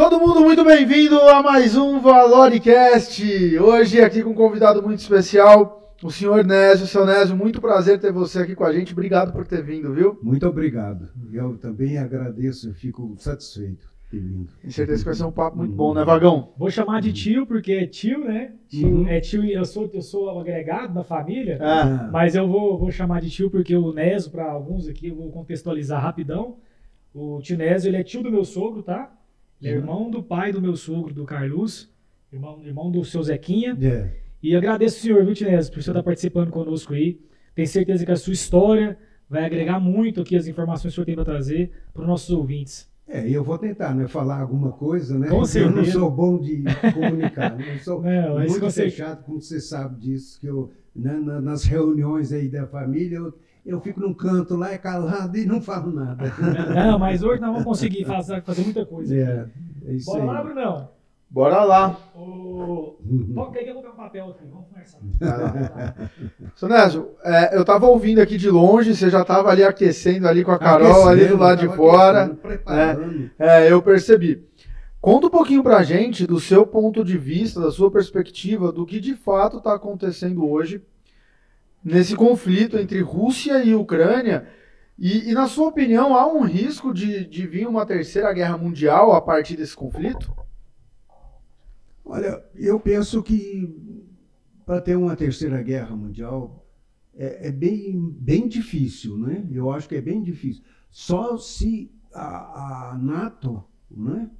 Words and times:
Todo 0.00 0.18
mundo 0.18 0.40
muito 0.40 0.64
bem-vindo 0.64 1.20
a 1.20 1.42
mais 1.42 1.76
um 1.76 2.00
Valoricast. 2.00 3.22
Hoje 3.58 4.00
aqui 4.00 4.22
com 4.22 4.30
um 4.30 4.34
convidado 4.34 4.82
muito 4.82 5.00
especial, 5.00 5.94
o 6.02 6.10
senhor 6.10 6.42
Nésio. 6.42 6.86
Seu 6.86 7.04
Nésio, 7.04 7.36
muito 7.36 7.60
prazer 7.60 8.00
ter 8.00 8.10
você 8.10 8.38
aqui 8.38 8.54
com 8.54 8.64
a 8.64 8.72
gente. 8.72 8.94
Obrigado 8.94 9.30
por 9.30 9.46
ter 9.46 9.62
vindo, 9.62 9.92
viu? 9.92 10.18
Muito 10.22 10.46
obrigado. 10.48 11.10
Eu 11.30 11.58
também 11.58 11.98
agradeço, 11.98 12.70
eu 12.70 12.72
fico 12.72 13.14
satisfeito. 13.18 13.92
Tenho 14.10 14.46
certeza 14.70 15.00
que 15.00 15.04
vai 15.04 15.14
ser 15.14 15.24
um 15.24 15.30
papo 15.30 15.58
muito 15.58 15.74
bom, 15.74 15.92
né, 15.92 16.02
Vagão? 16.02 16.54
Vou 16.56 16.70
chamar 16.70 17.02
de 17.02 17.12
tio, 17.12 17.46
porque 17.46 17.72
é 17.72 17.86
tio, 17.86 18.24
né? 18.24 18.54
Tio, 18.70 18.88
Uhum. 18.88 19.06
É 19.06 19.20
tio, 19.20 19.44
eu 19.44 19.66
sou, 19.66 19.90
eu 19.92 20.00
sou 20.00 20.40
agregado 20.40 20.94
da 20.94 21.04
família, 21.04 21.58
Ah, 21.60 22.08
mas 22.10 22.34
eu 22.34 22.48
vou, 22.48 22.78
vou 22.78 22.90
chamar 22.90 23.20
de 23.20 23.28
tio 23.28 23.50
porque 23.50 23.76
o 23.76 23.92
Nésio, 23.92 24.30
para 24.30 24.50
alguns 24.50 24.88
aqui, 24.88 25.08
eu 25.08 25.16
vou 25.16 25.30
contextualizar 25.30 26.02
rapidão. 26.02 26.56
O 27.12 27.38
tio 27.42 27.58
Nésio, 27.58 27.90
ele 27.90 27.98
é 27.98 28.02
tio 28.02 28.22
do 28.22 28.30
meu 28.30 28.46
sogro, 28.46 28.82
tá? 28.82 29.19
Ele 29.60 29.70
é 29.72 29.76
irmão 29.76 30.10
do 30.10 30.22
pai 30.22 30.52
do 30.52 30.60
meu 30.60 30.76
sogro, 30.76 31.12
do 31.12 31.24
Carlos, 31.24 31.90
irmão, 32.32 32.60
irmão 32.64 32.90
do 32.90 33.04
seu 33.04 33.22
Zequinha. 33.22 33.76
É. 33.80 34.10
E 34.42 34.56
agradeço 34.56 34.98
o 34.98 35.00
senhor, 35.00 35.24
viu, 35.24 35.34
Nésio, 35.50 35.72
por 35.72 35.82
você 35.82 35.90
estar 35.90 36.02
participando 36.02 36.50
conosco 36.50 36.94
aí. 36.94 37.20
Tenho 37.54 37.68
certeza 37.68 38.06
que 38.06 38.12
a 38.12 38.16
sua 38.16 38.32
história 38.32 38.96
vai 39.28 39.44
agregar 39.44 39.78
muito 39.78 40.20
aqui 40.22 40.34
as 40.36 40.46
informações 40.46 40.82
que 40.82 40.88
o 40.88 41.04
senhor 41.04 41.04
tem 41.04 41.14
para 41.14 41.24
trazer 41.24 41.70
para 41.92 42.02
os 42.02 42.08
nossos 42.08 42.30
ouvintes. 42.30 42.88
É, 43.06 43.28
eu 43.28 43.42
vou 43.42 43.58
tentar, 43.58 43.92
né, 43.94 44.06
falar 44.06 44.40
alguma 44.40 44.70
coisa, 44.72 45.18
né? 45.18 45.28
Com 45.28 45.40
porque 45.40 45.58
eu 45.58 45.66
não 45.66 45.74
certeza. 45.78 45.98
sou 45.98 46.10
bom 46.10 46.38
de 46.38 46.62
comunicar, 46.94 47.56
né? 47.58 47.74
eu 47.74 47.78
sou 47.80 48.00
Não, 48.02 48.36
muito 48.38 48.52
certeza. 48.70 48.72
fechado, 48.82 49.24
como 49.24 49.40
você 49.40 49.60
sabe 49.60 50.00
disso, 50.00 50.38
que 50.40 50.46
eu, 50.46 50.70
né, 50.94 51.14
na- 51.14 51.40
nas 51.40 51.64
reuniões 51.64 52.32
aí 52.32 52.48
da 52.48 52.66
família, 52.68 53.16
eu, 53.16 53.34
eu 53.64 53.80
fico 53.80 54.00
num 54.00 54.14
canto 54.14 54.56
lá, 54.56 54.72
é 54.72 54.78
calado 54.78 55.36
e 55.36 55.44
não 55.44 55.60
falo 55.60 55.92
nada. 55.92 56.32
Não, 56.74 56.98
mas 56.98 57.22
hoje 57.22 57.40
nós 57.40 57.50
vamos 57.50 57.64
conseguir 57.64 58.04
fazer, 58.04 58.42
fazer 58.42 58.62
muita 58.62 58.86
coisa. 58.86 59.14
É, 59.14 59.46
é 59.86 59.94
isso 59.94 60.10
Bora 60.10 60.24
lá, 60.24 60.38
aí. 60.38 60.44
Brunão. 60.44 60.88
bora 61.28 61.64
lá. 61.64 61.96
O... 62.14 62.96
Toca 63.34 63.58
aí 63.58 63.64
que 63.64 63.70
eu 63.70 63.74
vou 63.74 63.82
pegar 63.82 63.94
um 63.94 63.96
papel 63.96 64.30
aqui. 64.30 64.44
Vamos 64.50 64.66
conversar. 64.68 64.98
Seu 66.56 66.68
Nésio, 66.68 67.10
é, 67.22 67.56
eu 67.56 67.64
tava 67.64 67.86
ouvindo 67.86 68.20
aqui 68.20 68.36
de 68.36 68.48
longe, 68.48 68.94
você 68.94 69.10
já 69.10 69.24
tava 69.24 69.50
ali 69.50 69.62
aquecendo 69.62 70.26
ali 70.26 70.42
com 70.42 70.52
a 70.52 70.58
Carol, 70.58 71.08
ali 71.08 71.26
do 71.26 71.36
lado 71.36 71.60
de 71.60 71.76
fora. 71.76 72.28
Preparando. 72.28 73.30
É, 73.38 73.70
eu 73.70 73.82
percebi. 73.82 74.48
Conta 75.00 75.28
um 75.28 75.30
pouquinho 75.30 75.62
pra 75.62 75.82
gente 75.82 76.26
do 76.26 76.38
seu 76.38 76.66
ponto 76.66 77.02
de 77.02 77.16
vista, 77.16 77.58
da 77.58 77.70
sua 77.70 77.90
perspectiva, 77.90 78.70
do 78.70 78.84
que 78.84 79.00
de 79.00 79.14
fato 79.14 79.56
está 79.56 79.74
acontecendo 79.74 80.46
hoje 80.46 80.82
nesse 81.84 82.14
conflito 82.14 82.78
entre 82.78 83.00
Rússia 83.00 83.62
e 83.64 83.74
Ucrânia. 83.74 84.48
E, 84.98 85.30
e, 85.30 85.32
na 85.32 85.48
sua 85.48 85.68
opinião, 85.68 86.14
há 86.14 86.30
um 86.30 86.42
risco 86.42 86.92
de, 86.92 87.24
de 87.24 87.46
vir 87.46 87.66
uma 87.66 87.86
terceira 87.86 88.32
guerra 88.32 88.58
mundial 88.58 89.12
a 89.12 89.20
partir 89.20 89.56
desse 89.56 89.74
conflito? 89.74 90.30
Olha, 92.04 92.44
eu 92.54 92.78
penso 92.78 93.22
que 93.22 94.02
para 94.66 94.80
ter 94.80 94.96
uma 94.96 95.16
terceira 95.16 95.62
guerra 95.62 95.96
mundial 95.96 96.66
é, 97.14 97.48
é 97.48 97.52
bem, 97.52 98.14
bem 98.18 98.46
difícil, 98.46 99.16
né? 99.16 99.46
Eu 99.50 99.70
acho 99.70 99.88
que 99.88 99.94
é 99.94 100.00
bem 100.00 100.22
difícil. 100.22 100.62
Só 100.90 101.36
se 101.38 101.90
a, 102.12 102.90
a 102.92 102.98
NATO, 102.98 103.64
né? 103.90 104.30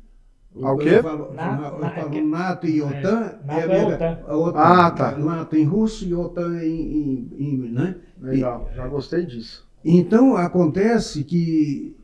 A 0.62 0.72
o 0.72 0.78
quê? 0.78 0.88
Eu 0.96 1.02
falo, 1.02 1.32
Na- 1.32 1.70
eu 1.72 1.78
na- 1.78 1.90
falo 1.90 2.26
NATO 2.26 2.66
e 2.66 2.82
OTAN. 2.82 3.20
NATO 3.44 3.50
a 3.50 3.60
é 3.60 3.86
OTAN. 3.86 4.18
a 4.26 4.36
OTAN. 4.36 4.58
Ah, 4.58 4.90
tá. 4.90 5.16
NATO 5.16 5.56
em 5.56 5.64
russo 5.64 6.04
e 6.04 6.14
OTAN 6.14 6.62
em, 6.62 6.92
em- 6.92 7.28
em- 7.38 7.70
né? 7.70 7.96
Legal, 8.20 8.68
já 8.74 8.86
gostei 8.88 9.24
disso. 9.24 9.66
Então 9.84 10.36
acontece 10.36 11.22
que 11.24 11.96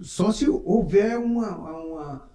só 0.00 0.32
se 0.32 0.48
houver 0.48 1.18
uma, 1.18 1.56
uma, 1.78 2.28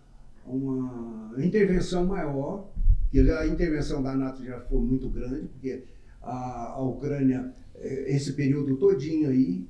uma 0.46 1.34
intervenção 1.44 2.06
maior, 2.06 2.68
que 3.12 3.20
a 3.20 3.48
intervenção 3.48 4.04
da 4.04 4.16
NATO 4.16 4.44
já 4.44 4.60
foi 4.62 4.80
muito 4.80 5.10
grande, 5.10 5.48
porque 5.48 5.84
a, 6.22 6.74
a 6.76 6.82
Ucrânia, 6.84 7.52
esse 7.82 8.34
período 8.34 8.78
todinho 8.78 9.30
aí, 9.30 9.66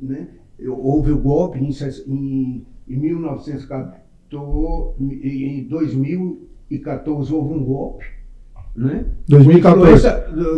né, 0.00 0.28
houve 0.68 1.12
o 1.12 1.18
golpe 1.18 1.58
em, 1.58 1.70
em, 2.08 2.66
em 2.90 2.96
1914, 2.98 4.94
em 5.00 5.64
2014 5.68 7.32
houve 7.32 7.54
um 7.54 7.64
golpe, 7.64 8.04
né? 8.76 9.04
2014. 9.28 10.08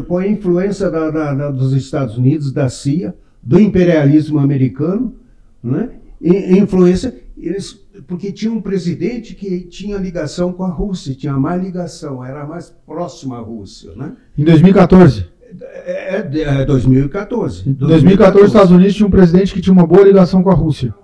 Com 0.06 0.18
a 0.18 0.26
influência- 0.26 0.90
da- 0.90 1.10
da- 1.10 1.34
da- 1.34 1.50
dos 1.50 1.72
Estados 1.72 2.16
Unidos, 2.18 2.52
da 2.52 2.68
CIA, 2.68 3.14
do 3.42 3.58
imperialismo 3.60 4.38
americano, 4.38 5.14
né? 5.62 5.90
E, 6.20 6.58
influência, 6.58 7.14
eles, 7.36 7.72
porque 8.06 8.30
tinha 8.30 8.52
um 8.52 8.60
presidente 8.60 9.34
que 9.34 9.60
tinha 9.62 9.96
ligação 9.98 10.52
com 10.52 10.62
a 10.62 10.68
Rússia, 10.70 11.14
tinha 11.14 11.32
mais 11.34 11.60
ligação, 11.62 12.24
era 12.24 12.46
mais 12.46 12.72
próximo 12.86 13.34
à 13.34 13.38
Rússia, 13.40 13.90
né? 13.96 14.12
Em 14.38 14.44
2014. 14.44 15.26
É, 15.60 16.16
é, 16.16 16.18
é 16.62 16.64
2014. 16.64 17.68
Em 17.68 17.72
2014, 17.72 18.44
os 18.44 18.50
Estados 18.52 18.70
Unidos 18.70 18.94
tinha 18.94 19.06
um 19.06 19.10
presidente 19.10 19.52
que 19.52 19.60
tinha 19.60 19.72
uma 19.72 19.86
boa 19.86 20.02
ligação 20.04 20.42
com 20.42 20.50
a 20.50 20.54
Rússia. 20.54 20.94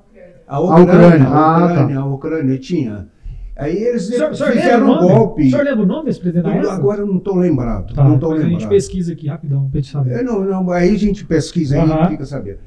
A 0.49 0.61
Ucrânia, 0.61 0.85
Ucrânia, 0.85 1.29
a 1.29 1.39
ah, 1.39 1.65
Ucrânia, 1.67 1.99
a 1.99 2.07
Ucrânia 2.07 2.59
tinha. 2.59 3.09
Aí 3.57 3.77
eles 3.77 4.09
O 4.09 4.13
senhor, 4.13 4.31
o 4.31 4.35
senhor 4.35 4.53
fizeram 4.53 4.91
um 4.91 4.99
golpe. 5.01 5.47
O 5.47 5.51
senhor 5.51 5.65
lembra 5.65 5.83
o 5.83 5.87
nome 5.87 6.07
desse 6.07 6.21
presidente 6.21 6.45
da 6.45 6.55
época? 6.55 6.73
Agora 6.73 7.01
eu 7.01 7.07
não 7.07 7.19
estou 7.19 7.35
lembrado. 7.35 7.93
Tá, 7.93 8.05
não 8.05 8.15
estou 8.15 8.31
depois 8.31 8.45
a 8.45 8.49
lembrado. 8.49 8.61
gente 8.61 8.69
pesquisa 8.71 9.13
aqui 9.13 9.27
rapidão 9.27 9.69
pra 9.69 9.81
gente 9.81 9.91
saber. 9.91 10.13
É, 10.13 10.23
não, 10.23 10.45
não, 10.45 10.71
aí 10.71 10.95
a 10.95 10.99
gente 10.99 11.25
pesquisa 11.25 11.75
aí 11.75 11.91
Aham. 11.91 12.07
e 12.07 12.09
fica 12.11 12.25
sabendo. 12.25 12.59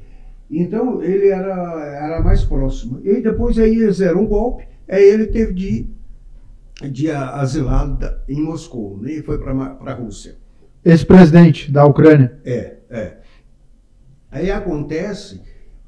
Então 0.50 1.02
ele 1.02 1.28
era, 1.28 1.54
era 1.82 2.22
mais 2.22 2.44
próximo. 2.44 3.00
E 3.02 3.22
depois 3.22 3.58
aí 3.58 3.74
eles 3.74 3.98
deram 3.98 4.20
um 4.20 4.26
golpe, 4.26 4.68
aí 4.86 5.02
ele 5.02 5.26
teve 5.26 5.54
de, 5.54 5.88
de 6.90 7.10
asilar 7.10 7.88
da- 7.96 8.18
em 8.28 8.42
Moscou, 8.42 8.98
né? 9.00 9.12
E 9.12 9.22
foi 9.22 9.38
para 9.38 9.52
a 9.52 9.94
Rússia. 9.94 10.34
Esse 10.84 11.06
presidente 11.06 11.72
da 11.72 11.86
Ucrânia. 11.86 12.38
É, 12.44 12.74
é. 12.90 13.16
Aí 14.30 14.50
acontece, 14.50 15.40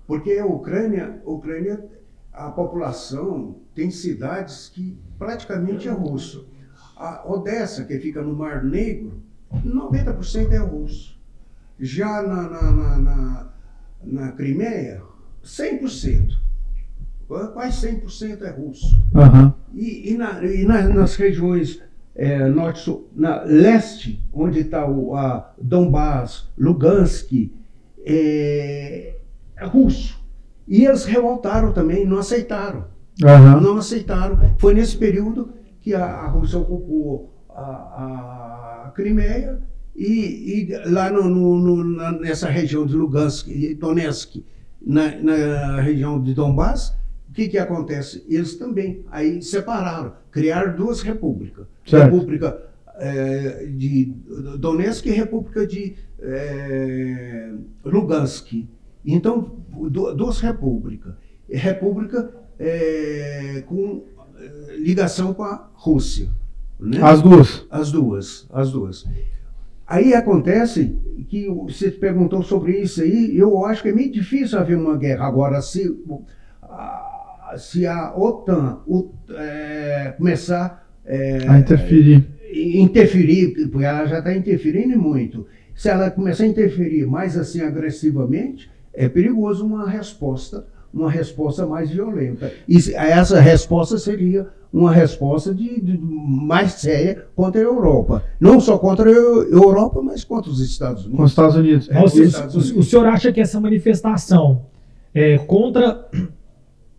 porque 0.07 0.33
a 0.33 0.47
Ucrânia, 0.47 1.21
a 1.25 1.31
Ucrânia, 1.31 1.85
a 2.33 2.51
população 2.51 3.57
tem 3.75 3.91
cidades 3.91 4.69
que 4.69 4.97
praticamente 5.19 5.89
é 5.89 5.93
russo. 5.93 6.49
A 6.97 7.23
Odessa, 7.31 7.85
que 7.85 7.99
fica 7.99 8.23
no 8.23 8.35
Mar 8.35 8.65
Negro, 8.65 9.21
90% 9.65 10.53
é 10.53 10.59
russo. 10.59 11.19
Já 11.79 12.23
na, 12.23 12.49
na, 12.49 12.71
na, 12.73 12.99
na, 12.99 13.53
na 14.05 14.33
Crimeia, 14.33 15.03
100%. 15.45 16.37
Quase 17.27 17.89
100% 17.89 18.43
é 18.43 18.51
russo. 18.51 19.03
Aham. 19.15 19.55
E, 19.75 20.13
e 20.13 20.17
na- 20.17 20.45
e 20.45 20.65
na- 20.65 20.89
nas 20.89 21.17
regiões 21.17 21.83
é, 22.15 22.47
norte, 22.49 22.79
sul, 22.81 23.09
na 23.15 23.43
leste, 23.43 24.23
onde 24.33 24.61
está 24.61 24.87
o 24.89 25.17
a 25.17 25.53
Donbass, 25.61 26.49
Lugansk, 26.57 27.51
é 28.07 29.17
russo. 29.63 30.23
E 30.67 30.85
eles 30.85 31.05
revoltaram 31.05 31.73
também, 31.73 32.07
não 32.07 32.19
aceitaram. 32.19 32.85
Aham. 33.23 33.61
Não 33.61 33.77
aceitaram. 33.77 34.39
Foi 34.59 34.75
nesse 34.75 34.97
período 34.97 35.51
que 35.81 35.95
a, 35.95 36.05
a 36.05 36.29
Rússia 36.29 36.59
ocupou 36.59 37.33
a, 37.51 38.87
a 38.87 38.93
Crimeia 38.95 39.61
e, 39.95 40.69
e 40.71 40.89
lá 40.91 41.11
no, 41.11 41.29
no- 41.29 41.85
no- 41.85 42.21
nessa 42.21 42.49
região 42.49 42.85
de 42.87 42.95
Lugansk 42.97 43.49
e 43.49 43.75
Donetsk, 43.75 44.43
na, 44.85 45.15
na 45.17 45.81
região 45.81 46.21
de 46.21 46.35
Donbass, 46.35 46.97
o 47.31 47.33
que, 47.35 47.49
que 47.49 47.59
acontece? 47.59 48.25
Eles 48.29 48.57
também 48.57 49.05
aí 49.11 49.43
separaram, 49.43 50.13
criaram 50.31 50.75
duas 50.77 51.01
repúblicas. 51.03 51.67
Certo. 51.87 52.05
República 52.13 52.63
eh, 52.97 53.67
de 53.77 54.13
Donetsk 54.59 55.07
e 55.07 55.11
República 55.11 55.67
de 55.67 55.95
eh, 56.21 57.53
Lugansk. 57.85 58.67
Então, 59.05 59.59
du- 59.91 60.15
duas 60.15 60.41
repúblicas. 60.41 61.15
República 61.49 62.31
eh, 62.59 63.63
com 63.67 64.05
eh, 64.39 64.77
ligação 64.79 65.35
com 65.35 65.43
a 65.43 65.69
Rússia. 65.75 66.29
Né? 66.81 66.99
As 67.03 67.21
duas. 67.23 67.67
As 67.71 67.93
duas, 67.93 68.47
as 68.53 68.71
duas. 68.73 69.05
Aí 69.87 70.15
acontece 70.15 70.97
que 71.29 71.47
você 71.49 71.91
perguntou 71.91 72.43
sobre 72.43 72.79
isso 72.81 73.03
aí, 73.03 73.37
eu 73.37 73.65
acho 73.67 73.83
que 73.83 73.89
é 73.91 73.93
meio 73.93 74.11
difícil 74.11 74.59
haver 74.59 74.77
uma 74.79 74.97
guerra. 74.97 75.27
Agora, 75.27 75.61
se, 75.61 75.95
a- 76.63 77.55
se 77.59 77.87
a 77.87 78.15
OTAN 78.17 78.79
o- 78.87 79.11
é, 79.31 80.15
começar 80.17 80.83
é, 81.07 81.47
A 81.47 81.59
interferir. 81.59 82.27
interferir, 82.55 83.69
porque 83.71 83.85
ela 83.85 84.07
já 84.07 84.19
está 84.21 84.35
interferindo 84.35 84.99
muito, 84.99 85.47
se 85.75 85.89
ela 85.91 86.11
começar 86.11 86.45
a 86.45 86.47
interferir 86.47 87.07
mais 87.07 87.37
assim 87.37 87.61
agressivamente, 87.61 88.71
é 88.95 89.09
perigoso 89.09 89.65
uma 89.67 89.89
resposta, 89.89 90.67
uma 90.93 91.11
resposta 91.11 91.67
mais 91.67 91.91
violenta. 91.91 92.53
E 92.69 92.77
essa 92.95 93.41
resposta 93.41 93.99
seria 93.99 94.47
uma 94.73 94.93
resposta 94.93 95.55
de, 95.55 95.81
de- 95.81 95.99
mais 95.99 96.73
séria 96.73 97.27
contra 97.37 97.61
a 97.61 97.65
Europa. 97.65 98.25
Não 98.41 98.59
só 98.61 98.77
contra 98.79 99.09
a 99.09 99.13
Eu- 99.13 99.49
Europa, 99.53 100.01
mas 100.03 100.25
contra 100.25 100.51
os 100.51 100.61
Estados 100.61 101.05
Com 101.05 101.09
os 101.09 101.15
Unidos. 101.15 101.31
Estados 101.31 101.57
Unidos. 101.57 101.89
É, 101.91 102.05
os 102.05 102.15
o- 102.15 102.23
Estados 102.23 102.55
Unidos. 102.57 102.77
o 102.77 102.83
senhor 102.83 103.07
acha 103.07 103.33
que 103.33 103.41
essa 103.41 103.61
manifestação 103.61 104.63
é, 105.15 105.39
contra 105.39 106.09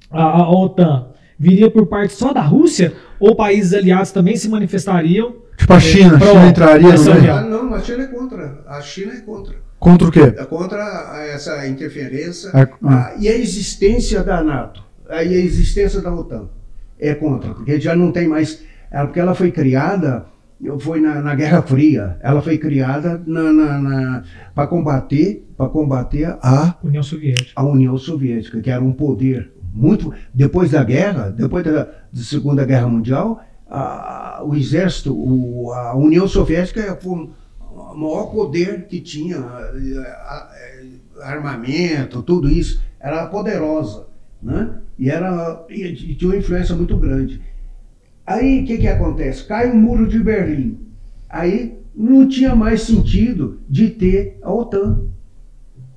a, 0.09 0.23
a 0.41 0.49
OTAN 0.51 1.07
viria 1.37 1.69
por 1.69 1.85
parte 1.87 2.13
só 2.13 2.31
da 2.31 2.41
Rússia 2.41 2.93
ou 3.19 3.35
países 3.35 3.73
aliados 3.73 4.11
também 4.11 4.37
se 4.37 4.47
manifestariam? 4.47 5.35
Tipo 5.57 5.73
a 5.73 5.79
China, 5.79 6.15
a 6.15 6.19
Pro- 6.19 6.27
China 6.29 6.47
entraria 6.47 6.93
no 6.93 7.03
meio. 7.03 7.17
união. 7.17 7.37
Ah, 7.37 7.41
não, 7.41 7.73
a 7.73 7.79
China 7.81 8.03
é 8.03 8.07
contra. 8.07 8.63
A 8.67 8.81
China 8.81 9.13
é 9.13 9.19
contra. 9.21 9.55
Contra 9.79 10.07
o 10.07 10.11
quê? 10.11 10.21
É 10.21 10.45
contra 10.45 10.81
essa 11.33 11.67
interferência 11.67 12.49
Ah, 12.53 12.67
ah, 12.83 13.13
e 13.19 13.27
a 13.27 13.35
existência 13.37 14.23
da 14.23 14.43
NATO 14.43 14.83
ah, 15.09 15.23
e 15.23 15.35
a 15.35 15.39
existência 15.39 16.01
da 16.01 16.13
OTAN. 16.13 16.47
É 16.99 17.13
contra, 17.13 17.53
porque 17.53 17.79
já 17.79 17.95
não 17.95 18.11
tem 18.11 18.27
mais. 18.27 18.63
é, 18.89 19.03
Porque 19.03 19.19
ela 19.19 19.35
foi 19.35 19.51
criada, 19.51 20.25
foi 20.79 21.01
na, 21.01 21.21
na 21.21 21.35
Guerra 21.35 21.61
Fria, 21.61 22.17
ela 22.21 22.41
foi 22.41 22.57
criada 22.57 23.21
para 24.55 24.65
combater, 24.67 25.45
para 25.57 25.69
combater 25.69 26.37
a 26.41 26.75
União 26.83 27.03
Soviética. 27.03 27.51
a 27.55 27.63
União 27.63 27.97
Soviética, 27.97 28.61
que 28.61 28.71
era 28.71 28.81
um 28.83 28.93
poder 28.93 29.51
muito. 29.73 30.13
Depois 30.33 30.71
da 30.71 30.83
guerra, 30.83 31.29
depois 31.29 31.63
da, 31.65 31.71
da 31.83 31.87
Segunda 32.13 32.63
Guerra 32.65 32.87
Mundial, 32.87 33.41
a- 33.69 34.41
o 34.45 34.55
exército, 34.55 35.13
o- 35.13 35.71
a 35.73 35.95
União 35.95 36.27
Soviética 36.27 36.97
foi 37.01 37.29
o 37.75 37.95
maior 37.95 38.31
poder 38.31 38.87
que 38.87 39.01
tinha, 39.01 39.37
eh, 39.37 40.17
eh, 40.47 41.21
armamento, 41.21 42.23
tudo 42.23 42.49
isso, 42.49 42.81
era 42.99 43.27
poderosa, 43.27 44.07
né? 44.41 44.79
E, 44.97 45.09
era, 45.09 45.65
e 45.69 46.15
tinha 46.15 46.31
uma 46.31 46.37
influência 46.37 46.75
muito 46.75 46.97
grande. 46.97 47.41
Aí 48.25 48.63
o 48.63 48.65
que, 48.65 48.77
que 48.77 48.87
acontece? 48.87 49.43
Cai 49.43 49.69
o 49.69 49.75
muro 49.75 50.07
de 50.07 50.19
Berlim. 50.19 50.79
Aí 51.29 51.77
não 51.93 52.27
tinha 52.27 52.55
mais 52.55 52.81
sentido 52.81 53.59
de 53.69 53.89
ter 53.89 54.39
a 54.41 54.51
OTAN. 54.51 55.03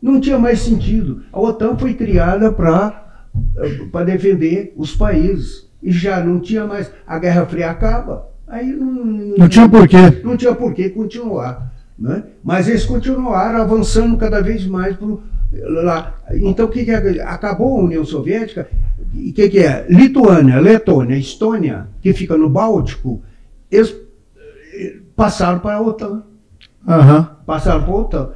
Não 0.03 0.21
tinha 0.21 0.39
mais 0.39 0.61
sentido. 0.61 1.23
A 1.33 1.41
OTAN 1.41 1.77
foi 1.79 1.95
criada 1.95 2.53
para 2.53 4.05
defender 4.05 4.75
os 4.77 4.95
países. 4.95 5.69
E 5.83 5.91
já 5.91 6.23
não 6.23 6.41
tinha 6.41 6.67
mais. 6.67 6.91
A 7.07 7.19
Guerra 7.19 7.47
Fria 7.47 7.71
acaba. 7.71 8.29
Aí 8.49 8.73
não, 8.73 9.05
Não 9.39 9.49
tinha 9.49 9.69
porquê. 9.69 9.97
não 10.25 10.37
tinha 10.37 10.55
por 10.55 10.73
que 10.73 10.89
continuar. 10.91 11.73
Né? 11.99 12.23
Mas 12.45 12.69
eles 12.69 12.85
continuaram 12.87 13.61
avançando 13.61 14.17
cada 14.17 14.41
vez 14.41 14.65
mais 14.67 14.97
pro, 14.97 15.21
lá. 15.53 16.15
Então, 16.33 16.67
o 16.67 16.69
que, 16.71 16.85
que 16.85 16.91
é? 16.93 17.23
acabou 17.23 17.79
a 17.79 17.83
União 17.83 18.05
Soviética? 18.05 18.69
E 19.13 19.31
o 19.31 19.33
que, 19.33 19.49
que 19.49 19.59
é? 19.59 19.87
Lituânia, 19.89 20.61
Letônia, 20.61 21.17
Estônia, 21.17 21.89
que 22.01 22.13
fica 22.13 22.37
no 22.37 22.49
Báltico, 22.49 23.21
eles 23.71 23.95
eh, 24.75 24.97
passaram 25.17 25.59
para 25.59 25.77
a 25.77 25.81
OTAN 25.81 26.23
Aham. 26.87 27.37
passaram 27.45 27.83
para 27.83 27.93
a 27.93 27.97
OTAN. 27.97 28.31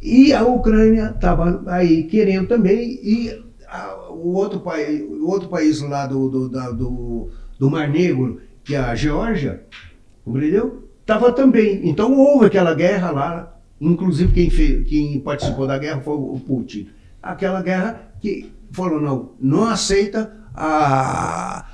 E 0.00 0.32
a 0.32 0.44
Ucrânia 0.44 1.12
estava 1.14 1.62
aí 1.66 2.04
querendo 2.04 2.46
também, 2.46 3.00
e 3.02 3.42
a- 3.68 4.10
o, 4.12 4.32
outro 4.34 4.60
país, 4.60 5.02
o 5.02 5.26
outro 5.28 5.48
país 5.48 5.80
lá 5.82 6.06
do, 6.06 6.28
do, 6.28 6.48
da- 6.48 6.70
do, 6.70 7.28
do 7.58 7.68
Mar 7.70 7.88
Negro, 7.88 8.40
que 8.68 8.76
a 8.76 8.94
Geórgia, 8.94 9.62
compreendeu? 10.22 10.90
Estava 11.00 11.32
também. 11.32 11.88
Então 11.88 12.14
houve 12.18 12.44
aquela 12.44 12.74
guerra 12.74 13.10
lá, 13.10 13.58
inclusive 13.80 14.30
quem, 14.30 14.50
fez, 14.50 14.86
quem 14.86 15.18
participou 15.20 15.66
da 15.66 15.78
guerra 15.78 16.02
foi 16.02 16.14
o 16.14 16.38
Putin. 16.46 16.90
Aquela 17.22 17.62
guerra 17.62 18.12
que 18.20 18.52
falou, 18.70 19.00
não, 19.00 19.30
não 19.40 19.64
aceita 19.64 20.30
a, 20.54 21.64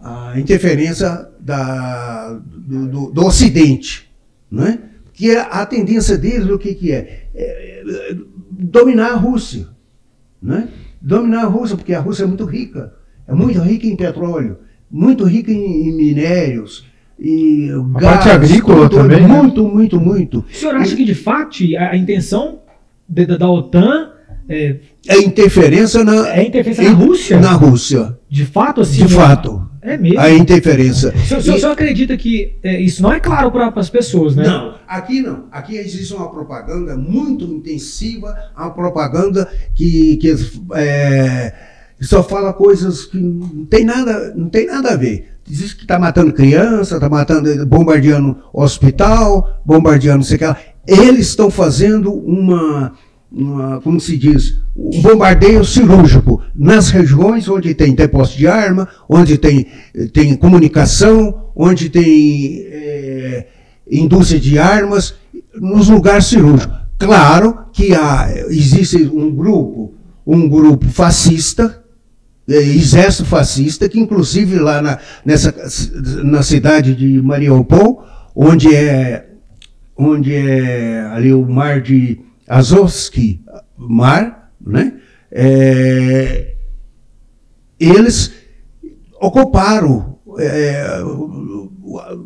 a 0.00 0.38
interferência 0.38 1.28
da, 1.40 2.34
do, 2.34 2.86
do, 2.86 3.10
do 3.10 3.26
Ocidente, 3.26 4.08
né? 4.48 4.78
que 5.12 5.32
é 5.32 5.40
a 5.40 5.66
tendência 5.66 6.16
deles, 6.16 6.48
o 6.48 6.56
que, 6.56 6.72
que 6.72 6.92
é? 6.92 7.26
É, 7.34 7.82
é, 8.12 8.16
Dominar 8.52 9.10
a 9.10 9.16
Rússia. 9.16 9.66
Né? 10.40 10.68
Dominar 11.02 11.42
a 11.42 11.48
Rússia, 11.48 11.76
porque 11.76 11.94
a 11.94 12.00
Rússia 12.00 12.22
é 12.22 12.26
muito 12.28 12.44
rica. 12.44 12.94
É 13.26 13.34
muito 13.34 13.60
rica 13.60 13.88
em 13.88 13.96
petróleo, 13.96 14.58
muito 14.90 15.24
rica 15.24 15.50
em, 15.52 15.88
em 15.88 15.96
minérios. 15.96 16.86
E 17.20 17.68
A 17.96 18.00
parte 18.00 18.28
agrícola 18.28 18.88
tudo, 18.88 19.02
também, 19.02 19.20
né? 19.22 19.26
Muito, 19.26 19.64
muito, 19.66 20.00
muito. 20.00 20.44
O 20.48 20.54
senhor 20.54 20.76
acha 20.76 20.94
que, 20.94 21.04
de 21.04 21.14
fato, 21.14 21.58
a, 21.76 21.90
a 21.90 21.96
intenção 21.96 22.60
de- 23.08 23.26
da, 23.26 23.36
da 23.36 23.50
OTAN 23.50 24.10
é, 24.48 24.76
É 25.06 25.18
interferência 25.18 26.02
na, 26.04 26.28
é 26.34 26.46
interferência 26.46 26.84
na 26.90 26.96
Rússia? 26.96 27.40
Na 27.40 27.52
Rússia, 27.52 28.18
De 28.30 28.46
fato, 28.46 28.80
assim? 28.82 29.04
de 29.04 29.12
não- 29.14 29.20
fato. 29.20 29.68
É 29.82 29.96
mesmo? 29.96 30.18
A 30.20 30.30
interferência. 30.30 31.10
O 31.14 31.18
senhor, 31.18 31.40
senhor- 31.42 31.56
o 31.56 31.60
senhor 31.60 31.72
acredita 31.72 32.16
que 32.16 32.56
é, 32.62 32.80
isso 32.80 33.00
não 33.02 33.12
é 33.12 33.20
claro 33.20 33.50
para 33.50 33.72
as 33.74 33.88
pessoas, 33.88 34.34
né? 34.36 34.44
Não, 34.46 34.74
aqui 34.86 35.22
não. 35.22 35.44
Aqui 35.52 35.76
existe 35.76 36.12
uma 36.14 36.30
propaganda 36.30 36.96
muito 36.96 37.44
intensiva, 37.44 38.34
uma 38.56 38.70
propaganda 38.70 39.48
que, 39.74 40.16
que 40.16 40.34
é, 40.74 41.54
só 42.00 42.22
fala 42.22 42.52
coisas 42.52 43.04
que 43.04 43.18
não 43.18 43.64
tem 43.66 43.84
nada, 43.84 44.32
não 44.34 44.48
tem 44.48 44.66
nada 44.66 44.92
a 44.92 44.96
ver. 44.96 45.32
Diz 45.44 45.72
que 45.72 45.82
está 45.82 45.98
matando 45.98 46.32
criança, 46.32 46.96
está 46.96 47.08
matando, 47.08 47.66
bombardeando 47.66 48.36
hospital, 48.52 49.60
bombardeando 49.64 50.24
sei 50.24 50.38
lá. 50.40 50.56
Eles 50.86 51.28
estão 51.28 51.50
fazendo 51.50 52.12
uma, 52.12 52.92
uma, 53.32 53.80
como 53.80 53.98
se 53.98 54.16
diz, 54.16 54.60
um 54.76 55.00
bombardeio 55.02 55.64
cirúrgico 55.64 56.42
nas 56.54 56.90
regiões 56.90 57.48
onde 57.48 57.74
tem 57.74 57.94
depósito 57.94 58.38
de 58.38 58.46
arma, 58.46 58.88
onde 59.08 59.38
tem, 59.38 59.66
tem 60.12 60.36
comunicação, 60.36 61.50
onde 61.54 61.88
tem 61.88 62.66
é, 62.70 63.46
indústria 63.90 64.38
de 64.38 64.58
armas, 64.58 65.14
nos 65.54 65.88
lugares 65.88 66.26
cirúrgicos. 66.26 66.76
Claro 66.98 67.66
que 67.72 67.94
há, 67.94 68.28
existe 68.48 69.02
um 69.02 69.34
grupo, 69.34 69.94
um 70.26 70.48
grupo 70.48 70.86
fascista, 70.88 71.82
exército 72.56 73.24
fascista, 73.24 73.88
que 73.88 74.00
inclusive 74.00 74.58
lá 74.58 74.80
na, 74.80 74.98
nessa, 75.24 75.54
na 76.22 76.42
cidade 76.42 76.94
de 76.94 77.20
Mariupol, 77.20 78.04
onde 78.34 78.74
é, 78.74 79.26
onde 79.96 80.34
é 80.34 81.00
ali 81.12 81.32
o 81.32 81.46
mar 81.46 81.80
de 81.80 82.20
Azovsky, 82.48 83.44
mar, 83.76 84.52
né? 84.60 84.94
É, 85.30 86.54
eles 87.78 88.32
ocuparam 89.20 90.18
é, 90.38 91.00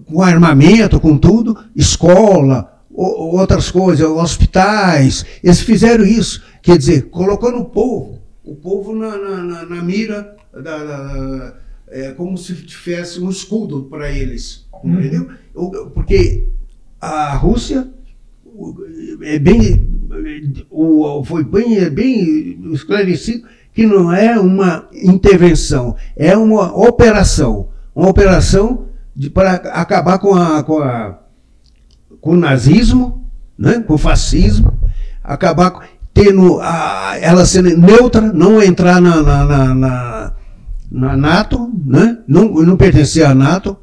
com 0.06 0.22
armamento, 0.22 1.00
com 1.00 1.16
tudo, 1.16 1.56
escola, 1.74 2.80
outras 2.90 3.70
coisas, 3.70 4.06
hospitais, 4.06 5.24
eles 5.42 5.60
fizeram 5.60 6.04
isso, 6.04 6.42
quer 6.62 6.76
dizer, 6.76 7.08
colocando 7.08 7.58
o 7.58 7.64
povo, 7.64 8.21
o 8.44 8.54
povo 8.56 8.94
na, 8.94 9.16
na- 9.16 9.64
na- 9.66 9.82
mira, 9.82 10.36
da, 10.52 10.60
da- 10.84 11.54
é, 11.88 12.12
como 12.12 12.36
se 12.38 12.54
tivesse 12.54 13.20
um 13.20 13.30
escudo 13.30 13.84
para 13.84 14.10
eles, 14.10 14.66
entendeu? 14.98 15.28
O- 15.54 15.90
Porque 15.90 16.48
a 17.00 17.34
Rússia 17.34 17.88
é 19.22 19.38
bem, 19.38 19.86
o- 20.70 21.24
foi 21.24 21.44
bem, 21.44 21.88
bem 21.90 22.58
esclarecido 22.72 23.46
que 23.74 23.86
não 23.86 24.12
é 24.12 24.38
uma 24.38 24.88
intervenção, 24.92 25.96
é 26.16 26.36
uma 26.36 26.76
operação, 26.76 27.68
uma 27.94 28.08
operação 28.08 28.86
de- 29.14 29.30
para 29.30 29.52
acabar 29.54 30.18
com, 30.18 30.34
a, 30.34 30.62
com, 30.62 30.78
a, 30.78 31.18
com 32.20 32.30
o 32.32 32.36
nazismo, 32.36 33.24
né, 33.56 33.80
com 33.80 33.94
o 33.94 33.98
fascismo, 33.98 34.72
acabar 35.22 35.70
com- 35.70 35.80
tendo 36.14 36.60
a, 36.60 37.16
ela 37.20 37.44
sendo 37.46 37.76
neutra, 37.76 38.20
não 38.20 38.62
entrar 38.62 39.00
na, 39.00 39.22
na, 39.22 39.44
na, 39.44 39.74
na- 39.74 40.32
na 40.90 41.16
NATO, 41.16 41.72
né, 41.86 42.18
não, 42.28 42.52
não 42.52 42.76
pertencer 42.76 43.24
à 43.24 43.34
NATO, 43.34 43.78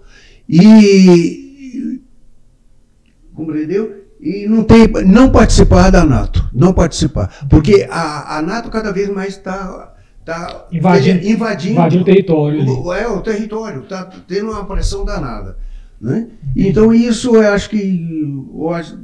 e 0.48 2.02
compreendeu? 3.34 3.96
E 4.22 4.48
não, 4.48 4.64
tem, 4.64 4.88
não 5.06 5.30
participar 5.32 5.90
da 5.90 6.06
NATO, 6.06 6.48
não 6.54 6.74
participar. 6.74 7.48
Porque 7.50 7.88
a, 7.90 8.38
a 8.38 8.42
NATO 8.42 8.70
cada 8.70 8.92
vez 8.92 9.10
mais 9.10 9.30
está 9.30 9.94
tá 10.26 10.68
Invadindo- 10.72 11.26
invadindo, 11.26 11.74
Invadindo 11.74 12.02
o 12.04 12.06
território 12.06 12.64
o, 12.84 12.94
é, 12.94 13.08
o 13.08 13.22
território, 13.22 13.82
está 13.84 14.04
tendo 14.28 14.52
uma 14.52 14.66
pressão 14.66 15.04
danada. 15.06 15.58
Né? 16.02 16.28
Então 16.56 16.94
isso 16.94 17.36
eu 17.36 17.52
acho 17.54 17.70
que 17.70 18.48
eu 18.54 18.70
acho- 18.70 18.98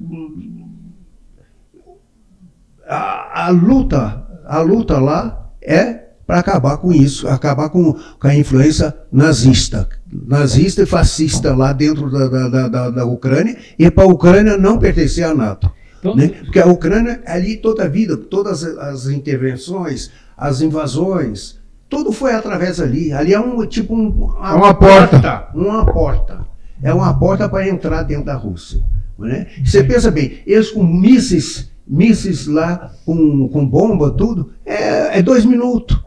a, 2.88 3.46
a 3.46 3.50
luta, 3.50 4.24
a 4.46 4.60
luta 4.62 5.00
lá 5.00 5.50
é 5.62 6.04
para 6.26 6.40
acabar 6.40 6.78
com 6.78 6.92
isso, 6.92 7.28
acabar 7.28 7.70
com, 7.70 7.94
com 7.94 8.28
a 8.28 8.36
influência 8.36 8.96
nazista, 9.12 9.88
nazista 10.12 10.82
e 10.82 10.86
fascista 10.86 11.54
lá 11.56 11.72
dentro 11.72 12.10
da, 12.10 12.28
da, 12.50 12.68
da- 12.68 12.90
da, 12.90 13.06
Ucrânia, 13.06 13.56
e 13.78 13.90
para 13.92 14.06
a 14.06 14.08
Ucrânia 14.08 14.58
não 14.58 14.80
pertencer 14.80 15.24
à 15.24 15.34
NATO. 15.36 15.72
Então, 16.00 16.16
Né? 16.16 16.28
Porque 16.30 16.60
a 16.60 16.66
Ucrânia, 16.66 17.22
ali 17.28 17.58
toda 17.58 17.84
a 17.86 17.88
vida, 17.88 18.18
todas 18.18 18.64
as 18.64 19.06
intervenções, 19.08 20.10
as 20.38 20.62
invasões, 20.62 21.60
tudo 21.88 22.12
foi 22.12 22.34
através 22.34 22.80
ali. 22.82 23.12
Ali 23.14 23.34
é 23.34 23.40
um 23.40 23.64
tipo 23.68 23.96
um, 23.96 24.34
É 24.44 24.52
uma 24.54 24.74
porta. 24.74 25.48
Uma 25.54 25.86
porta. 25.86 26.40
É 26.82 26.94
uma 26.94 27.14
porta 27.18 27.48
para 27.48 27.68
entrar 27.70 28.02
dentro 28.04 28.26
da 28.26 28.36
Rússia. 28.36 28.84
Né? 29.18 29.48
Você 29.64 29.84
pensa 29.84 30.10
bem, 30.12 30.40
eles 30.46 30.72
com 30.72 30.84
mísseis, 30.84 31.72
mísseis 31.88 32.48
lá, 32.48 32.92
com, 33.06 33.48
com 33.50 33.68
bomba, 33.68 34.12
tudo, 34.12 34.52
é, 34.66 35.20
é 35.20 35.22
dois 35.22 35.46
minutos. 35.46 35.98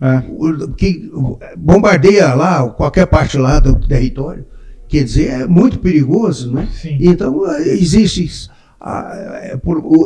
É. 0.00 0.22
Que 0.76 1.10
bombardeia 1.56 2.34
lá, 2.34 2.68
qualquer 2.70 3.06
parte 3.06 3.38
lá 3.38 3.60
do 3.60 3.74
território. 3.86 4.44
Quer 4.88 5.04
dizer, 5.04 5.30
é 5.30 5.46
muito 5.46 5.78
perigoso, 5.78 6.52
né? 6.52 6.68
Sim. 6.70 6.98
Então, 7.00 7.44
existe. 7.58 8.50
Ah, 8.80 9.58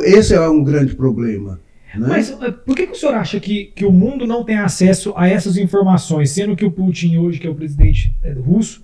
esse 0.03 0.33
é 0.33 0.47
um 0.47 0.63
grande 0.63 0.95
problema. 0.95 1.59
Né? 1.95 2.07
Mas 2.07 2.31
eh, 2.31 2.51
por 2.51 2.75
que, 2.75 2.87
que, 2.87 2.93
o 2.93 2.95
senhor 2.95 3.15
acha 3.15 3.39
que, 3.39 3.65
que 3.75 3.83
o 3.83 3.91
mundo 3.91 4.25
não 4.25 4.43
tem 4.43 4.57
acesso 4.57 5.13
a 5.17 5.27
essas 5.27 5.57
informações, 5.57 6.31
sendo 6.31 6.55
que 6.55 6.65
o 6.65 6.71
Putin, 6.71 7.17
hoje, 7.17 7.39
que 7.39 7.47
é 7.47 7.49
o 7.49 7.55
presidente 7.55 8.15
russo, 8.45 8.81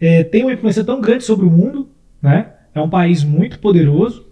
é, 0.00 0.22
tem 0.22 0.42
uma 0.42 0.52
influência 0.52 0.84
tão 0.84 1.00
grande 1.00 1.24
sobre 1.24 1.46
o 1.46 1.50
mundo, 1.50 1.88
né? 2.20 2.52
É 2.74 2.80
um 2.80 2.90
país 2.90 3.24
muito 3.24 3.58
poderoso. 3.58 4.27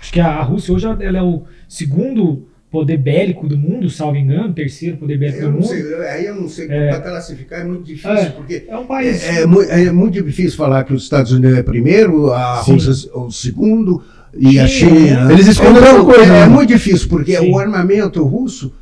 Acho 0.00 0.12
que 0.12 0.20
a, 0.20 0.28
a 0.28 0.42
Rússia 0.42 0.72
hoje 0.72 0.86
ela 0.86 1.18
é 1.18 1.22
o 1.22 1.42
segundo 1.68 2.48
poder 2.70 2.98
bélico 2.98 3.48
do 3.48 3.58
mundo, 3.58 3.90
salvo 3.90 4.16
engano, 4.16 4.54
terceiro 4.54 4.96
poder 4.96 5.18
bélico 5.18 5.42
eu 5.42 5.46
do 5.48 5.52
mundo. 5.54 5.66
Sei, 5.66 5.94
aí 6.06 6.26
eu 6.26 6.36
não 6.36 6.48
sei, 6.48 6.68
é, 6.70 6.88
para 6.88 7.00
classificar 7.00 7.60
é 7.60 7.64
muito 7.64 7.82
difícil, 7.82 8.10
é, 8.12 8.30
porque 8.30 8.64
é, 8.68 8.76
um 8.76 8.86
país... 8.86 9.24
É, 9.24 9.40
é, 9.40 9.84
é, 9.86 9.92
muito 9.92 10.22
difícil 10.22 10.56
falar 10.56 10.84
que 10.84 10.94
os 10.94 11.02
Estados 11.02 11.32
Unidos 11.32 11.58
é 11.58 11.62
primeiro, 11.62 12.32
a 12.32 12.62
Sim. 12.64 12.72
Rússia 12.72 13.10
o 13.14 13.30
segundo, 13.30 14.02
e 14.32 14.50
China, 14.50 14.62
a 14.62 14.68
China. 14.68 15.32
Eles 15.32 15.46
escondem 15.48 15.82
então, 15.82 16.04
coisa. 16.04 16.22
É, 16.22 16.28
né? 16.28 16.42
é, 16.42 16.46
muito 16.46 16.68
difícil, 16.68 17.08
porque 17.08 17.36
Sim. 17.36 17.50
o 17.50 17.58
armamento 17.58 18.22
russo, 18.22 18.72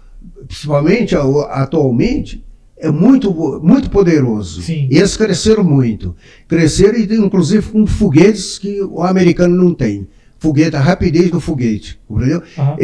principalmente 0.46 1.16
atualmente, 1.16 2.44
é 2.76 2.90
muito, 2.90 3.32
muito 3.62 3.88
poderoso. 3.88 4.60
Sim. 4.60 4.87
Eles 4.90 5.16
cresceram 5.16 5.64
muito. 5.64 6.14
Cresceram, 6.46 6.98
inclusive, 6.98 7.66
com 7.70 7.87
foguetes 7.87 8.58
que 8.58 8.82
o 8.82 9.02
americano 9.02 9.56
não 9.56 9.72
tem 9.72 10.06
foguete, 10.38 10.76
a 10.76 10.80
rapidez 10.80 11.30
do 11.30 11.40
foguete, 11.40 12.00
entendeu? 12.09 12.42
Uhum. 12.57 12.76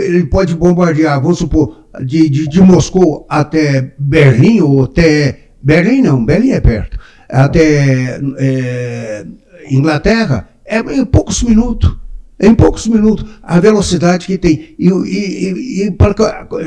Ele 0.00 0.26
pode 0.26 0.54
bombardear, 0.54 1.20
vamos 1.20 1.38
supor, 1.38 1.86
de, 2.04 2.28
de, 2.28 2.48
de, 2.48 2.60
Moscou 2.60 3.26
até 3.28 3.94
Berlim, 3.98 4.60
ou 4.60 4.84
até. 4.84 5.38
Berlim 5.62 6.02
não, 6.02 6.24
Berlim 6.24 6.50
é 6.50 6.60
perto. 6.60 6.98
Até 7.28 8.20
é, 8.38 9.26
Inglaterra, 9.70 10.48
é 10.64 10.78
em 10.78 11.04
poucos 11.04 11.42
minutos. 11.42 11.96
É 12.38 12.46
em 12.46 12.54
poucos 12.54 12.88
minutos 12.88 13.24
a 13.42 13.60
velocidade 13.60 14.26
que 14.26 14.36
tem. 14.36 14.74
E, 14.78 14.88
e, 14.88 15.86
e 15.86 15.96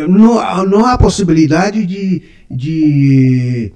não, 0.07 0.65
não 0.65 0.85
há 0.85 0.97
possibilidade 0.97 1.85
de, 1.85 2.21
de, 2.49 3.73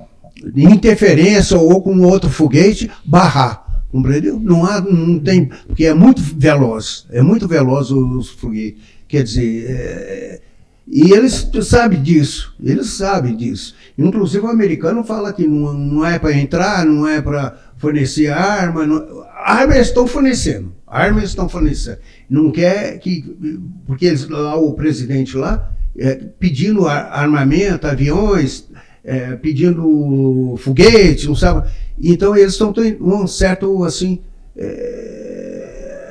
de 0.53 0.63
interferência 0.63 1.57
ou 1.57 1.81
com 1.81 1.99
outro 2.03 2.29
foguete 2.29 2.89
barrar. 3.03 3.68
Compreendeu? 3.91 4.39
Não 4.39 4.65
há, 4.65 4.81
não 4.81 5.19
tem, 5.19 5.49
porque 5.67 5.85
é 5.85 5.93
muito 5.93 6.21
veloz, 6.21 7.05
é 7.09 7.21
muito 7.21 7.47
veloz 7.47 7.89
os 7.89 8.29
foguetes. 8.29 8.81
Quer 9.07 9.23
dizer, 9.23 9.65
é, 9.67 10.41
e 10.91 11.11
eles 11.11 11.49
sabem 11.63 12.01
disso, 12.01 12.55
eles 12.63 12.87
sabem 12.91 13.35
disso. 13.35 13.75
Inclusive 13.97 14.45
o 14.45 14.49
americano 14.49 15.03
fala 15.03 15.31
que 15.31 15.45
não, 15.45 15.73
não 15.73 16.05
é 16.05 16.17
para 16.17 16.33
entrar, 16.33 16.83
não 16.85 17.07
é 17.07 17.21
para 17.21 17.57
fornecer 17.77 18.27
arma. 18.27 18.87
Não, 18.87 19.23
estão 19.79 20.07
fornecendo, 20.07 20.73
armas 20.87 21.25
estão 21.25 21.47
fornecendo. 21.47 21.99
Não 22.29 22.51
quer 22.51 22.97
que, 22.97 23.35
porque 23.85 24.05
eles, 24.05 24.27
lá 24.27 24.55
o 24.55 24.73
presidente 24.73 25.37
lá, 25.37 25.71
é, 25.95 26.15
pedindo 26.39 26.87
armamento, 26.87 27.85
aviões, 27.85 28.67
é, 29.03 29.35
pedindo 29.35 30.55
foguete, 30.57 31.27
não 31.27 31.35
sabe. 31.35 31.69
Então 32.01 32.35
eles 32.35 32.53
estão 32.53 32.71
tendo 32.73 33.05
um 33.05 33.27
certo 33.27 33.83
assim 33.83 34.21
é, 34.57 36.09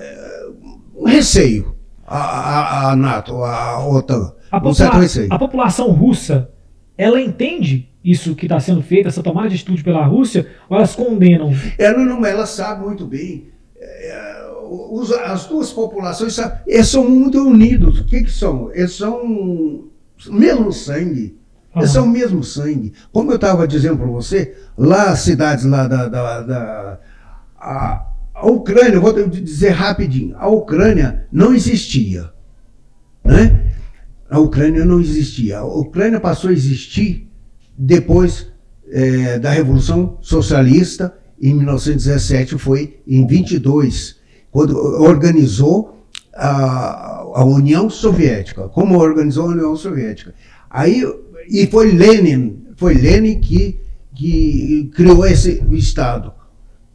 um 0.96 1.04
receio 1.04 1.74
a, 2.06 2.18
a, 2.18 2.90
a, 2.90 2.96
NATO, 2.96 3.42
a 3.44 3.86
OTAN. 3.86 4.32
A, 4.50 4.66
um 4.66 4.74
certo 4.74 4.96
receio. 4.96 5.28
a 5.30 5.38
população 5.38 5.90
russa, 5.90 6.50
ela 6.96 7.20
entende 7.20 7.88
isso 8.02 8.34
que 8.34 8.46
está 8.46 8.58
sendo 8.58 8.82
feito, 8.82 9.08
essa 9.08 9.22
tomada 9.22 9.48
de 9.48 9.56
atitude 9.56 9.84
pela 9.84 10.06
Rússia, 10.06 10.46
ou 10.68 10.76
elas 10.76 10.94
condenam? 10.94 11.52
Ela 11.76 11.98
não, 11.98 12.24
ela 12.24 12.46
sabe 12.46 12.84
muito 12.84 13.04
bem. 13.04 13.48
É, 13.76 14.38
as 15.26 15.46
duas 15.46 15.72
populações 15.72 16.38
eles 16.66 16.88
são 16.88 17.08
muito 17.08 17.38
unidos. 17.46 18.00
O 18.00 18.04
que, 18.04 18.22
que 18.24 18.30
são? 18.30 18.70
Eles 18.72 18.92
são 18.92 19.84
mesmo 20.30 20.72
sangue. 20.72 21.36
Uhum. 21.74 21.86
São 21.86 22.04
o 22.04 22.08
mesmo 22.08 22.42
sangue. 22.42 22.92
Como 23.12 23.30
eu 23.30 23.36
estava 23.36 23.68
dizendo 23.68 23.98
para 23.98 24.06
você, 24.06 24.56
lá 24.76 25.10
as 25.10 25.20
cidades 25.20 25.64
lá 25.64 25.86
da, 25.86 26.08
da, 26.08 26.40
da 26.42 27.00
a, 27.58 28.06
a 28.34 28.46
Ucrânia, 28.46 29.00
vou 29.00 29.12
dizer 29.28 29.70
rapidinho, 29.70 30.36
a 30.38 30.48
Ucrânia 30.48 31.26
não 31.30 31.54
existia. 31.54 32.30
Né? 33.24 33.72
A 34.30 34.38
Ucrânia 34.38 34.84
não 34.84 35.00
existia. 35.00 35.58
A 35.58 35.64
Ucrânia 35.64 36.20
passou 36.20 36.50
a 36.50 36.52
existir 36.52 37.28
depois 37.76 38.50
é, 38.90 39.38
da 39.38 39.50
Revolução 39.50 40.18
Socialista, 40.20 41.14
em 41.40 41.54
1917, 41.54 42.58
foi 42.58 43.00
em 43.06 43.26
22, 43.26 44.16
quando 44.50 44.76
organizou 44.76 46.04
a, 46.34 47.22
a 47.34 47.44
União 47.44 47.88
Soviética. 47.88 48.68
Como 48.68 48.98
organizou 48.98 49.46
a 49.46 49.52
União 49.52 49.76
Soviética? 49.76 50.34
Aí 50.70 51.02
e 51.50 51.66
foi 51.66 51.92
Lenin, 51.92 52.66
foi 52.76 52.94
Lenin 52.94 53.40
que, 53.40 53.80
que 54.14 54.90
criou 54.94 55.26
esse 55.26 55.62
Estado. 55.72 56.32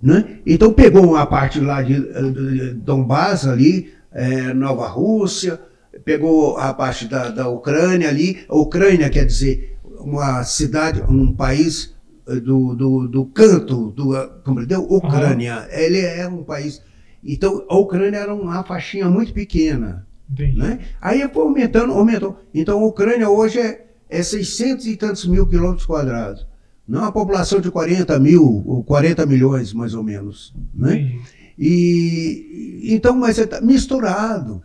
Né? 0.02 0.40
Então 0.46 0.74
pegou 0.74 1.16
a 1.16 1.26
parte 1.26 1.60
lá 1.60 1.82
de, 1.82 1.96
de 2.00 2.74
Donbass 2.74 3.48
ali, 3.48 3.94
é, 4.12 4.54
Nova 4.54 4.88
Rússia, 4.88 5.60
pegou 6.04 6.58
a 6.58 6.74
parte 6.74 7.08
da, 7.08 7.30
da 7.30 7.48
Ucrânia 7.48 8.10
ali. 8.10 8.40
A 8.50 8.56
Ucrânia 8.56 9.10
quer 9.10 9.26
dizer 9.26 9.78
uma 10.00 10.44
cidade, 10.44 11.02
um 11.08 11.34
país 11.34 11.96
eh, 12.28 12.36
do, 12.36 12.76
do, 12.76 13.08
do 13.08 13.26
canto, 13.28 13.92
do, 13.92 14.14
compreendeu? 14.44 14.82
Ucrânia. 14.90 15.60
Uhum. 15.60 15.80
Ele 15.80 16.00
é 16.00 16.28
um 16.28 16.44
país. 16.44 16.82
Então 17.24 17.66
a 17.70 17.78
Ucrânia 17.78 18.18
era 18.18 18.34
uma 18.34 18.64
faixinha 18.64 19.10
muito 19.10 19.34
pequena. 19.34 20.06
Né? 20.38 20.80
Aí 21.00 21.28
foi 21.32 21.44
aumentando, 21.44 21.94
aumentou. 21.94 22.40
Então 22.54 22.80
a 22.80 22.86
Ucrânia 22.86 23.30
hoje 23.30 23.60
é 23.60 23.86
é 24.14 24.22
600 24.22 24.86
e 24.86 24.96
tantos 24.96 25.26
mil 25.26 25.48
quilômetros 25.48 25.86
quadrados. 25.86 26.46
Não 26.88 27.00
é 27.00 27.02
uma 27.04 27.12
população 27.12 27.60
de 27.60 27.72
40 27.72 28.20
mil, 28.20 28.64
ou 28.66 28.84
40 28.84 29.26
milhões, 29.26 29.74
mais 29.74 29.94
ou 29.94 30.04
menos. 30.04 30.54
Né? 30.76 31.18
E, 31.58 32.82
então, 32.94 33.16
mas 33.16 33.40
é 33.40 33.62
misturado. 33.62 34.62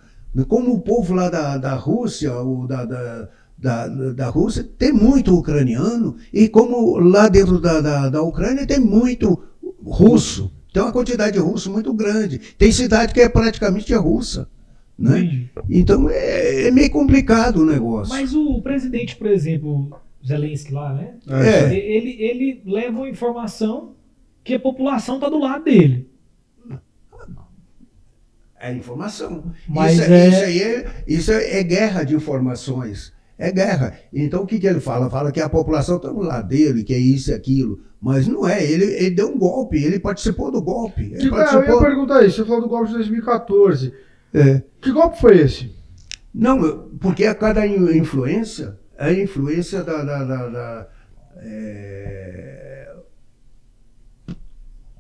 Como 0.48 0.72
o 0.72 0.80
povo 0.80 1.14
lá 1.14 1.30
da, 1.30 1.56
da 1.56 1.74
Rússia, 1.74 2.34
ou 2.34 2.66
da, 2.66 2.84
da, 2.84 3.28
da, 3.56 3.88
da 3.88 4.28
Rússia, 4.28 4.68
tem 4.78 4.92
muito 4.92 5.34
ucraniano, 5.34 6.16
e 6.32 6.48
como 6.48 6.98
lá 6.98 7.28
dentro 7.28 7.60
da, 7.60 7.80
da, 7.80 8.08
da 8.08 8.22
Ucrânia 8.22 8.66
tem 8.66 8.80
muito 8.80 9.42
russo. 9.82 10.52
Tem 10.72 10.82
uma 10.82 10.92
quantidade 10.92 11.32
de 11.32 11.38
russo 11.38 11.70
muito 11.70 11.92
grande. 11.94 12.38
Tem 12.58 12.70
cidade 12.70 13.14
que 13.14 13.20
é 13.20 13.28
praticamente 13.28 13.94
russa. 13.94 14.48
Né? 14.98 15.48
Então 15.70 16.10
é, 16.10 16.66
é, 16.66 16.70
meio 16.72 16.90
complicado 16.90 17.58
o 17.58 17.66
negócio. 17.66 18.12
Mas 18.12 18.34
o 18.34 18.60
presidente, 18.60 19.14
por 19.14 19.28
exemplo, 19.28 19.96
Zelensky 20.26 20.72
lá, 20.72 20.92
né? 20.92 21.14
É. 21.28 21.72
Ele, 21.72 22.16
ele 22.18 22.62
leva 22.66 22.98
uma 22.98 23.08
informação 23.08 23.94
que 24.42 24.54
a 24.54 24.60
população 24.60 25.14
está 25.14 25.28
do 25.28 25.38
lado 25.38 25.64
dele. 25.64 26.08
É 28.60 28.72
informação. 28.72 29.52
Mas 29.68 29.92
isso, 29.92 30.12
é... 30.12 30.28
isso 30.28 30.44
aí 30.44 30.62
é, 30.62 31.04
isso 31.06 31.32
é 31.32 31.62
guerra 31.62 32.02
de 32.02 32.16
informações. 32.16 33.12
É 33.38 33.52
guerra. 33.52 33.96
Então 34.12 34.42
o 34.42 34.46
que, 34.46 34.58
que 34.58 34.66
ele 34.66 34.80
fala? 34.80 35.08
Fala 35.08 35.30
que 35.30 35.40
a 35.40 35.48
população 35.48 35.96
está 35.96 36.08
do 36.08 36.22
lado 36.22 36.48
dele, 36.48 36.82
que 36.82 36.92
é 36.92 36.98
isso 36.98 37.30
e 37.30 37.34
aquilo. 37.34 37.80
Mas 38.00 38.26
não 38.26 38.48
é, 38.48 38.64
ele, 38.64 38.84
ele 38.84 39.10
deu 39.10 39.28
um 39.28 39.38
golpe, 39.38 39.76
ele 39.76 40.00
participou 40.00 40.50
do 40.50 40.60
golpe. 40.60 41.02
Ele 41.02 41.18
tipo, 41.18 41.36
participou... 41.36 41.64
Eu 41.66 41.74
ia 41.74 41.86
perguntar 41.86 42.24
isso, 42.24 42.36
você 42.36 42.44
falou 42.44 42.62
do 42.62 42.68
golpe 42.68 42.88
de 42.88 42.94
2014. 42.94 43.92
É. 44.38 44.62
Que 44.80 44.92
golpe 44.92 45.20
foi 45.20 45.38
esse? 45.38 45.76
Não, 46.32 46.88
porque 47.00 47.24
a 47.24 47.34
cada 47.34 47.66
influência, 47.66 48.78
a 48.96 49.12
influência 49.12 49.82
da. 49.82 50.04
da, 50.04 50.24
da, 50.24 50.48
da 50.48 50.88
é, 51.36 52.94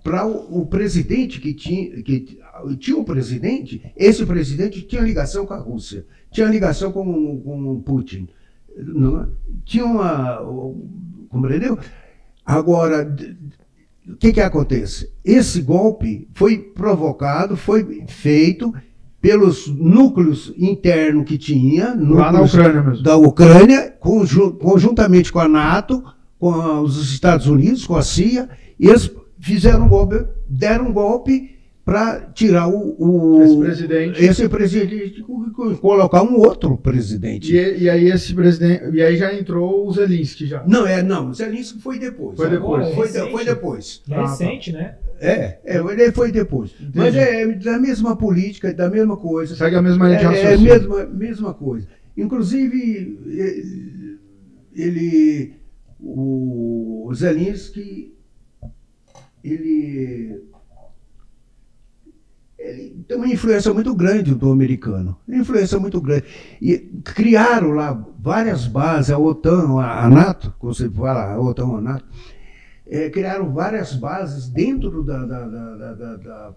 para 0.02 0.26
o, 0.26 0.62
o, 0.62 0.66
presidente 0.66 1.40
que 1.40 1.52
tinha, 1.52 2.02
que 2.02 2.40
tinha 2.78 2.96
um 2.96 3.04
presidente, 3.04 3.92
esse 3.94 4.24
presidente 4.24 4.82
tinha 4.82 5.02
ligação 5.02 5.44
com 5.44 5.52
a 5.52 5.58
Rússia, 5.58 6.06
tinha 6.30 6.46
ligação 6.46 6.90
com, 6.90 7.04
com 7.40 7.72
o 7.72 7.82
Putin. 7.82 8.28
Não, 8.76 9.22
é? 9.22 9.28
tinha 9.64 9.84
uma. 9.84 10.38
Compreendeu? 11.28 11.78
Agora, 12.44 13.14
o 14.08 14.16
que, 14.16 14.32
que 14.32 14.40
acontece? 14.40 15.12
Esse 15.22 15.60
golpe 15.60 16.28
foi 16.32 16.56
provocado, 16.58 17.56
foi 17.56 18.06
feito 18.06 18.72
pelos 19.20 19.66
núcleos 19.68 20.52
internos 20.56 21.24
que 21.24 21.36
tinha, 21.36 21.96
lá 21.98 22.30
na 22.30 22.42
Ucrânia 22.42 22.82
mesmo. 22.82 23.02
da 23.02 23.16
Ucrânia, 23.16 23.92
conjuntamente 24.60 25.32
com 25.32 25.40
a 25.40 25.48
NATO, 25.48 26.02
com 26.38 26.80
os 26.80 27.12
Estados 27.12 27.46
Unidos, 27.46 27.84
com 27.86 27.96
a 27.96 28.02
CIA, 28.02 28.48
e 28.78 28.86
eles 28.88 29.10
fizeram 29.40 29.86
um 29.86 29.88
golpe, 29.88 30.24
deram 30.48 30.88
um 30.88 30.92
golpe 30.92 31.56
para 31.84 32.20
tirar 32.34 32.68
o, 32.68 32.94
o- 32.98 33.42
Esse 33.42 33.56
presidente. 33.58 34.24
esse 34.24 34.48
presidente 34.48 35.24
colocar 35.80 36.22
um 36.22 36.36
outro 36.36 36.76
presidente. 36.76 37.50
E, 37.56 37.84
e 37.84 37.90
aí 37.90 38.08
esse 38.10 38.34
presidente. 38.34 38.94
E 38.94 39.00
aí 39.02 39.16
já 39.16 39.32
entrou 39.34 39.88
o 39.88 39.92
Zelinski 39.92 40.46
já. 40.46 40.62
Não, 40.66 40.86
é, 40.86 41.02
não, 41.02 41.32
Zelensky 41.32 41.80
foi 41.80 41.98
depois. 41.98 42.36
Foi 42.36 42.50
depois. 42.50 42.94
Foi, 42.94 43.06
Recente. 43.06 43.30
foi 43.32 43.44
depois. 43.44 44.02
É 44.08 44.14
Ah, 44.14 44.16
tá. 44.22 44.28
recente, 44.28 44.70
né? 44.70 44.96
É, 45.20 45.58
é, 45.64 45.76
ele 45.78 46.12
foi 46.12 46.30
depois. 46.30 46.72
Mas 46.94 47.14
é 47.14 47.46
da 47.54 47.78
mesma 47.78 48.16
política, 48.16 48.72
da 48.72 48.88
mesma 48.88 49.16
coisa. 49.16 49.56
Segue 49.56 49.76
a 49.76 49.82
mesma 49.82 50.06
linha 50.08 50.18
de 50.18 50.24
É, 50.24 50.28
é 50.28 50.30
a 50.30 50.50
raciocínio. 50.50 50.72
mesma, 50.72 51.06
mesma 51.06 51.54
coisa. 51.54 51.88
Inclusive, 52.16 53.18
ele, 54.74 55.54
o 56.00 57.10
Zelensky, 57.14 58.14
ele, 59.42 60.40
ele 62.58 63.04
tem 63.06 63.16
uma 63.16 63.28
influência 63.28 63.72
muito 63.72 63.94
grande 63.94 64.34
do 64.34 64.50
americano. 64.50 65.16
Uma 65.26 65.38
influência 65.38 65.78
muito 65.78 66.00
grande. 66.00 66.24
E 66.60 66.78
criaram 67.04 67.70
lá 67.70 67.92
várias 68.20 68.66
bases, 68.66 69.10
a 69.10 69.18
OTAN, 69.18 69.80
a, 69.80 70.04
a 70.04 70.10
NATO, 70.10 70.54
como 70.58 70.74
você 70.74 70.88
fala, 70.88 71.32
a 71.32 71.40
OTAN, 71.40 71.78
a 71.78 71.80
NATO, 71.80 72.04
eh, 72.88 73.10
criaram 73.10 73.52
várias 73.52 73.94
bases 73.94 74.48
dentro 74.48 75.02
da, 75.02 75.24
da, 75.24 75.46
da, 75.46 76.54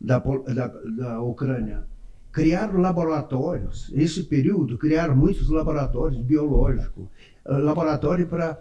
da, 0.00 0.72
da, 0.96 1.20
Ucrânia 1.22 1.84
criaram 2.30 2.80
laboratórios. 2.80 3.92
Esse 3.94 4.24
período 4.24 4.76
criaram 4.76 5.14
muitos 5.14 5.48
laboratórios 5.48 6.20
biológicos, 6.20 7.06
eh, 7.46 7.58
laboratório 7.58 8.26
para 8.26 8.58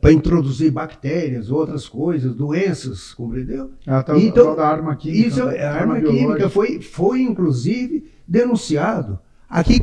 para 0.00 0.12
introduzir 0.12 0.70
bactérias, 0.70 1.50
outras 1.50 1.88
coisas, 1.88 2.34
doenças, 2.34 3.12
compreendeu? 3.14 3.72
Ah, 3.84 4.02
tá, 4.02 4.16
Então, 4.16 4.44
tal 4.44 4.56
da 4.56 4.68
arma 4.68 4.94
química. 4.94 5.26
Isso, 5.26 5.44
né? 5.44 5.56
é 5.56 5.66
arma 5.66 5.96
química 5.96 6.12
biológica. 6.12 6.48
foi, 6.48 6.80
foi 6.80 7.22
inclusive 7.22 8.12
denunciado. 8.28 9.18
Aqui 9.48 9.80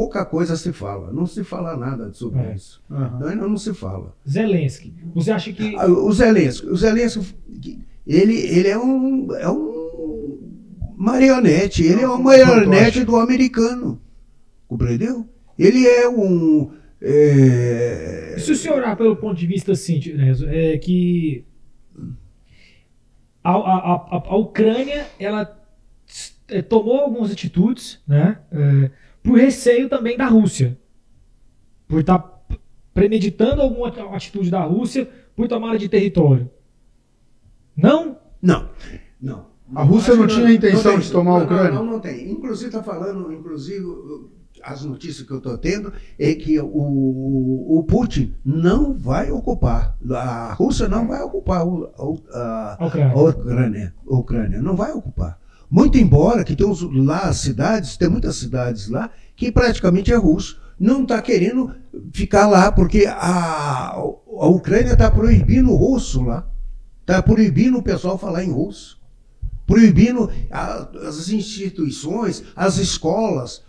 pouca 0.00 0.24
coisa 0.24 0.56
se 0.56 0.72
fala, 0.72 1.12
não 1.12 1.26
se 1.26 1.44
fala 1.44 1.76
nada 1.76 2.10
sobre 2.14 2.40
É. 2.40 2.54
isso. 2.54 2.82
Aham. 2.90 3.18
Não, 3.20 3.36
não, 3.36 3.48
não 3.50 3.56
se 3.58 3.74
fala. 3.74 4.16
Zelensky. 4.26 4.94
Você 5.14 5.30
acha 5.30 5.52
que. 5.52 5.76
Ah, 5.76 5.86
O 5.86 6.10
Zelensky, 6.10 6.66
o 6.68 6.74
Zelensky, 6.74 7.20
ele, 8.06 8.34
ele 8.34 8.68
é 8.68 8.78
um, 8.78 9.34
é 9.34 9.50
um 9.50 10.38
marionete, 10.96 11.84
ele 11.84 12.00
é 12.00 12.06
uma 12.08 12.18
marionete 12.18 13.04
do 13.04 13.16
americano, 13.16 14.00
compreendeu? 14.66 15.28
Ele 15.58 15.86
é 15.86 16.08
um 16.08 16.70
é, 17.02 18.36
Se 18.38 18.52
o 18.52 18.56
senhor 18.56 18.78
olhar 18.78 18.96
pelo 18.96 19.16
ponto 19.16 19.38
de 19.38 19.46
vista 19.46 19.72
assim, 19.72 20.00
Tineso, 20.00 20.46
é 20.48 20.78
que 20.78 21.44
a, 23.44 23.50
a, 23.52 23.56
a, 23.56 24.22
a 24.28 24.36
Ucrânia 24.36 25.06
ela 25.18 25.58
eh, 26.48 26.62
tomou 26.62 27.00
algumas 27.00 27.30
atitudes, 27.30 28.00
né, 28.08 28.38
é, 28.50 28.90
por 29.22 29.38
receio 29.38 29.88
também 29.88 30.16
da 30.16 30.26
Rússia, 30.26 30.78
por 31.88 32.00
estar 32.00 32.18
premeditando 32.94 33.62
alguma 33.62 33.88
atitude 34.14 34.50
da 34.50 34.62
Rússia 34.64 35.08
por 35.36 35.48
tomada 35.48 35.78
de 35.78 35.88
território. 35.88 36.50
Não? 37.76 38.18
Não, 38.42 38.68
não. 39.20 39.46
A 39.74 39.82
Rússia 39.84 40.16
não 40.16 40.26
que 40.26 40.34
tinha 40.34 40.52
intenção 40.52 40.92
tem. 40.92 41.00
de 41.00 41.12
tomar 41.12 41.30
a 41.32 41.38
Não, 41.38 41.44
Ucrânia? 41.44 41.70
Não, 41.70 41.84
não, 41.84 41.92
não 41.92 42.00
tem. 42.00 42.30
Inclusive 42.30 42.66
está 42.68 42.82
falando, 42.82 43.32
inclusive 43.32 43.84
as 44.62 44.84
notícias 44.84 45.26
que 45.26 45.32
eu 45.32 45.38
estou 45.38 45.56
tendo 45.56 45.92
é 46.18 46.34
que 46.34 46.58
o, 46.60 46.66
o 47.78 47.84
Putin 47.88 48.34
não 48.44 48.92
vai 48.92 49.30
ocupar, 49.30 49.96
a 50.10 50.52
Rússia 50.54 50.88
não 50.88 51.06
vai 51.06 51.22
ocupar 51.22 51.64
o- 51.66 51.84
o- 51.96 52.18
a, 52.32 52.76
A 52.80 52.86
Ucrânia. 52.86 53.12
a 53.14 53.20
Ucrânia, 53.22 53.94
a 54.10 54.14
Ucrânia 54.14 54.60
não 54.62 54.74
vai 54.76 54.92
ocupar. 54.92 55.39
Muito 55.70 55.96
embora 55.98 56.42
que 56.44 56.56
tem 56.56 56.66
os- 56.68 56.82
lá 56.82 57.20
as 57.28 57.36
cidades, 57.38 57.96
tem 57.96 58.08
muitas 58.08 58.36
cidades 58.36 58.88
lá 58.88 59.08
que 59.36 59.52
praticamente 59.52 60.12
é 60.12 60.16
russo. 60.16 60.60
Não 60.78 61.02
está 61.02 61.20
querendo 61.22 61.74
ficar 62.12 62.46
lá 62.48 62.72
porque 62.72 63.04
a, 63.06 63.90
a 63.92 64.46
Ucrânia 64.48 64.92
está 64.94 65.10
proibindo 65.10 65.70
o 65.70 65.76
russo 65.76 66.22
lá. 66.22 66.48
Está 67.02 67.22
proibindo 67.22 67.78
o 67.78 67.82
pessoal 67.82 68.18
falar 68.18 68.42
em 68.44 68.50
russo. 68.50 68.98
Proibindo 69.66 70.30
a- 70.50 70.88
as 71.06 71.28
instituições, 71.28 72.42
as 72.56 72.78
escolas. 72.78 73.62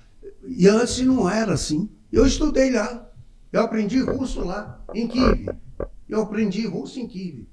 E 0.48 0.68
antes 0.68 1.00
não 1.02 1.30
era 1.30 1.54
assim. 1.54 1.90
Eu 2.12 2.26
estudei 2.26 2.72
lá. 2.72 3.08
Eu 3.52 3.62
aprendi 3.62 4.00
russo 4.02 4.42
lá, 4.46 4.80
em 4.96 5.08
Kiev. 5.08 5.50
Eu 6.08 6.22
aprendi 6.22 6.66
russo 6.66 7.00
em 7.00 7.08
Kiev. 7.08 7.46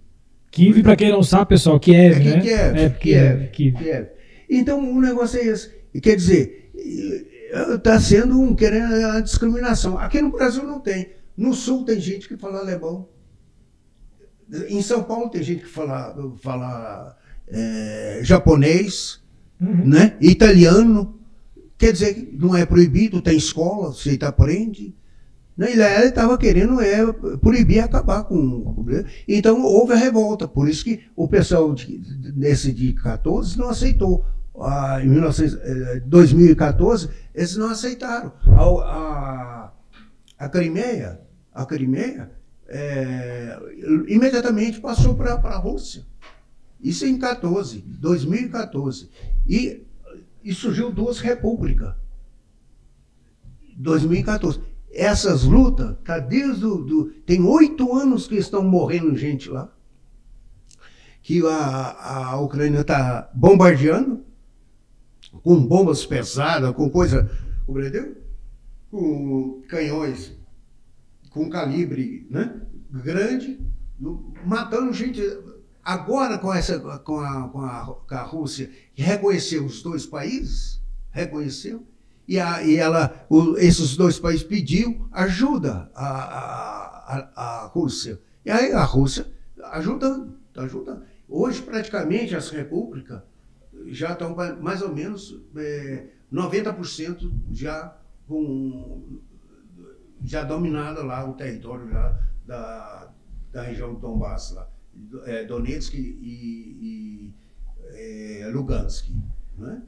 Kiev, 0.51 0.83
pra 0.83 0.95
quem 0.97 1.11
não 1.11 1.23
sabe, 1.23 1.47
pessoal, 1.49 1.79
Kiev, 1.81 2.17
É 2.17 2.19
né? 2.37 2.41
Kiev, 2.41 2.79
é, 2.79 2.89
Kiev, 2.91 3.49
Kiev. 3.51 3.77
Kiev. 3.79 4.07
Então 4.49 4.79
o 4.97 5.01
negócio 5.01 5.39
é 5.39 5.47
esse. 5.47 5.71
E 5.93 6.01
Quer 6.01 6.17
dizer, 6.17 6.71
está 7.75 8.01
sendo 8.01 8.41
um, 8.41 8.55
querendo 8.55 8.93
a 8.93 9.21
discriminação. 9.21 9.99
Aqui 9.99 10.21
no 10.21 10.31
Brasil 10.31 10.65
não 10.65 10.81
tem. 10.81 11.11
No 11.37 11.55
sul 11.55 11.85
tem 11.85 12.01
gente 12.01 12.29
que 12.29 12.37
fala 12.37 12.59
alemão. 12.59 13.09
Em 14.69 14.81
São 14.83 15.03
Paulo 15.03 15.29
tem 15.29 15.43
gente 15.43 15.63
que 15.63 15.69
fala, 15.69 16.17
fala 16.41 17.17
é, 17.49 18.21
japonês, 18.23 19.21
Uhum. 19.61 19.89
né? 19.89 20.17
italiano. 20.21 21.19
Quer 21.77 21.93
dizer, 21.93 22.31
não 22.33 22.57
é 22.57 22.65
proibido, 22.65 23.21
tem 23.21 23.37
escola, 23.37 23.93
você 23.93 24.19
aprende. 24.23 24.95
Né? 25.57 25.73
E 25.75 25.77
lá 25.77 25.99
ele 25.99 26.09
estava 26.09 26.39
querendo 26.39 26.81
é, 26.81 27.13
proibir 27.41 27.81
acabar 27.81 28.25
com. 28.25 28.87
Então 29.27 29.63
houve 29.63 29.93
a 29.93 29.97
revolta. 29.97 30.47
Por 30.47 30.69
isso 30.69 30.85
que 30.85 31.01
o 31.17 31.27
pessoal 31.29 31.75
de, 31.75 32.01
nesse 32.37 32.73
de 32.73 32.93
14 32.93 33.59
não 33.59 33.69
aceitou. 33.69 34.25
Ah, 34.61 35.01
em 35.03 35.09
19, 35.09 35.61
eh, 35.63 36.01
2014, 36.07 37.09
eles 37.35 37.57
não 37.57 37.71
aceitaram. 37.71 38.33
A, 38.47 38.63
a, 38.63 39.73
a 40.39 40.49
Crimeia, 40.49 41.21
a 41.55 41.65
Crimeia 41.65 42.33
eh, 42.67 43.59
imediatamente 44.09 44.81
passou 44.81 45.15
para 45.15 45.35
a 45.35 45.57
Rússia. 45.59 46.05
Isso 46.81 47.07
em 47.07 47.19
14, 47.19 47.85
2014. 47.87 49.11
E, 49.47 49.85
e 50.43 50.53
surgiu 50.53 50.93
duas 50.93 51.21
repúblicas. 51.21 51.95
2014. 53.77 54.61
Essas 54.91 55.45
lutas, 55.45 55.97
tá 56.05 56.19
desde 56.19 56.65
o, 56.65 56.79
do, 56.79 57.05
tem 57.27 57.43
oito 57.43 57.95
anos 57.95 58.27
que 58.27 58.37
estão 58.37 58.65
morrendo 58.65 59.17
gente 59.17 59.49
lá. 59.49 59.73
Que 61.23 61.45
a, 61.47 62.31
a 62.31 62.41
Ucrânia 62.41 62.81
está 62.81 63.31
bombardeando 63.35 64.28
com 65.43 65.67
bombas 65.67 66.05
pesadas, 66.07 66.73
com 66.75 66.89
coisa, 66.91 67.31
compreendeu? 67.67 68.17
Com 68.91 69.63
canhões 69.69 70.37
com 71.31 71.49
calibre 71.51 72.27
né? 72.31 72.61
grande, 72.91 73.61
matando 74.47 74.93
gente. 74.93 75.21
Agora, 75.85 76.39
com, 76.39 76.53
essa, 76.53 76.79
com, 76.81 77.21
a, 77.21 77.49
com, 77.49 77.61
a, 77.61 77.87
com 78.07 78.15
a 78.15 78.23
Rússia, 78.23 78.71
reconheceu 78.95 79.65
os 79.65 79.83
dois 79.83 80.05
países, 80.05 80.83
reconheceu, 81.11 81.87
e, 82.27 82.39
a, 82.39 82.63
e 82.63 82.77
ela, 82.77 83.27
o- 83.31 83.57
esses 83.57 83.97
dois 83.97 84.19
países 84.19 84.43
pediu 84.45 85.09
ajuda 85.13 85.91
à, 85.95 86.07
à- 86.07 87.33
à 87.37 87.67
Rússia. 87.67 88.21
E 88.45 88.51
aí 88.51 88.73
a 88.73 88.85
Rússia 88.85 89.27
ajudando, 89.73 90.35
está 90.49 90.63
ajudando. 90.63 91.03
Hoje, 91.29 91.63
praticamente, 91.63 92.35
as 92.37 92.51
repúblicas 92.51 93.23
já 93.87 94.13
estão 94.13 94.35
mais 94.61 94.83
ou 94.83 94.95
menos 94.95 95.41
é, 95.57 96.09
90% 96.33 97.31
já 97.51 97.97
com 98.27 99.19
já 100.25 100.43
dominada 100.43 101.03
lá 101.05 101.29
o 101.29 101.35
território 101.35 101.89
já 101.89 102.21
da, 102.47 103.13
da 103.53 103.63
região 103.63 103.95
do 103.95 104.01
Donbass 104.01 104.53
lá, 104.53 104.69
é, 105.25 105.45
Donetsk 105.45 105.95
e, 105.95 106.03
e 106.81 107.33
é, 107.91 108.49
Lugansk, 108.53 109.11
né? 109.57 109.83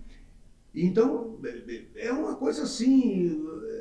Então 0.75 1.39
é- 1.45 2.07
é 2.07 2.13
uma 2.13 2.37
coisa 2.37 2.63
assim 2.63 3.43
é, 3.65 3.80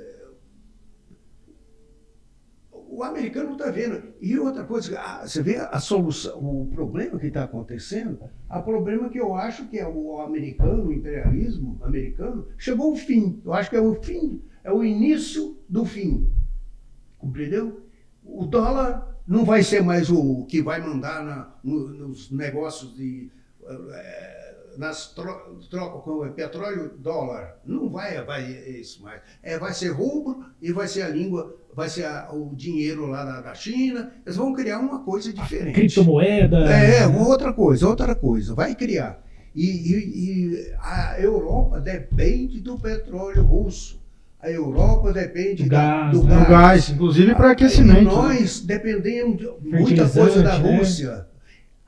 o 2.91 3.04
americano 3.04 3.54
está 3.54 3.69
vendo. 3.69 4.02
E 4.19 4.38
outra 4.39 4.63
coisa, 4.63 4.99
você 5.25 5.41
vê 5.43 5.58
a 5.58 5.80
solução, 5.80 6.39
o 6.39 6.67
problema 6.73 7.19
que 7.19 7.28
está 7.28 7.43
acontecendo, 7.43 8.19
o 8.49 8.62
problema 8.62 9.10
que 9.10 9.19
eu 9.19 9.34
acho 9.36 9.67
que 9.67 9.78
é 9.78 9.88
o 9.88 10.19
americano, 10.21 10.88
o 10.88 10.93
imperialismo 10.93 11.78
americano, 11.84 12.47
chegou 12.58 12.91
ao 12.91 12.95
fim. 12.95 13.41
Eu 13.45 13.54
acho 13.54 13.69
que 13.69 13.75
é 13.75 13.82
o 13.82 13.93
fim, 14.02 14.41
é 14.63 14.71
o 14.71 14.84
início 14.84 15.58
do 15.69 15.86
fim. 15.86 16.28
Compreendeu? 17.17 17.82
O 18.23 18.45
dólar 18.45 19.17
não 19.28 19.45
vai 19.45 19.62
ser 19.63 19.84
mais 19.84 20.10
o 20.10 20.45
que 20.45 20.62
vai 20.62 20.82
mandar 20.82 21.23
na- 21.23 21.56
no- 21.63 21.89
nos 21.89 22.32
negócios 22.32 22.95
de. 22.95 23.30
eh, 23.67 24.38
nas 24.80 25.08
tro- 25.13 25.60
trocas 25.70 26.02
com 26.04 26.26
o 26.26 26.32
petróleo, 26.32 26.94
dólar. 26.98 27.58
Não 27.65 27.89
vai, 27.89 28.24
vai 28.24 28.50
isso 28.50 29.04
mais. 29.04 29.22
É, 29.44 29.58
vai 29.60 29.74
ser 29.74 29.89
rubro 29.89 30.46
e 30.62 30.72
vai 30.72 30.88
ser 30.88 31.02
a 31.02 31.10
língua, 31.10 31.54
vai 31.76 31.89
ser 31.89 32.06
a- 32.06 32.30
o 32.32 32.56
dinheiro 32.56 33.06
lá 33.08 33.26
da, 33.26 33.42
da 33.42 33.54
China. 33.54 34.12
Eles 34.26 34.38
vão 34.38 34.54
criar 34.54 34.80
uma 34.80 35.00
coisa 35.04 35.34
diferente. 35.34 35.76
Criptomoeda. 35.76 36.60
É, 36.72 37.06
outra 37.06 37.52
coisa, 37.52 37.88
outra 37.88 38.15
coisa. 38.15 38.56
Vai 38.56 38.74
criar. 38.74 39.22
E, 39.54 39.65
e, 39.65 39.96
e 40.54 40.74
a 40.80 41.20
Europa 41.20 41.82
depende 41.82 42.62
do 42.62 42.80
petróleo 42.80 43.44
russo. 43.44 44.00
A 44.42 44.50
Europa 44.50 45.12
depende 45.12 45.63
Do 45.63 45.70
da- 45.70 45.78
gás, 45.78 46.12
do 46.18 46.24
né? 46.24 46.36
Gás. 46.38 46.48
gás, 46.50 46.89
inclusive 46.92 47.36
para 47.36 47.52
aquecimento. 47.52 48.00
E 48.00 48.06
né? 48.06 48.12
nós 48.12 48.62
dependemos 48.62 49.38
de 49.38 49.50
muita 49.62 50.08
coisa 50.08 50.42
da 50.42 50.58
né? 50.58 51.26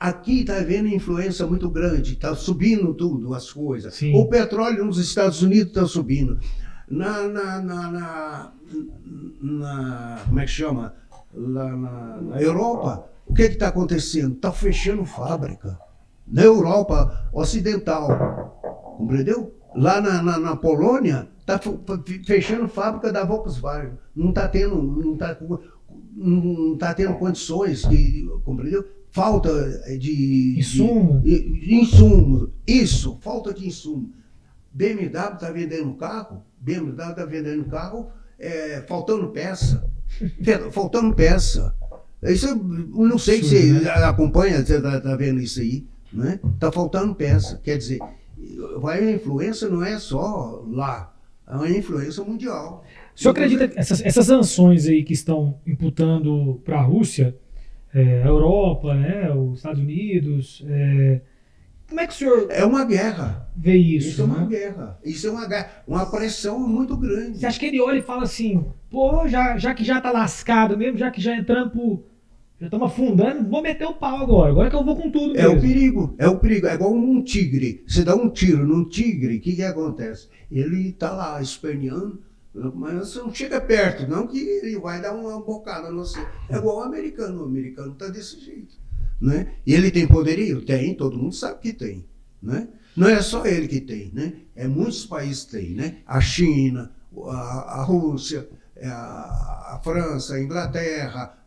Aqui 0.04 0.40
está 0.40 0.56
havendo 0.56 0.88
influência 0.88 1.46
muito 1.46 1.70
grande, 1.70 2.14
está 2.14 2.34
subindo 2.34 2.92
tudo, 2.92 3.32
as 3.34 3.52
coisas. 3.52 3.94
Sim. 3.94 4.12
O 4.16 4.26
petróleo 4.26 4.84
nos 4.84 4.98
Estados 4.98 5.42
Unidos 5.42 5.68
está 5.68 5.86
subindo. 5.86 6.40
Na, 6.88 7.22
na, 7.28 7.60
na, 7.62 7.90
na, 7.92 8.52
na- 9.40 10.18
Como 10.26 10.40
é 10.40 10.44
que 10.44 10.50
chama? 10.50 10.92
Lá 11.32 11.68
na, 11.76 12.20
na 12.20 12.42
Europa, 12.42 13.06
o 13.28 13.32
que 13.32 13.42
está 13.42 13.68
acontecendo? 13.68 14.34
Está 14.34 14.50
fechando 14.50 15.04
fábrica. 15.04 15.78
Na 16.26 16.42
Europa 16.42 17.28
Ocidental. 17.32 18.58
Compreendeu? 18.98 19.54
Lá 19.76 20.00
na, 20.00 20.20
na, 20.20 20.36
na 20.36 20.56
Polônia, 20.56 21.28
está 21.38 21.60
fechando 22.26 22.66
fábrica 22.66 23.12
da 23.12 23.24
Volkswagen. 23.24 23.92
Não 24.16 24.30
está 24.30 24.48
tendo. 24.48 24.82
Não 24.82 25.16
tá, 25.16 25.38
não 26.16 26.76
tá 26.76 26.92
tendo 26.92 27.14
condições 27.14 27.82
de. 27.84 28.28
Compreendeu? 28.44 28.84
Falta 29.12 29.68
de. 29.98 30.58
Insumo. 30.58 31.20
De, 31.20 31.60
de 31.60 31.74
insumo. 31.74 32.50
Isso, 32.66 33.18
falta 33.20 33.52
de 33.52 33.66
insumo. 33.66 34.10
BMW 34.72 35.06
está 35.06 35.50
vendendo 35.52 35.92
carro, 35.94 36.42
BMW 36.58 37.10
está 37.10 37.24
vendendo 37.26 37.64
carro 37.66 38.10
é, 38.38 38.82
faltando 38.88 39.28
peça. 39.28 39.86
Faltando 40.72 41.14
peça. 41.14 41.74
Isso 42.22 42.48
eu 42.48 42.56
não 42.56 43.18
sei 43.18 43.42
se 43.42 43.80
você 43.80 43.88
acompanha, 43.88 44.64
você 44.64 44.76
está 44.76 45.16
vendo 45.16 45.40
isso 45.40 45.60
aí. 45.60 45.86
Né? 46.12 46.40
Tá 46.58 46.70
faltando 46.72 47.14
peça. 47.14 47.60
Quer 47.62 47.78
dizer, 47.78 47.98
vai, 48.80 49.00
a 49.00 49.12
influência 49.12 49.68
não 49.68 49.84
é 49.84 49.98
só 49.98 50.64
lá, 50.70 51.14
é 51.46 51.54
uma 51.54 51.68
influência 51.68 52.22
mundial. 52.22 52.84
O 53.14 53.20
senhor 53.20 53.32
acredita 53.32 53.68
que 53.68 53.78
essas, 53.78 54.00
essas 54.02 54.26
sanções 54.26 54.86
aí 54.86 55.02
que 55.02 55.12
estão 55.12 55.58
imputando 55.66 56.60
para 56.64 56.78
a 56.78 56.82
Rússia, 56.82 57.36
é, 57.94 58.22
a 58.22 58.26
Europa, 58.26 58.94
né, 58.94 59.30
os 59.32 59.58
Estados 59.58 59.80
Unidos, 59.80 60.64
é, 60.68 61.20
como 61.88 62.00
é 62.00 62.06
que 62.06 62.12
o 62.12 62.16
senhor 62.16 62.46
É 62.50 62.64
uma 62.64 62.84
guerra. 62.86 63.48
vê 63.54 63.76
isso? 63.76 64.08
Isso, 64.08 64.22
é 64.22 64.24
uma 64.24 64.40
né? 64.40 64.46
guerra. 64.46 64.98
Isso 65.04 65.26
é 65.26 65.30
uma 65.30 65.46
guerra. 65.46 65.70
Uma 65.86 66.10
pressão 66.10 66.58
muito 66.66 66.96
grande. 66.96 67.38
Você 67.38 67.46
acha 67.46 67.60
que 67.60 67.66
ele 67.66 67.80
olha 67.80 67.98
e 67.98 68.02
fala 68.02 68.22
assim, 68.22 68.64
pô, 68.90 69.28
já, 69.28 69.58
já 69.58 69.74
que 69.74 69.84
já 69.84 70.00
tá 70.00 70.10
lascado 70.10 70.76
mesmo, 70.78 70.96
já 70.96 71.10
que 71.10 71.20
já 71.20 71.36
entramos 71.36 71.70
pro. 71.72 72.02
Já 72.58 72.66
estamos 72.68 72.86
afundando, 72.92 73.50
vou 73.50 73.60
meter 73.60 73.84
o 73.86 73.92
pau 73.94 74.18
agora. 74.22 74.52
Agora 74.52 74.70
que 74.70 74.76
eu 74.76 74.84
vou 74.84 74.94
com 74.96 75.10
tudo 75.10 75.36
É 75.36 75.48
o 75.48 75.54
mesmo. 75.54 75.68
perigo, 75.68 76.14
é 76.16 76.28
o 76.28 76.38
perigo. 76.38 76.66
É 76.68 76.74
igual 76.74 76.94
um 76.94 77.20
tigre. 77.22 77.82
Você 77.86 78.04
dá 78.04 78.14
um 78.14 78.30
tiro 78.30 78.64
num 78.66 78.88
tigre, 78.88 79.36
o 79.36 79.40
que, 79.40 79.56
que 79.56 79.62
acontece? 79.64 80.28
Ele 80.50 80.90
está 80.90 81.10
lá 81.10 81.42
esperneando, 81.42 82.20
mas 82.54 82.94
você 83.08 83.18
não 83.20 83.32
chega 83.34 83.60
perto, 83.60 84.06
não, 84.08 84.26
que 84.26 84.38
ele 84.38 84.78
vai 84.78 85.00
dar 85.00 85.14
uma 85.14 85.40
bocada 85.40 85.90
no 85.90 86.04
você. 86.04 86.20
É 86.50 86.56
igual 86.56 86.78
o 86.78 86.82
americano. 86.82 87.42
O 87.42 87.46
americano 87.46 87.92
está 87.92 88.08
desse 88.08 88.38
jeito. 88.40 88.74
Né? 89.20 89.54
E 89.66 89.72
ele 89.72 89.90
tem 89.90 90.06
poderio? 90.06 90.64
Tem, 90.64 90.94
todo 90.94 91.16
mundo 91.16 91.34
sabe 91.34 91.60
que 91.60 91.72
tem. 91.72 92.04
Né? 92.42 92.68
Não 92.96 93.08
é 93.08 93.22
só 93.22 93.46
ele 93.46 93.68
que 93.68 93.80
tem, 93.80 94.10
né? 94.12 94.34
É 94.54 94.66
muitos 94.68 95.06
países 95.06 95.44
que 95.44 95.52
tem, 95.52 95.70
né? 95.74 95.98
A 96.06 96.20
China, 96.20 96.92
a, 97.26 97.80
a 97.80 97.84
Rússia, 97.84 98.46
é, 98.76 98.86
a, 98.88 98.92
a 99.76 99.80
França, 99.82 100.34
a 100.34 100.42
Inglaterra, 100.42 101.38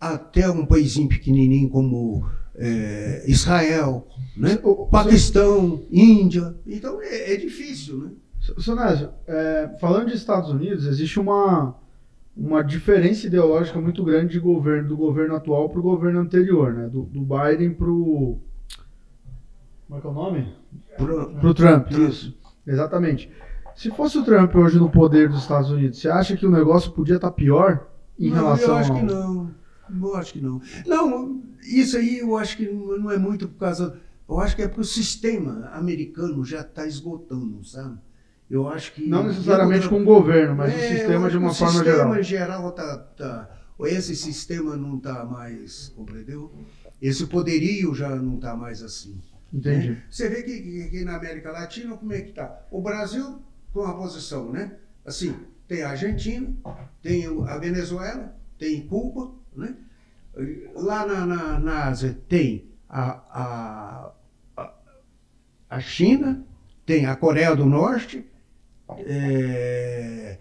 até 0.00 0.48
um 0.48 0.64
paísinho 0.64 1.08
pequenininho 1.08 1.68
como 1.68 2.24
é, 2.54 3.24
Israel, 3.26 4.06
né? 4.36 4.58
O- 4.62 4.86
Paquistão, 4.86 5.84
Índia. 5.90 6.54
Então 6.66 7.02
é, 7.02 7.34
é 7.34 7.36
difícil, 7.36 7.98
né? 7.98 8.10
Seu 8.58 8.76
Nésio, 8.76 9.10
é, 9.26 9.76
falando 9.80 10.08
de 10.08 10.14
Estados 10.16 10.50
Unidos, 10.50 10.86
existe 10.86 11.18
uma, 11.18 11.74
uma 12.36 12.62
diferença 12.62 13.26
ideológica 13.26 13.80
muito 13.80 14.04
grande 14.04 14.32
de 14.32 14.38
governo, 14.40 14.88
do 14.88 14.96
governo 14.96 15.34
atual 15.34 15.68
para 15.70 15.78
o 15.80 15.82
governo 15.82 16.20
anterior, 16.20 16.72
né? 16.74 16.88
Do, 16.88 17.02
do 17.04 17.20
Biden 17.22 17.72
para 17.72 17.88
o. 17.90 18.38
Como 19.86 19.98
é 19.98 20.00
que 20.00 20.06
é 20.06 20.10
o 20.10 20.12
nome? 20.14 20.52
Pro- 20.96 21.30
Para 21.34 21.48
o 21.48 21.54
Trump, 21.54 21.88
Trump. 21.88 22.08
isso. 22.10 22.36
Exatamente. 22.66 23.30
Se 23.74 23.90
fosse 23.90 24.18
o 24.18 24.24
Trump 24.24 24.54
hoje 24.54 24.78
no 24.78 24.88
poder 24.90 25.28
dos 25.28 25.40
Estados 25.42 25.70
Unidos, 25.70 25.98
você 25.98 26.08
acha 26.08 26.36
que 26.36 26.46
o 26.46 26.50
negócio 26.50 26.92
podia 26.92 27.16
estar 27.16 27.30
pior 27.32 27.86
em 28.18 28.30
não, 28.30 28.36
relação 28.36 28.68
eu 28.70 28.76
acho 28.76 28.92
ao... 28.92 28.98
que 28.98 29.04
não. 29.04 29.50
Eu 30.02 30.16
acho 30.16 30.32
que 30.32 30.40
não. 30.40 30.60
Não, 30.86 31.42
isso 31.62 31.96
aí 31.96 32.18
eu 32.18 32.36
acho 32.36 32.56
que 32.56 32.66
não 32.66 33.10
é 33.10 33.18
muito 33.18 33.48
por 33.48 33.58
causa. 33.58 33.98
Eu 34.28 34.40
acho 34.40 34.56
que 34.56 34.62
é 34.62 34.68
porque 34.68 34.80
o 34.80 34.84
sistema 34.84 35.68
americano 35.74 36.44
já 36.44 36.60
está 36.62 36.86
esgotando, 36.86 37.62
sabe? 37.64 37.98
Eu 38.54 38.68
acho 38.68 38.92
que. 38.92 39.04
Não 39.08 39.24
necessariamente 39.24 39.88
com 39.88 40.00
o 40.00 40.04
governo, 40.04 40.54
mas 40.54 40.72
o 40.72 40.76
É, 40.78 40.84
eu 40.92 40.96
sistema 40.96 41.28
de 41.28 41.36
uma 41.36 41.50
o 41.50 41.54
forma 41.54 41.72
sistema 41.74 41.96
geral. 41.96 42.18
em 42.18 42.22
geral 42.22 42.72
tá, 42.72 42.98
tá- 42.98 43.50
esse 43.86 44.14
sistema 44.14 44.76
não 44.76 44.96
está 44.96 45.24
mais, 45.24 45.88
compreendeu? 45.96 46.54
Esse 47.02 47.26
poderio 47.26 47.92
já 47.96 48.10
não 48.14 48.36
está 48.36 48.54
mais 48.56 48.80
assim. 48.80 49.20
Entendi. 49.52 49.90
né? 49.90 50.02
Você 50.08 50.28
vê 50.28 50.42
que, 50.44 50.60
que- 50.62 50.88
que 50.88 51.04
na 51.04 51.16
América 51.16 51.50
Latina 51.50 51.96
como 51.96 52.12
é 52.12 52.20
que 52.20 52.30
está? 52.30 52.64
O 52.70 52.80
Brasil 52.80 53.42
com 53.72 53.82
a 53.82 53.94
posição, 53.94 54.52
né? 54.52 54.76
Assim, 55.04 55.34
tem 55.66 55.82
a 55.82 55.90
Argentina, 55.90 56.48
tem 57.02 57.26
o- 57.28 57.42
a 57.44 57.58
Venezuela, 57.58 58.36
tem 58.56 58.86
Cuba, 58.86 59.32
né? 59.56 59.74
Lá 60.76 61.04
na, 61.04 61.26
na, 61.26 61.58
na 61.58 61.84
Ásia 61.86 62.16
tem 62.28 62.68
a, 62.88 64.12
a, 64.56 64.64
a 65.70 65.80
China, 65.80 66.44
tem 66.86 67.06
a 67.06 67.16
Coreia 67.16 67.54
do 67.56 67.66
Norte, 67.66 68.24
é, 68.98 70.38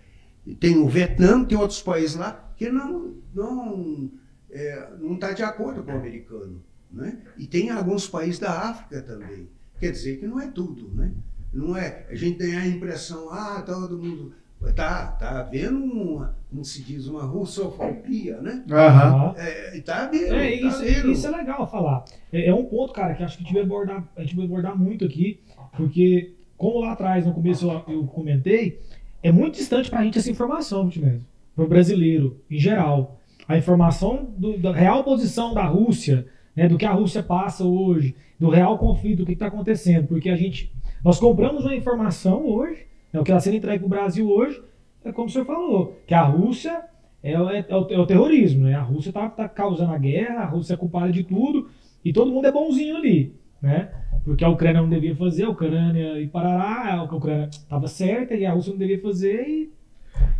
tem 0.59 0.77
o 0.77 0.87
Vietnã, 0.87 1.43
tem 1.43 1.57
outros 1.57 1.81
países 1.81 2.15
lá 2.15 2.51
que 2.57 2.69
não 2.69 3.15
não 3.33 4.11
é, 4.51 4.89
não 4.99 5.15
está 5.15 5.31
de 5.31 5.43
acordo 5.43 5.83
com 5.83 5.91
o 5.91 5.95
americano, 5.97 6.61
né? 6.91 7.17
E 7.37 7.47
tem 7.47 7.69
alguns 7.69 8.07
países 8.07 8.39
da 8.39 8.51
África 8.51 9.01
também. 9.01 9.47
Quer 9.79 9.91
dizer 9.91 10.17
que 10.17 10.27
não 10.27 10.39
é 10.39 10.47
tudo, 10.47 10.89
né? 10.93 11.11
Não 11.51 11.75
é. 11.75 12.05
A 12.09 12.15
gente 12.15 12.37
tem 12.37 12.55
a 12.55 12.65
impressão, 12.67 13.29
ah, 13.31 13.61
todo 13.65 13.97
mundo 13.97 14.33
tá 14.75 15.07
tá 15.07 15.41
havendo 15.41 15.77
uma, 15.83 16.37
como 16.49 16.63
se 16.63 16.81
diz, 16.83 17.07
uma 17.07 17.23
russofobia, 17.23 18.39
né? 18.41 18.63
Aham. 18.71 19.33
É, 19.37 19.81
tá 19.81 20.05
havendo, 20.05 20.35
É, 20.35 20.57
tá 20.57 20.67
isso, 20.67 20.77
havendo. 20.81 21.11
isso 21.11 21.27
é 21.27 21.31
legal 21.31 21.69
falar. 21.69 22.05
É, 22.31 22.47
é 22.47 22.53
um 22.53 22.65
ponto, 22.65 22.93
cara, 22.93 23.13
que 23.13 23.23
acho 23.23 23.37
que 23.37 23.43
a 23.43 23.45
gente 23.45 23.53
vai 23.55 23.63
abordar, 23.63 24.07
a 24.15 24.21
gente 24.21 24.35
vai 24.35 24.45
abordar 24.45 24.77
muito 24.77 25.03
aqui, 25.03 25.41
porque, 25.75 26.33
como 26.57 26.79
lá 26.79 26.93
atrás, 26.93 27.25
no 27.25 27.33
começo 27.33 27.69
eu, 27.69 27.93
eu 27.93 28.03
comentei, 28.05 28.79
é 29.21 29.31
muito 29.31 29.55
distante 29.55 29.89
pra 29.89 30.03
gente 30.03 30.17
essa 30.17 30.29
informação, 30.31 30.85
Vitinésio. 30.87 31.25
Pro 31.55 31.67
brasileiro, 31.67 32.37
em 32.49 32.57
geral. 32.57 33.19
A 33.47 33.57
informação 33.57 34.29
do- 34.37 34.57
da 34.57 34.71
real 34.73 35.03
posição 35.03 35.53
da 35.53 35.65
Rússia, 35.65 36.25
né, 36.55 36.67
do 36.67 36.77
que 36.77 36.85
a 36.85 36.91
Rússia 36.91 37.21
passa 37.21 37.63
hoje, 37.63 38.15
do 38.39 38.49
real 38.49 38.77
conflito, 38.77 39.19
do 39.19 39.25
que 39.25 39.33
está 39.33 39.47
acontecendo. 39.47 40.07
Porque 40.07 40.29
a 40.29 40.35
gente. 40.35 40.71
Nós 41.03 41.19
compramos 41.19 41.63
uma 41.65 41.75
informação 41.75 42.45
hoje, 42.47 42.85
né, 43.11 43.19
o 43.19 43.23
que 43.23 43.31
está 43.31 43.39
sendo 43.39 43.57
entregue 43.57 43.79
para 43.79 43.85
o 43.85 43.89
Brasil 43.89 44.29
hoje, 44.29 44.61
é 45.03 45.11
como 45.11 45.27
o 45.27 45.29
senhor 45.29 45.45
falou, 45.45 45.97
que 46.07 46.13
a 46.13 46.21
Rússia 46.23 46.81
é, 47.21 47.39
o- 47.39 47.49
é 47.49 47.65
o, 47.69 47.87
é 47.89 47.99
o 47.99 48.05
terrorismo, 48.05 48.65
né? 48.65 48.75
A 48.75 48.81
Rússia 48.81 49.09
está 49.09 49.29
tá 49.29 49.47
causando 49.49 49.93
a 49.93 49.97
guerra, 49.97 50.41
a 50.41 50.45
Rússia 50.45 50.73
é 50.73 50.77
culpada 50.77 51.11
de 51.11 51.23
tudo, 51.23 51.69
e 52.03 52.11
todo 52.13 52.31
mundo 52.31 52.47
é 52.47 52.51
bonzinho 52.51 52.95
ali, 52.97 53.33
né? 53.61 53.89
Porque 54.23 54.43
a 54.43 54.49
Ucrânia 54.49 54.81
não 54.81 54.89
devia 54.89 55.15
fazer, 55.15 55.43
a 55.43 55.49
Ucrânia 55.49 56.19
e 56.19 56.27
parará, 56.27 56.93
a 56.95 57.03
Ucrânia 57.03 57.49
estava 57.51 57.87
certa 57.87 58.33
e 58.33 58.45
a 58.45 58.53
Rússia 58.53 58.71
não 58.71 58.79
devia 58.79 59.01
fazer, 59.01 59.45
e, 59.47 59.69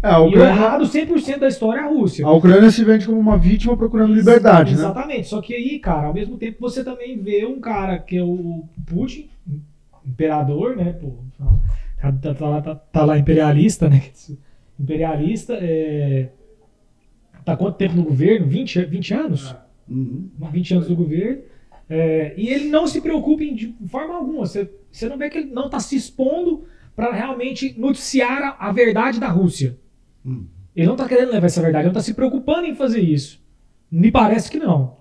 É, 0.02 0.08
a 0.08 0.20
e 0.20 0.22
o 0.22 0.28
Ucrânia, 0.28 0.50
errado 0.52 0.86
100% 0.86 1.40
da 1.40 1.48
história 1.50 1.82
é 1.82 1.84
a 1.84 1.90
Rússia. 1.90 2.26
a 2.26 2.32
Ucrânia 2.32 2.72
se 2.72 2.84
vende 2.86 3.06
como 3.06 3.20
uma 3.20 3.38
vítima 3.38 3.76
procurando 3.76 4.14
liberdade, 4.14 4.72
né? 4.74 4.80
Exatamente. 4.80 5.28
Só 5.28 5.42
que 5.42 5.54
aí, 5.54 5.80
cara, 5.80 6.08
ao 6.08 6.14
mesmo 6.14 6.38
tempo 6.38 6.58
você 6.62 6.82
também 6.84 7.18
vê 7.20 7.46
um 7.46 7.60
cara 7.60 7.98
que 8.00 8.16
é 8.18 8.24
o 8.24 8.64
Putin, 8.86 9.28
imperador, 10.06 10.76
né? 10.78 10.94
Pô, 10.94 11.16
tá, 12.02 12.12
tá- 12.12 12.34
tá 12.34 12.48
lá, 12.50 12.62
tá- 12.62 12.76
tá 12.76 13.04
lá 13.06 13.18
imperialista, 13.18 13.90
né? 13.90 14.02
Imperialista, 14.80 15.54
é... 15.60 16.30
tá 17.46 17.56
quanto 17.58 17.76
tempo 17.78 17.96
no 17.96 18.04
governo? 18.04 18.48
20, 18.48 18.86
20 18.86 19.14
anos? 19.14 19.56
Uhum. 19.90 20.30
20 20.52 20.74
anos 20.76 20.88
do 20.88 20.96
governo. 20.96 21.42
É, 21.96 22.34
e 22.36 22.50
ele 22.50 22.70
não 22.70 22.88
se 22.88 23.00
preocupa 23.00 23.44
em, 23.44 23.54
de 23.54 23.76
forma 23.88 24.16
alguma. 24.16 24.48
Você, 24.48 24.68
você 24.92 25.08
não 25.08 25.16
vê 25.16 25.30
que 25.30 25.38
ele 25.38 25.52
não 25.52 25.68
está 25.68 25.80
se 25.80 25.96
expondo 25.96 26.64
para 26.96 27.14
realmente 27.14 27.80
noticiar 27.80 28.42
a, 28.42 28.70
a 28.70 28.72
verdade 28.72 29.20
da 29.20 29.28
Rússia. 29.28 29.78
Uhum. 30.26 30.48
Ele 30.76 30.88
não 30.88 30.96
está 30.96 31.08
querendo 31.08 31.32
levar 31.32 31.46
essa 31.46 31.62
verdade, 31.62 31.84
ele 31.84 31.94
não 31.94 32.00
está 32.00 32.04
se 32.04 32.16
preocupando 32.16 32.66
em 32.66 32.74
fazer 32.74 33.00
isso. 33.00 33.40
Me 33.92 34.12
parece 34.12 34.50
que 34.50 34.58
não. 34.58 34.98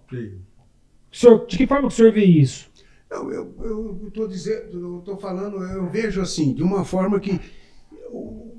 Senhor, 1.11 1.47
de 1.47 1.57
que 1.57 1.67
forma 1.67 1.89
que 1.89 1.95
o 1.95 1.97
senhor 1.97 2.13
vê 2.13 2.27
isso? 2.27 2.71
Não, 3.11 3.31
eu 3.31 4.05
estou 4.09 4.29
dizendo, 4.29 4.79
eu 4.79 4.99
estou 4.99 5.17
falando, 5.17 5.65
eu 5.65 5.89
vejo 5.89 6.21
assim, 6.21 6.53
de 6.53 6.63
uma 6.63 6.85
forma 6.85 7.19
que 7.19 7.41
o, 8.11 8.55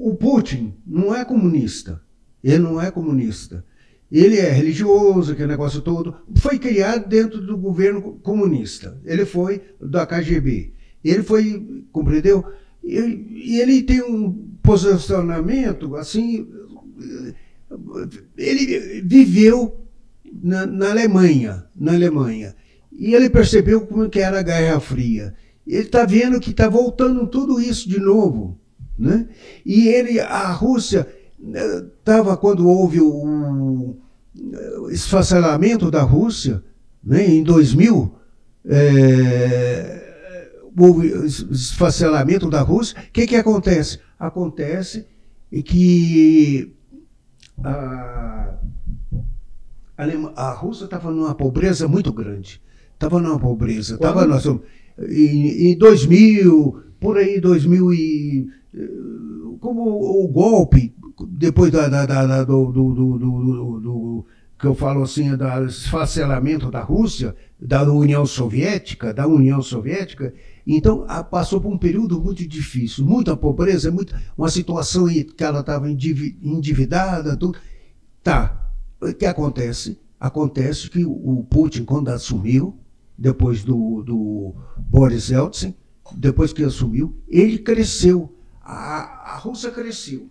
o 0.00 0.16
Putin 0.16 0.74
não 0.84 1.14
é 1.14 1.24
comunista. 1.24 2.02
Ele 2.42 2.58
não 2.58 2.80
é 2.80 2.90
comunista. 2.90 3.64
Ele 4.12 4.36
é 4.36 4.50
religioso, 4.50 5.32
aquele 5.32 5.48
negócio 5.48 5.80
todo. 5.80 6.14
Foi 6.36 6.58
criado 6.58 7.08
dentro 7.08 7.40
do 7.40 7.56
governo 7.56 8.20
comunista. 8.22 9.00
Ele 9.06 9.24
foi 9.24 9.62
da 9.80 10.04
KGB. 10.04 10.74
Ele 11.02 11.22
foi, 11.22 11.82
compreendeu? 11.90 12.44
E 12.84 13.58
ele 13.58 13.82
tem 13.82 14.02
um 14.02 14.30
posicionamento 14.62 15.96
assim. 15.96 16.46
Ele 18.36 19.00
viveu 19.00 19.80
na, 20.30 20.66
na 20.66 20.90
Alemanha, 20.90 21.64
na 21.74 21.94
Alemanha. 21.94 22.54
E 22.92 23.14
ele 23.14 23.30
percebeu 23.30 23.86
como 23.86 24.10
que 24.10 24.18
era 24.18 24.40
a 24.40 24.42
Guerra 24.42 24.78
Fria. 24.78 25.34
Ele 25.66 25.84
está 25.84 26.04
vendo 26.04 26.38
que 26.38 26.50
está 26.50 26.68
voltando 26.68 27.26
tudo 27.26 27.58
isso 27.58 27.88
de 27.88 27.98
novo. 27.98 28.58
Né? 28.98 29.26
E 29.64 29.88
ele, 29.88 30.20
a 30.20 30.52
Rússia, 30.52 31.08
estava 31.98 32.36
quando 32.36 32.68
houve 32.68 33.00
o 33.00 33.96
esfacelamento 34.90 35.90
da 35.90 36.02
Rússia, 36.02 36.62
né, 37.02 37.26
em 37.26 37.42
2000, 37.42 38.14
é, 38.64 40.02
houve 40.78 41.08
esfacelamento 41.50 42.48
da 42.48 42.62
Rússia, 42.62 42.96
o 42.98 43.12
que, 43.12 43.26
que 43.26 43.36
acontece? 43.36 43.98
Acontece 44.18 45.06
que 45.64 46.72
a, 47.62 48.54
a, 49.98 50.04
a 50.36 50.52
Rússia 50.52 50.84
estava 50.84 51.10
numa 51.10 51.34
pobreza 51.34 51.86
muito 51.86 52.12
grande. 52.12 52.62
Estava 52.94 53.20
numa 53.20 53.38
pobreza. 53.38 53.98
Tava, 53.98 54.24
nós, 54.26 54.46
em, 54.46 55.72
em 55.72 55.76
2000, 55.76 56.82
por 57.00 57.18
aí, 57.18 57.40
2000 57.40 57.92
e. 57.92 58.48
Como 59.60 60.24
o 60.24 60.28
golpe 60.28 60.94
depois 61.28 61.70
da, 61.70 61.88
da, 61.88 62.06
da, 62.06 62.44
do, 62.44 62.72
do, 62.72 62.94
do, 62.94 63.18
do, 63.18 64.26
que 64.62 64.66
eu 64.66 64.74
falo 64.76 65.02
assim, 65.02 65.36
do 65.36 65.66
esfacelamento 65.66 66.70
da 66.70 66.80
Rússia, 66.80 67.34
da 67.60 67.82
União 67.82 68.24
Soviética, 68.24 69.12
da 69.12 69.26
União 69.26 69.60
Soviética, 69.60 70.32
então 70.64 71.04
passou 71.28 71.60
por 71.60 71.72
um 71.72 71.76
período 71.76 72.20
muito 72.20 72.46
difícil, 72.46 73.04
muita 73.04 73.36
pobreza, 73.36 73.90
muito, 73.90 74.14
uma 74.38 74.48
situação 74.48 75.10
em 75.10 75.24
que 75.24 75.42
ela 75.42 75.60
estava 75.60 75.90
endividada, 75.90 77.36
tudo. 77.36 77.58
Tá, 78.22 78.70
o 79.00 79.12
que 79.12 79.26
acontece? 79.26 79.98
Acontece 80.20 80.88
que 80.88 81.04
o 81.04 81.44
Putin, 81.50 81.84
quando 81.84 82.10
assumiu, 82.10 82.78
depois 83.18 83.64
do, 83.64 84.02
do 84.04 84.54
Boris 84.76 85.30
Yeltsin, 85.30 85.74
depois 86.14 86.52
que 86.52 86.62
assumiu, 86.62 87.16
ele 87.28 87.58
cresceu. 87.58 88.32
A, 88.62 89.34
a 89.34 89.38
Rússia 89.38 89.72
cresceu 89.72 90.30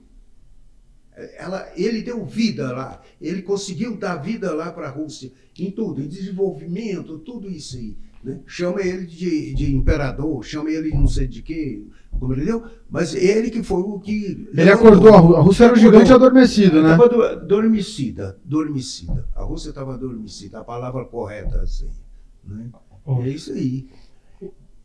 ela, 1.37 1.69
ele 1.75 2.01
deu 2.01 2.25
vida 2.25 2.71
lá, 2.71 3.01
ele 3.19 3.41
conseguiu 3.41 3.97
dar 3.97 4.15
vida 4.15 4.53
lá 4.53 4.71
para 4.71 4.87
a 4.87 4.91
Rússia, 4.91 5.31
em 5.59 5.69
tudo, 5.69 6.01
em 6.01 6.07
desenvolvimento, 6.07 7.19
tudo 7.19 7.49
isso 7.49 7.77
aí. 7.77 7.97
Né? 8.23 8.39
Chama 8.45 8.81
ele 8.81 9.05
de, 9.05 9.53
de 9.53 9.75
imperador, 9.75 10.43
chama 10.43 10.69
ele 10.69 10.91
de 10.91 10.97
não 10.97 11.07
sei 11.07 11.27
de 11.27 11.41
quê, 11.41 11.83
compreendeu? 12.19 12.63
Mas 12.89 13.13
ele 13.15 13.49
que 13.49 13.63
foi 13.63 13.81
o 13.81 13.99
que. 13.99 14.47
Ele 14.53 14.69
acordou, 14.69 15.13
a 15.35 15.41
Rússia 15.41 15.65
era 15.65 15.73
um 15.73 15.77
gigante 15.77 16.13
adormecido, 16.13 16.81
né? 16.81 16.91
Estava 16.91 17.31
adormecida, 17.31 18.39
adormecida. 18.45 19.27
A 19.35 19.43
Rússia 19.43 19.69
estava 19.69 19.95
adormecida, 19.95 20.59
a 20.59 20.63
palavra 20.63 21.05
correta 21.05 21.61
assim. 21.61 21.89
Né? 22.43 22.69
Oh. 23.05 23.21
É 23.21 23.29
isso 23.29 23.51
aí. 23.53 23.87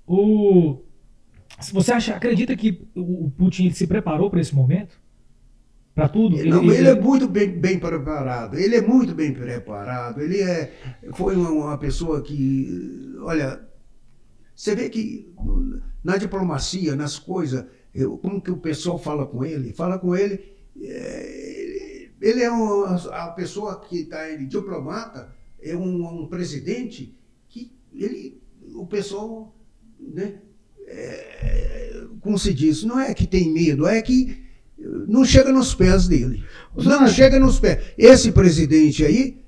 O, 0.07 0.79
você 1.73 1.93
acha, 1.93 2.15
acredita 2.15 2.57
que 2.57 2.87
o 2.95 3.31
Putin 3.37 3.71
se 3.71 3.87
preparou 3.87 4.31
para 4.31 4.41
esse 4.41 4.55
momento? 4.55 4.99
Para 5.97 6.11
tudo? 6.11 6.39
Ele, 6.39 6.51
não, 6.51 6.63
ele, 6.71 6.89
é 6.89 7.01
muito 7.01 7.27
bem, 7.27 7.49
bem, 7.49 7.79
preparado. 7.79 8.59
Ele 8.59 8.77
é 8.77 8.83
muito 8.83 9.15
bem 9.15 9.33
preparado. 9.33 10.21
Ele 10.21 10.43
é, 10.43 10.71
foi 11.15 11.35
uma, 11.35 11.49
uma, 11.49 11.79
pessoa 11.79 12.21
que, 12.21 13.15
olha, 13.23 13.67
você 14.55 14.75
vê 14.75 14.91
que 14.91 15.35
na 16.05 16.19
diplomacia, 16.19 16.95
nas 16.95 17.19
coisas, 17.19 17.65
eu, 17.95 18.19
como 18.19 18.43
que 18.43 18.51
o 18.51 18.59
pessoal 18.59 18.99
fala 18.99 19.27
com 19.27 19.43
ele? 19.43 19.73
Fala 19.73 19.99
com 19.99 20.15
ele. 20.15 20.39
É, 20.83 22.09
ele 22.21 22.43
é 22.43 22.51
uma, 22.51 22.95
a 23.13 23.29
pessoa 23.29 23.81
que 23.81 24.01
está 24.01 24.29
ele 24.29 24.45
diplomata, 24.45 25.35
é 25.63 25.75
um, 25.75 26.25
um, 26.25 26.27
presidente 26.27 27.19
que 27.49 27.73
ele, 27.95 28.43
o 28.75 28.87
pessoal, 28.87 29.57
né? 29.99 30.43
É, 30.89 32.05
como 32.21 32.39
se 32.39 32.53
diz, 32.53 32.85
não 32.85 33.01
é 33.01 33.15
que 33.15 33.27
tem 33.27 33.51
medo, 33.51 33.87
é 33.87 34.03
que 34.03 34.46
não 34.79 35.25
chega 35.25 35.53
nos 35.53 35.75
pés 35.75 36.07
dele. 36.07 36.45
Não 36.77 37.07
chega 37.09 37.39
nos 37.39 37.59
pés. 37.59 37.79
Esse 37.97 38.33
presidente 38.33 39.05
aí, 39.05 39.39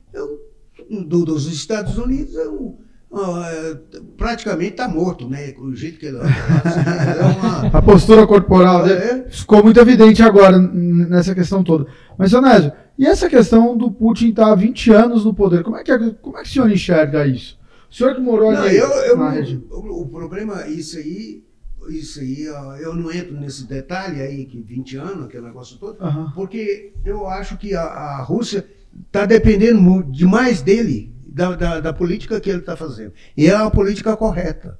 do, 1.06 1.24
dos 1.24 1.46
Estados 1.46 1.98
Unidos, 1.98 2.34
é 2.34 2.48
um, 2.48 2.78
uh, 3.10 4.02
praticamente 4.16 4.72
está 4.72 4.88
morto, 4.88 5.28
né? 5.28 5.54
O 5.58 5.74
jeito 5.74 5.98
que 5.98 6.06
ele. 6.06 6.18
Assim, 6.18 6.80
é 7.20 7.24
uma... 7.24 7.78
A 7.78 7.82
postura 7.82 8.26
corporal 8.26 8.84
dele 8.84 9.00
é. 9.00 9.26
ficou 9.30 9.62
muito 9.62 9.78
evidente 9.78 10.22
agora 10.22 10.58
nessa 10.58 11.34
questão 11.34 11.62
toda. 11.62 11.86
Mas, 12.16 12.32
Onésio, 12.32 12.72
e 12.98 13.06
essa 13.06 13.28
questão 13.28 13.76
do 13.76 13.90
Putin 13.90 14.30
estar 14.30 14.46
tá 14.46 14.52
há 14.52 14.54
20 14.54 14.92
anos 14.92 15.24
no 15.24 15.34
poder? 15.34 15.62
Como 15.62 15.76
é 15.76 15.84
que, 15.84 15.92
é, 15.92 15.98
como 16.22 16.38
é 16.38 16.42
que 16.42 16.48
o 16.48 16.52
senhor 16.52 16.70
enxerga 16.70 17.26
isso? 17.26 17.58
O 17.90 17.94
senhor 17.94 18.14
que 18.14 18.20
morou 18.20 18.50
ali 18.50 18.76
eu, 18.76 18.88
eu, 18.88 19.16
na 19.16 19.30
região. 19.30 19.62
O, 19.70 20.02
o 20.02 20.08
problema, 20.08 20.66
isso 20.66 20.98
aí, 20.98 21.42
isso 21.90 22.20
aí, 22.20 22.42
eu 22.42 22.94
não 22.94 23.10
entro 23.10 23.38
nesse 23.38 23.64
detalhe 23.64 24.20
aí, 24.20 24.44
que 24.44 24.60
20 24.60 24.96
anos, 24.96 25.24
aquele 25.24 25.46
negócio 25.46 25.78
todo, 25.78 26.02
uhum. 26.02 26.30
porque 26.32 26.92
eu 27.04 27.26
acho 27.26 27.56
que 27.56 27.74
a, 27.74 27.82
a 27.82 28.22
Rússia 28.22 28.66
está 29.06 29.26
dependendo 29.26 30.02
demais 30.04 30.62
dele, 30.62 31.14
da, 31.26 31.54
da, 31.54 31.80
da, 31.80 31.92
política 31.92 32.40
que 32.40 32.50
ele 32.50 32.60
está 32.60 32.76
fazendo. 32.76 33.12
E 33.36 33.46
é 33.46 33.54
a 33.54 33.70
política 33.70 34.16
correta. 34.16 34.78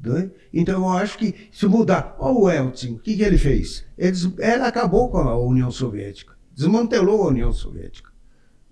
Né? 0.00 0.30
Então 0.52 0.82
eu 0.82 0.88
acho 0.90 1.16
que 1.16 1.34
se 1.52 1.66
mudar. 1.66 2.16
Olha 2.18 2.38
o 2.38 2.50
Eltsin, 2.50 2.94
o 2.94 2.98
que, 2.98 3.16
que 3.16 3.22
ele 3.22 3.38
fez? 3.38 3.84
Ele, 3.96 4.16
ele 4.38 4.62
acabou 4.62 5.08
com 5.08 5.18
a 5.18 5.38
União 5.38 5.70
Soviética, 5.70 6.34
desmantelou 6.54 7.22
a 7.22 7.28
União 7.28 7.52
Soviética. 7.52 8.10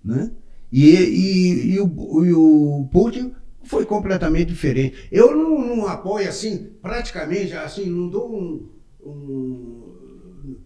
Né? 0.03 0.31
E, 0.71 0.95
e, 0.95 1.73
e, 1.75 1.79
o, 1.79 2.25
e 2.25 2.33
o 2.33 2.89
Putin 2.91 3.33
foi 3.65 3.85
completamente 3.85 4.47
diferente. 4.49 5.07
Eu 5.11 5.35
não, 5.35 5.75
não 5.75 5.87
apoio 5.87 6.27
assim, 6.29 6.69
praticamente, 6.81 7.53
assim, 7.53 7.85
não 7.85 8.09
dou 8.09 8.31
um, 8.33 8.69
um, 9.05 10.57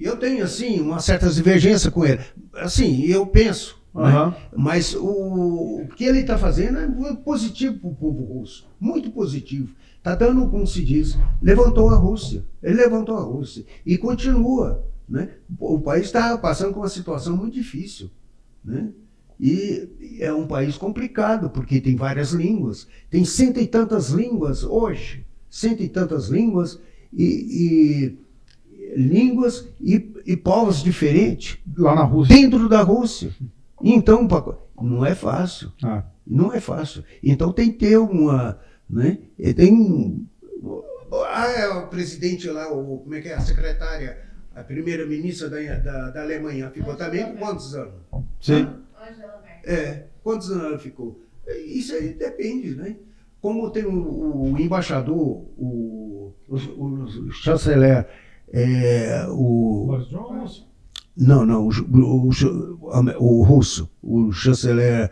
Eu 0.00 0.16
tenho, 0.16 0.44
assim, 0.44 0.80
uma 0.80 1.00
certa 1.00 1.28
divergência 1.28 1.90
com 1.90 2.04
ele. 2.04 2.20
Assim, 2.54 3.04
eu 3.04 3.26
penso. 3.26 3.78
Uhum. 3.94 4.02
Né? 4.04 4.36
Mas 4.56 4.94
o, 4.94 5.82
o 5.82 5.88
que 5.96 6.04
ele 6.04 6.20
está 6.20 6.38
fazendo 6.38 6.78
é 6.78 7.14
positivo 7.16 7.78
para 7.78 7.90
o 7.90 7.94
povo 7.94 8.24
russo. 8.24 8.68
Muito 8.80 9.10
positivo. 9.10 9.74
Está 9.96 10.14
dando, 10.14 10.48
como 10.48 10.66
se 10.66 10.84
diz, 10.84 11.18
levantou 11.42 11.90
a 11.90 11.96
Rússia. 11.96 12.44
Ele 12.62 12.76
levantou 12.76 13.16
a 13.16 13.22
Rússia. 13.22 13.64
E 13.84 13.98
continua. 13.98 14.84
Né? 15.08 15.30
O 15.58 15.80
país 15.80 16.06
está 16.06 16.36
passando 16.38 16.72
por 16.72 16.80
uma 16.80 16.88
situação 16.88 17.36
muito 17.36 17.54
difícil. 17.54 18.10
Né? 18.64 18.90
E 19.40 20.18
é 20.20 20.32
um 20.32 20.46
país 20.46 20.76
complicado, 20.76 21.50
porque 21.50 21.80
tem 21.80 21.94
várias 21.94 22.32
línguas. 22.32 22.88
Tem 23.08 23.24
cento 23.24 23.60
e 23.60 23.66
tantas 23.66 24.10
línguas 24.10 24.64
hoje, 24.64 25.24
cento 25.48 25.82
e 25.82 25.88
tantas 25.88 26.28
línguas, 26.28 26.80
e, 27.12 27.24
e 27.24 28.18
línguas 28.96 29.68
e, 29.80 30.12
e, 30.26 30.36
povos 30.36 30.82
diferentes. 30.82 31.58
Lá 31.76 31.94
na 31.94 32.02
Rússia. 32.02 32.34
Dentro 32.34 32.68
da 32.68 32.82
Rússia. 32.82 33.30
Então, 33.82 34.26
não 34.80 35.06
é 35.06 35.14
fácil. 35.14 35.72
Ah. 35.82 36.04
Não 36.26 36.52
é 36.52 36.60
fácil. 36.60 37.04
Então 37.22 37.52
tem 37.52 37.72
que 37.72 37.78
ter 37.78 37.96
uma. 37.96 38.58
Né? 38.88 39.18
Tem. 39.56 40.26
Ah, 41.32 41.46
é 41.46 41.68
o 41.68 41.86
presidente 41.86 42.48
lá, 42.50 42.70
o, 42.72 42.98
como 42.98 43.14
é 43.14 43.20
que 43.20 43.28
é? 43.28 43.34
A 43.34 43.40
secretária, 43.40 44.18
a 44.54 44.62
primeira-ministra 44.62 45.48
da, 45.48 45.58
da, 45.78 46.10
da 46.10 46.22
Alemanha, 46.22 46.70
ficou 46.70 46.94
também 46.96 47.24
com 47.24 47.36
quantos 47.36 47.74
anos? 47.74 47.94
Sim. 48.40 48.68
Ah? 48.68 48.87
É, 49.64 50.06
quantos 50.22 50.50
anos 50.50 50.64
ela 50.64 50.78
ficou? 50.78 51.20
Isso 51.66 51.94
aí 51.94 52.12
depende, 52.12 52.74
né? 52.74 52.96
Como 53.40 53.70
tem 53.70 53.84
o, 53.84 54.52
o 54.52 54.58
embaixador, 54.58 55.16
o, 55.56 56.34
o, 56.48 56.54
o 56.56 57.30
chanceler, 57.30 58.06
é, 58.52 59.26
o. 59.30 59.86
Não, 61.16 61.44
não, 61.44 61.68
o, 61.68 61.70
o, 61.70 62.30
o, 63.18 63.42
russo, 63.42 63.90
o 64.02 64.32
chanceler. 64.32 65.10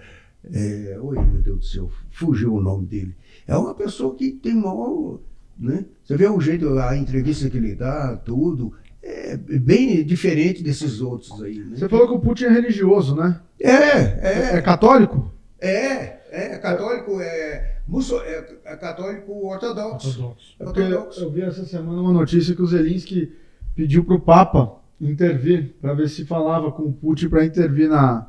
É, 0.53 0.97
oi, 1.01 1.17
meu 1.17 1.43
Deus 1.43 1.59
do 1.59 1.65
céu, 1.65 1.91
fugiu 2.11 2.55
o 2.55 2.61
nome 2.61 2.87
dele. 2.87 3.17
É 3.47 3.57
uma 3.57 3.75
pessoa 3.75 4.15
que 4.15 4.31
tem 4.31 4.55
maior. 4.55 5.19
Né? 5.59 5.87
Você 6.05 6.17
vê 6.17 6.29
o 6.29 6.41
jeito, 6.41 6.79
a 6.79 6.97
entrevista 6.97 7.49
que 7.49 7.57
ele 7.57 7.75
dá, 7.75 8.17
tudo 8.17 8.73
é 9.07 9.37
bem 9.37 10.05
diferente 10.05 10.63
desses 10.63 11.01
outros 11.01 11.41
aí. 11.43 11.59
Né? 11.59 11.77
Você 11.77 11.89
falou 11.89 12.09
que 12.09 12.15
o 12.15 12.21
Putin 12.21 12.47
é 12.47 12.51
religioso, 12.51 13.15
né? 13.15 13.41
É, 13.61 13.71
é. 13.71 14.57
É 14.57 14.63
católico? 14.63 15.33
É, 15.61 16.17
é 16.31 16.59
católico, 16.59 17.21
é, 17.21 17.79
muçul, 17.87 18.21
é, 18.23 18.45
é 18.65 18.77
católico 18.77 19.33
ortodoxo. 19.47 20.09
Ortodoxo. 20.09 20.57
É 20.59 20.65
ortodoxo. 20.65 21.21
Eu 21.23 21.31
vi 21.31 21.43
essa 21.43 21.65
semana 21.65 22.01
uma 22.01 22.13
notícia 22.13 22.55
que 22.55 22.63
o 22.63 22.67
Zelensky 22.67 23.33
pediu 23.75 24.05
para 24.05 24.17
o 24.17 24.21
Papa 24.21 24.81
intervir, 25.01 25.75
para 25.81 25.95
ver 25.95 26.09
se 26.09 26.25
falava 26.25 26.73
com 26.73 26.83
o 26.83 26.93
Putin 26.93 27.29
para 27.29 27.45
intervir 27.45 27.89
na, 27.89 28.29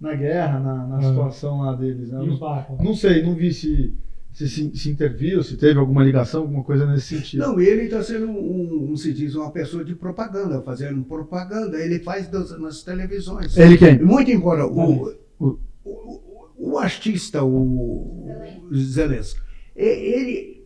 na 0.00 0.14
guerra, 0.14 0.58
na, 0.58 0.86
na 0.86 1.02
situação 1.02 1.60
lá 1.60 1.74
deles. 1.74 2.10
Né? 2.10 2.24
E 2.24 2.38
barcos? 2.38 2.78
Não 2.80 2.94
sei, 2.94 3.22
não 3.22 3.34
vi 3.34 3.52
se, 3.52 3.94
se, 4.38 4.48
se, 4.48 4.76
se 4.76 4.88
interviu, 4.88 5.42
se 5.42 5.56
teve 5.56 5.78
alguma 5.80 6.04
ligação, 6.04 6.42
alguma 6.42 6.62
coisa 6.62 6.86
nesse 6.86 7.16
sentido. 7.16 7.40
Não, 7.40 7.60
ele 7.60 7.82
está 7.82 8.02
sendo 8.02 8.26
um, 8.28 8.90
um, 8.92 8.96
se 8.96 9.12
diz, 9.12 9.34
uma 9.34 9.50
pessoa 9.50 9.84
de 9.84 9.94
propaganda, 9.96 10.62
fazendo 10.62 11.02
propaganda. 11.02 11.76
Ele 11.82 11.98
faz 11.98 12.28
das- 12.28 12.58
nas 12.60 12.82
televisões. 12.82 13.56
Ele 13.56 13.76
quem? 13.76 13.98
Muito 14.00 14.30
embora 14.30 14.64
o, 14.66 15.08
O- 15.40 15.58
o, 15.84 16.20
o, 16.56 16.78
artista, 16.78 17.42
o 17.44 18.30
Zelensky, 18.72 19.40
ele 19.74 20.64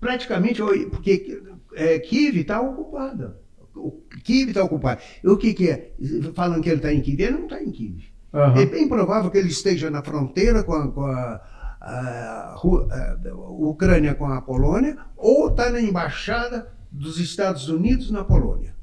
praticamente, 0.00 0.60
porque 0.90 1.40
é, 1.74 1.98
Kiev 2.00 2.36
está 2.40 2.60
ocupada. 2.60 3.36
O 3.74 3.92
Kiev 4.24 4.48
está 4.48 4.64
ocupada. 4.64 5.00
E 5.22 5.28
o 5.28 5.36
que, 5.36 5.54
que 5.54 5.68
é? 5.70 5.92
Falando 6.34 6.62
que 6.62 6.68
ele 6.68 6.76
está 6.78 6.92
em 6.92 7.00
Kiev, 7.00 7.20
ele 7.22 7.32
não 7.32 7.44
está 7.44 7.62
em 7.62 7.70
Kiev. 7.70 8.02
Aham. 8.34 8.60
É 8.60 8.66
bem 8.66 8.88
provável 8.88 9.30
que 9.30 9.38
ele 9.38 9.48
esteja 9.48 9.90
na 9.90 10.02
fronteira 10.02 10.62
com 10.64 10.72
a, 10.74 10.88
com 10.90 11.04
a- 11.06 11.40
a 11.84 12.54
a 12.54 13.34
Ucrânia 13.34 14.14
com 14.14 14.26
a 14.26 14.40
Polônia, 14.40 14.96
ou 15.16 15.48
está 15.48 15.70
na 15.70 15.80
embaixada 15.80 16.68
dos 16.90 17.18
Estados 17.18 17.68
Unidos 17.68 18.10
na 18.10 18.22
Polônia 18.24 18.74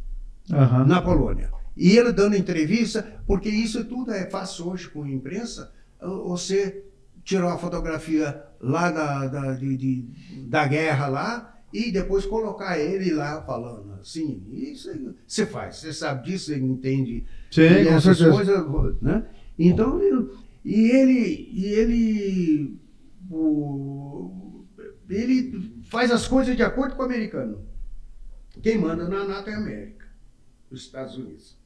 Aham. 0.52 0.86
na 0.86 1.02
Polônia. 1.02 1.50
E 1.78 1.96
ele 1.98 2.12
dando 2.12 2.36
entrevista, 2.36 3.06
porque 3.26 3.48
isso 3.50 3.86
tudo 3.86 4.12
é 4.12 4.30
fácil 4.30 4.68
hoje 4.68 4.90
com 4.90 5.04
a 5.04 5.10
imprensa, 5.10 5.72
você 6.26 6.84
tirar 7.24 7.48
uma 7.48 7.58
fotografia 7.58 8.44
lá 8.60 8.92
da, 8.92 9.28
da, 9.28 9.54
de- 9.54 9.78
de- 9.78 10.06
da 10.48 10.68
guerra 10.68 11.08
lá 11.08 11.56
e 11.72 11.92
depois 11.92 12.26
colocar 12.26 12.78
ele 12.80 13.12
lá 13.14 13.42
falando 13.44 13.94
assim. 14.02 14.44
Isso 14.52 14.90
você 15.28 15.46
faz, 15.46 15.78
você 15.78 15.94
sabe 15.94 16.26
disso, 16.26 16.48
você 16.48 16.58
entende 16.58 17.24
Sim, 17.52 17.62
e 17.62 17.86
com 17.86 17.94
essas 17.94 18.20
coisas, 18.20 18.66
né? 19.02 19.24
Então, 19.58 20.02
e 20.66 20.90
ele, 20.92 21.50
e 21.54 21.66
ele, 21.66 22.79
o- 23.30 24.66
ele 25.10 25.82
faz 25.84 26.12
as 26.12 26.28
coisas 26.28 26.56
de 26.56 26.64
acordo 26.64 26.96
com 26.96 27.02
o 27.02 27.06
americano. 27.06 27.66
Quem 28.62 28.78
manda 28.78 29.08
na 29.08 29.26
NATO 29.26 29.50
é 29.50 29.54
a 29.54 29.58
América, 29.58 30.06
os 30.70 30.82
Estados 30.82 31.16
Unidos. 31.18 31.58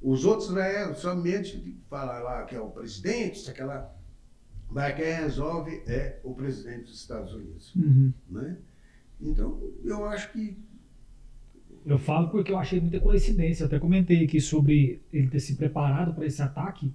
Os 0.00 0.24
outros 0.24 0.50
né, 0.50 0.92
somente 0.94 1.76
falar 1.88 2.20
lá 2.20 2.44
que 2.44 2.54
é 2.54 2.60
o 2.60 2.70
presidente, 2.70 3.36
isso, 3.38 3.50
aquela, 3.50 3.94
mas 4.70 4.94
quem 4.94 5.04
resolve 5.06 5.82
é 5.86 6.20
o 6.22 6.34
presidente 6.34 6.84
dos 6.84 7.00
Estados 7.00 7.32
Unidos, 7.32 7.74
Uhum. 7.74 8.12
né? 8.30 8.58
Então, 9.20 9.60
eu 9.84 10.04
acho 10.06 10.30
que 10.32 10.56
Eu 11.84 11.98
falo 11.98 12.28
porque 12.30 12.50
eu 12.50 12.58
achei 12.58 12.80
muita 12.80 12.98
coincidência. 12.98 13.62
Eu 13.62 13.68
até 13.68 13.78
comentei 13.78 14.24
aqui 14.24 14.40
sobre 14.40 15.00
ele 15.12 15.28
ter 15.28 15.38
se 15.38 15.54
preparado 15.54 16.14
para 16.14 16.26
esse 16.26 16.42
ataque, 16.42 16.92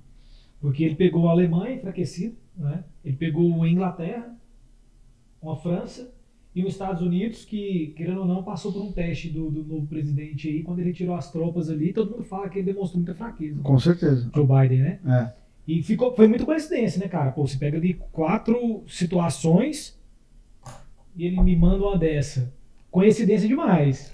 porque 0.60 0.84
ele 0.84 0.96
pegou 0.96 1.30
a 1.30 1.32
Alemanha 1.32 1.78
enfraquecida, 1.78 2.36
né? 2.56 2.84
ele 3.04 3.16
pegou 3.16 3.64
a 3.64 3.70
Inglaterra, 3.70 4.36
a 5.44 5.56
França 5.56 6.14
e 6.54 6.64
os 6.64 6.74
Estados 6.74 7.02
Unidos, 7.02 7.46
que, 7.46 7.94
querendo 7.96 8.22
ou 8.22 8.28
não, 8.28 8.44
passou 8.44 8.74
por 8.74 8.82
um 8.82 8.92
teste 8.92 9.30
do, 9.30 9.50
do 9.50 9.64
novo 9.64 9.88
presidente 9.88 10.50
aí, 10.50 10.64
quando 10.64 10.80
ele 10.80 10.94
tirou 10.94 11.16
as 11.16 11.32
tropas 11.32 11.70
ali, 11.70 11.94
todo 11.94 12.12
mundo 12.12 12.24
fala 12.24 12.50
que 12.50 12.60
ele 12.60 12.74
demonstrou 12.74 13.02
muita 13.02 13.16
fraqueza. 13.16 13.62
Com 13.62 13.80
certeza. 13.80 14.30
Joe 14.36 14.46
Biden, 14.46 14.82
né? 14.82 15.00
É. 15.06 15.42
E 15.68 15.82
ficou, 15.82 16.14
foi 16.16 16.28
muita 16.28 16.46
coincidência, 16.46 17.00
né, 17.00 17.08
cara? 17.08 17.32
Pô, 17.32 17.48
você 17.48 17.58
pega 17.58 17.78
ali 17.78 17.94
quatro 18.12 18.84
situações 18.88 19.98
e 21.16 21.26
ele 21.26 21.42
me 21.42 21.56
manda 21.56 21.86
uma 21.86 21.98
dessa. 21.98 22.54
Coincidência 22.90 23.48
demais. 23.48 24.14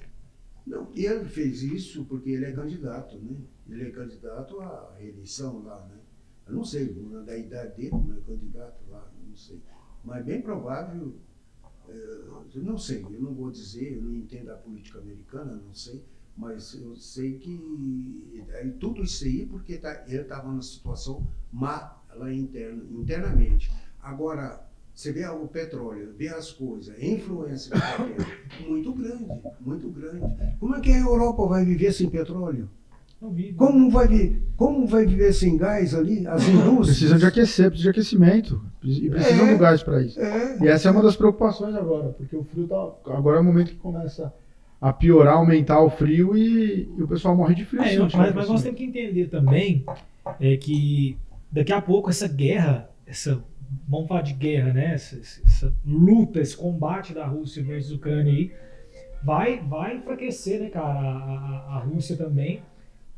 Não, 0.64 0.86
e 0.94 1.06
ele 1.06 1.24
fez 1.24 1.62
isso 1.62 2.04
porque 2.04 2.30
ele 2.30 2.44
é 2.44 2.52
candidato, 2.52 3.16
né? 3.18 3.36
Ele 3.68 3.88
é 3.88 3.90
candidato 3.90 4.60
à 4.60 4.94
reeleição 4.98 5.64
lá, 5.64 5.84
né? 5.86 5.97
Eu 6.48 6.54
não 6.54 6.64
sei, 6.64 6.86
da 7.26 7.36
idade 7.36 7.76
dele, 7.76 7.90
não 7.92 8.16
é 8.16 8.20
candidato 8.20 8.80
lá, 8.90 9.06
não 9.28 9.36
sei. 9.36 9.60
Mas 10.04 10.24
bem 10.24 10.40
provável, 10.40 11.14
eh, 11.88 12.20
eu 12.54 12.62
não 12.62 12.78
sei, 12.78 13.02
eu 13.02 13.20
não 13.20 13.34
vou 13.34 13.50
dizer, 13.50 13.96
eu 13.96 14.02
não 14.02 14.14
entendo 14.14 14.50
a 14.50 14.54
política 14.54 14.98
americana, 14.98 15.56
não 15.56 15.74
sei, 15.74 16.02
mas 16.36 16.74
eu 16.74 16.96
sei 16.96 17.38
que 17.38 18.42
é 18.50 18.68
tudo 18.80 19.02
isso 19.02 19.24
aí 19.24 19.44
porque 19.46 19.76
tá- 19.76 20.04
ele 20.06 20.22
estava 20.22 20.48
numa 20.48 20.62
situação 20.62 21.26
má 21.52 21.96
lá 22.14 22.32
interna, 22.32 22.82
internamente. 22.90 23.70
Agora, 24.00 24.66
você 24.94 25.12
vê 25.12 25.26
o 25.26 25.46
petróleo, 25.46 26.14
vê 26.16 26.28
as 26.28 26.50
coisas, 26.50 26.94
a 26.96 27.04
influência 27.04 27.74
está 27.74 27.96
tendo, 27.98 28.68
muito 28.68 28.92
grande, 28.92 29.42
muito 29.60 29.88
grande. 29.90 30.56
Como 30.58 30.74
é 30.74 30.80
que 30.80 30.90
a 30.90 30.98
Europa 31.00 31.46
vai 31.46 31.64
viver 31.64 31.92
sem 31.92 32.08
petróleo? 32.08 32.68
Como 33.56 33.90
vai, 33.90 34.06
vi- 34.06 34.42
como 34.56 34.86
vai 34.86 35.04
viver 35.04 35.32
sem 35.32 35.56
gás 35.56 35.92
ali? 35.94 36.24
As 36.26 36.46
indústrias? 36.48 36.86
Precisam 36.86 37.18
de 37.18 37.26
aquecer, 37.26 37.66
precisam 37.68 37.92
de 37.92 37.98
aquecimento. 37.98 38.62
E 38.82 39.10
precisam 39.10 39.46
É. 39.48 39.52
do 39.54 39.58
gás 39.58 39.82
para 39.82 40.00
isso. 40.02 40.20
É. 40.20 40.56
E 40.62 40.68
essa 40.68 40.88
é 40.88 40.92
uma 40.92 41.02
das 41.02 41.16
preocupações 41.16 41.74
agora, 41.74 42.10
porque 42.10 42.36
o 42.36 42.44
frio 42.44 42.68
tá. 42.68 42.76
Agora 43.12 43.38
é 43.38 43.40
o 43.40 43.44
momento 43.44 43.70
que 43.70 43.76
começa 43.76 44.32
a 44.80 44.92
piorar, 44.92 45.34
aumentar 45.34 45.80
o 45.82 45.90
frio 45.90 46.36
e, 46.36 46.88
e 46.96 47.02
o 47.02 47.08
pessoal 47.08 47.36
morre 47.36 47.56
de 47.56 47.64
frio. 47.64 47.82
É, 47.82 47.96
não 47.96 48.06
tiver 48.06 48.22
mas, 48.26 48.34
mas 48.34 48.48
nós 48.48 48.62
temos 48.62 48.78
que 48.78 48.84
entender 48.84 49.26
também 49.28 49.84
é 50.38 50.56
que 50.56 51.18
daqui 51.50 51.72
a 51.72 51.82
pouco 51.82 52.10
essa 52.10 52.28
guerra, 52.28 52.88
essa 53.04 53.42
vamos 53.88 54.06
falar 54.06 54.22
de 54.22 54.32
guerra, 54.34 54.72
né? 54.72 54.94
Essa, 54.94 55.16
essa 55.44 55.74
luta, 55.84 56.38
esse 56.40 56.56
combate 56.56 57.12
da 57.12 57.26
Rússia 57.26 57.64
versus 57.64 57.90
Ucrânia 57.92 58.32
aí, 58.32 58.52
vai, 59.24 59.58
vai 59.60 59.96
enfraquecer, 59.96 60.60
né, 60.60 60.68
cara, 60.70 60.86
a, 61.00 61.16
a- 61.74 61.76
a 61.76 61.78
Rússia 61.80 62.16
também. 62.16 62.60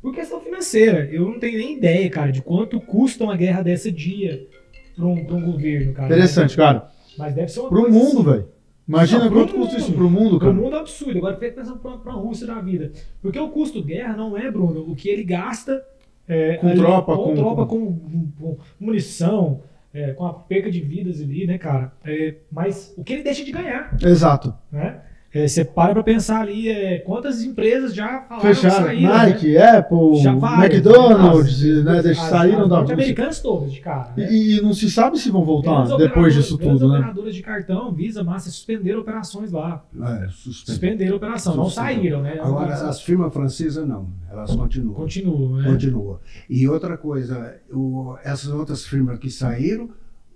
Por 0.01 0.13
questão 0.15 0.39
financeira. 0.41 1.05
Eu 1.11 1.25
não 1.29 1.39
tenho 1.39 1.57
nem 1.57 1.77
ideia, 1.77 2.09
cara, 2.09 2.31
de 2.31 2.41
quanto 2.41 2.79
custa 2.81 3.23
uma 3.23 3.35
guerra 3.37 3.61
dessa 3.61 3.91
dia 3.91 4.47
para 4.95 5.05
um, 5.05 5.23
pra 5.25 5.35
um 5.35 5.41
governo, 5.51 5.93
cara. 5.93 6.07
Interessante, 6.07 6.55
cara. 6.57 6.89
Mas 7.17 7.33
deve 7.35 7.49
ser 7.49 7.59
uma 7.59 7.69
Pro 7.69 7.91
mundo, 7.91 8.19
assim, 8.21 8.23
velho. 8.31 8.47
Imagina 8.87 9.19
Não, 9.25 9.27
pro 9.29 9.39
quanto 9.39 9.53
custa 9.53 9.73
mundo. 9.73 9.79
isso 9.81 9.93
pro 9.93 10.09
mundo, 10.09 10.35
o 10.35 10.39
cara. 10.39 10.53
mundo 10.53 10.75
é 10.75 10.77
um 10.77 10.81
absurdo. 10.81 11.17
Agora 11.17 11.37
fica 11.37 11.51
pensando 11.51 11.79
pra, 11.79 11.91
pra 11.97 12.13
Rússia 12.13 12.47
da 12.47 12.59
vida. 12.59 12.91
Porque 13.21 13.39
o 13.39 13.49
custo 13.49 13.79
de 13.81 13.87
guerra 13.93 14.17
não 14.17 14.35
é, 14.37 14.49
Bruno, 14.51 14.81
o 14.89 14.95
que 14.95 15.07
ele 15.07 15.23
gasta 15.23 15.81
é, 16.27 16.55
Com 16.57 16.73
tropa, 16.75 17.15
com, 17.15 17.23
com- 17.23 17.35
tropa, 17.35 17.65
com, 17.67 17.93
com 18.39 18.57
munição, 18.79 19.61
é, 19.93 20.11
com 20.13 20.25
a 20.25 20.33
perca 20.33 20.69
de 20.71 20.81
vidas 20.81 21.21
ali, 21.21 21.45
né, 21.45 21.57
cara? 21.57 21.93
É, 22.03 22.35
mas 22.51 22.93
o 22.97 23.03
que 23.03 23.13
ele 23.13 23.23
deixa 23.23 23.43
de 23.45 23.51
ganhar, 23.51 23.95
Exato. 24.03 24.53
né? 24.71 25.01
É, 25.33 25.47
Você 25.47 25.63
para 25.63 25.93
pra 25.93 26.03
pensar 26.03 26.41
ali 26.41 26.67
é, 26.67 26.99
quantas 26.99 27.41
empresas 27.41 27.95
já 27.95 28.21
falaram 28.23 28.41
Fecharam. 28.53 28.85
saíram, 28.85 29.13
Nike, 29.17 29.53
né? 29.53 29.77
Apple, 29.77 30.15
Já 30.21 30.35
várias, 30.35 30.73
McDonald's, 30.85 31.63
as- 31.63 31.85
né? 31.85 32.01
deixa- 32.01 32.21
as- 32.23 32.29
saíram 32.29 32.63
as 32.63 32.69
da 32.69 32.79
Rússia. 32.79 32.95
norte-americanas 32.95 33.39
todas 33.39 33.71
de 33.71 33.79
cara, 33.79 34.11
né? 34.17 34.27
E, 34.29 34.57
e 34.57 34.61
não 34.61 34.73
se 34.73 34.91
sabe 34.91 35.17
se 35.17 35.31
vão 35.31 35.45
voltar 35.45 35.85
depois 35.95 36.33
disso 36.33 36.57
tudo, 36.57 36.89
né? 36.89 36.97
operadoras 36.99 37.33
de 37.33 37.41
cartão, 37.41 37.93
Visa, 37.93 38.23
Massa, 38.25 38.49
suspenderam 38.51 38.99
operações 38.99 39.53
lá. 39.53 39.85
É. 40.01 40.27
Suspenderam 40.31 41.13
a 41.13 41.17
operação, 41.17 41.55
não 41.55 41.63
Suspenderam. 41.65 41.95
saíram, 41.95 42.21
né? 42.23 42.37
Agora, 42.41 42.73
as 42.73 43.01
firmas 43.01 43.33
francesas 43.33 43.87
não, 43.87 44.09
elas 44.29 44.53
continuam. 44.53 44.95
Continuam, 44.95 45.55
né? 45.61 45.69
Continua. 45.71 46.19
E 46.49 46.67
outra 46.67 46.97
coisa, 46.97 47.55
o- 47.71 48.17
essas 48.21 48.49
outras 48.51 48.85
firmas 48.85 49.17
que 49.17 49.29
saíram, 49.29 49.89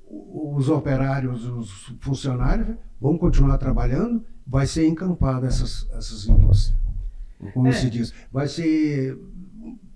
os 0.09 0.69
operários, 0.69 1.45
os 1.49 1.69
funcionários 1.99 2.77
vão 3.01 3.17
continuar 3.17 3.57
trabalhando, 3.57 4.23
vai 4.45 4.65
ser 4.67 4.87
encampado 4.87 5.45
essas, 5.45 5.87
essas 5.93 6.25
indústrias. 6.27 6.77
Como 7.53 7.67
É. 7.67 7.71
se 7.71 7.89
diz. 7.89 8.13
Vai 8.31 8.47
ser. 8.47 9.17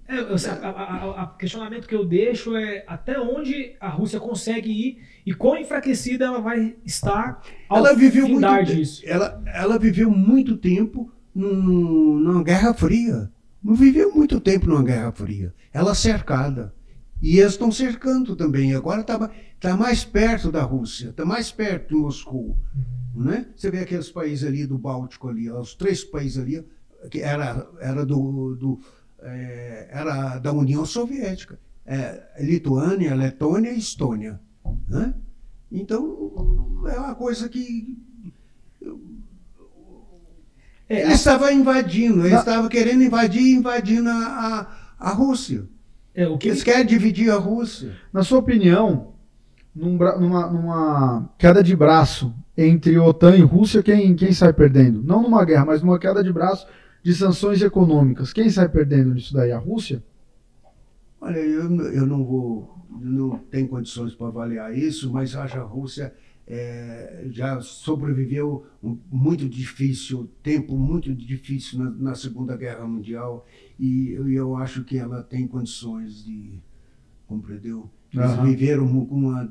É, 0.08 0.16
a- 0.18 1.22
a 1.24 1.28
questionamento 1.38 1.88
que 1.88 1.94
eu 1.96 2.04
deixo 2.04 2.56
é 2.56 2.84
até 2.88 3.20
onde 3.20 3.76
a 3.80 3.90
Rússia 3.90 4.20
consegue 4.20 4.70
ir 4.72 4.98
e 5.26 5.34
quão 5.36 5.56
enfraquecida 5.58 6.26
ela 6.26 6.42
vai 6.42 6.76
estar 6.84 7.42
ao 7.68 7.78
Ela 7.78 7.94
viveu 7.96 8.28
muito 8.28 8.64
disso. 8.66 9.04
Ela, 9.06 9.42
ela 9.54 9.78
viveu 9.78 10.10
muito 10.10 10.58
tempo 10.58 11.12
num- 11.34 12.18
numa 12.20 12.44
Guerra 12.44 12.74
Fria. 12.74 13.30
Não 13.64 13.76
viveu 13.76 14.14
muito 14.16 14.40
tempo 14.40 14.66
numa 14.68 14.82
Guerra 14.84 15.12
Fria. 15.12 15.54
Ela 15.72 15.94
cercada. 15.94 16.74
E 17.22 17.40
eles 17.40 17.54
estão 17.54 17.72
cercando 17.72 18.36
também. 18.36 18.74
Agora 18.74 19.02
está 19.02 19.30
tá 19.60 19.76
mais 19.76 20.04
perto 20.06 20.52
da 20.52 20.63
Rússia, 20.63 21.10
está 21.10 21.26
mais 21.26 21.52
perto 21.52 21.90
de 21.90 21.96
Moscou. 21.96 22.58
Né? 23.15 23.48
Você 23.56 23.70
vê 23.70 23.80
aqueles 23.80 24.10
países 24.10 24.48
ali 24.48 24.65
do 24.65 24.78
Báltico 24.78 25.28
ali, 25.28 25.50
ó, 25.50 25.60
os 25.60 25.74
três 25.74 26.04
países 26.04 26.38
ali, 26.38 26.65
que 27.12 27.20
era, 27.20 27.67
era, 27.82 28.06
do, 28.06 28.56
do, 28.56 28.80
eh, 29.22 29.90
era 29.92 30.40
da 30.40 30.54
União 30.54 30.86
Soviética. 30.86 31.60
É, 31.86 32.24
Lituânia, 32.40 33.15
Letônia 33.15 33.72
e 33.72 33.80
Estônia. 33.80 34.40
Né? 34.88 35.13
Então, 35.72 36.84
é 36.88 37.00
uma 37.00 37.15
coisa 37.15 37.50
que 37.50 37.98
É, 40.90 41.04
ele 41.04 41.13
estava 41.13 41.54
invadindo, 41.54 42.26
ele 42.26 42.36
estava 42.36 42.67
querendo 42.67 43.04
invadir, 43.04 43.56
invadindo 43.56 44.10
a, 44.10 44.67
a, 45.00 45.10
a 45.10 45.13
Rússia. 45.13 45.67
É, 46.22 46.28
o 46.28 46.38
que 46.38 46.48
Eles 46.50 46.63
querem 46.63 46.86
dividir 46.86 47.30
a 47.32 47.38
Rússia. 47.38 47.96
Na 48.12 48.24
sua 48.24 48.40
opinião, 48.40 49.13
num 49.76 49.98
bra- 49.98 50.20
numa, 50.20 50.50
numa 50.52 51.30
queda 51.38 51.63
de 51.63 51.76
braço 51.76 52.34
entre 52.58 52.98
OTAN 53.00 53.36
e 53.38 53.42
Rússia, 53.42 53.82
quem, 53.82 54.15
quem 54.15 54.34
sai 54.34 54.52
perdendo? 54.52 55.02
Não 55.02 55.22
numa 55.22 55.46
guerra, 55.46 55.65
mas 55.65 55.82
numa 55.82 55.98
queda 55.98 56.24
de 56.24 56.32
braço 56.34 56.67
de 57.02 57.13
sanções 57.13 57.62
econômicas. 57.62 58.34
Quem 58.34 58.50
sai 58.50 58.67
perdendo 58.67 59.13
nisso 59.13 59.34
daí? 59.34 59.52
A 59.52 59.58
Rússia? 59.58 60.04
Olha, 61.22 61.38
eu, 61.38 61.70
eu 61.94 62.06
não 62.06 62.24
vou, 62.26 62.76
não 63.00 63.38
tenho 63.52 63.67
condições 63.67 64.13
para 64.13 64.28
avaliar 64.28 64.78
isso, 64.78 65.12
mas 65.12 65.36
acho 65.36 65.54
que 65.54 65.60
a 65.60 65.63
Rússia 65.63 66.13
é, 66.48 67.26
já 67.30 67.60
sobreviveu 67.62 68.65
um 68.84 68.98
muito 69.12 69.48
difícil, 69.48 70.30
tempo 70.42 70.76
muito 70.78 71.13
difícil 71.13 71.80
na, 71.80 71.90
na 71.92 72.15
Segunda 72.15 72.58
Guerra 72.58 72.86
Mundial 72.86 73.46
e 73.80 74.12
eu, 74.12 74.30
eu, 74.30 74.56
acho 74.58 74.84
que 74.84 74.98
ela 74.98 75.23
tem 75.23 75.48
condições 75.48 76.23
de, 76.25 76.60
compreendeu? 77.27 77.90
Eles 78.13 78.32
uhum. 78.32 78.46
viveram 78.46 78.86
uma, 78.86 79.50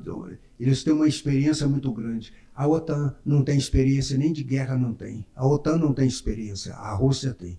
eles 0.59 0.83
têm 0.83 0.93
uma 0.93 1.07
experiência 1.07 1.67
muito 1.67 1.91
grande. 1.91 2.33
A 2.53 2.67
OTAN 2.67 3.15
não 3.25 3.43
tem 3.43 3.57
experiência 3.57 4.17
nem 4.17 4.33
de 4.33 4.43
guerra, 4.43 4.77
não 4.77 4.93
tem. 4.93 5.25
A 5.33 5.47
OTAN 5.47 5.77
não 5.77 5.93
tem 5.93 6.05
experiência, 6.05 6.73
a 6.75 6.93
Rússia 6.93 7.33
tem. 7.33 7.57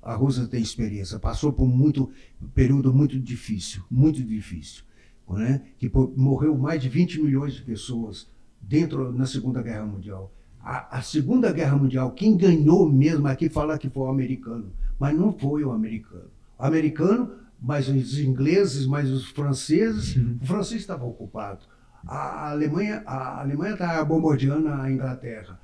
A 0.00 0.14
Rússia 0.14 0.46
tem 0.46 0.62
experiência, 0.62 1.18
passou 1.18 1.52
por 1.52 1.66
muito 1.66 2.08
período 2.54 2.94
muito 2.94 3.18
difícil, 3.18 3.82
muito 3.90 4.22
difícil, 4.22 4.84
né? 5.28 5.62
Que 5.78 5.90
morreu 6.16 6.56
mais 6.56 6.80
de 6.80 6.88
20 6.88 7.20
milhões 7.20 7.54
de 7.54 7.62
pessoas 7.62 8.30
dentro 8.60 9.12
na 9.12 9.26
Segunda 9.26 9.60
Guerra 9.60 9.84
Mundial. 9.84 10.32
A, 10.60 10.98
a, 10.98 11.02
Segunda 11.02 11.52
Guerra 11.52 11.76
Mundial, 11.76 12.12
quem 12.12 12.36
ganhou 12.36 12.88
mesmo 12.90 13.26
aqui 13.26 13.48
fala 13.48 13.78
que 13.78 13.88
foi 13.88 14.04
o 14.04 14.10
americano, 14.10 14.72
mas 14.98 15.16
não 15.16 15.32
foi 15.32 15.64
o 15.64 15.72
americano. 15.72 16.30
O 16.58 16.64
americano, 16.64 17.32
mas 17.60 17.88
os 17.88 18.18
ingleses, 18.18 18.86
mas 18.86 19.10
os 19.10 19.28
franceses, 19.30 20.16
uhum. 20.16 20.38
o 20.42 20.46
francês 20.46 20.80
estava 20.80 21.04
ocupado. 21.04 21.60
A 22.06 22.50
Alemanha 22.50 23.02
a 23.04 23.40
Alemanha 23.40 23.72
estava 23.72 24.04
bombardeando 24.04 24.68
a 24.68 24.90
Inglaterra. 24.90 25.58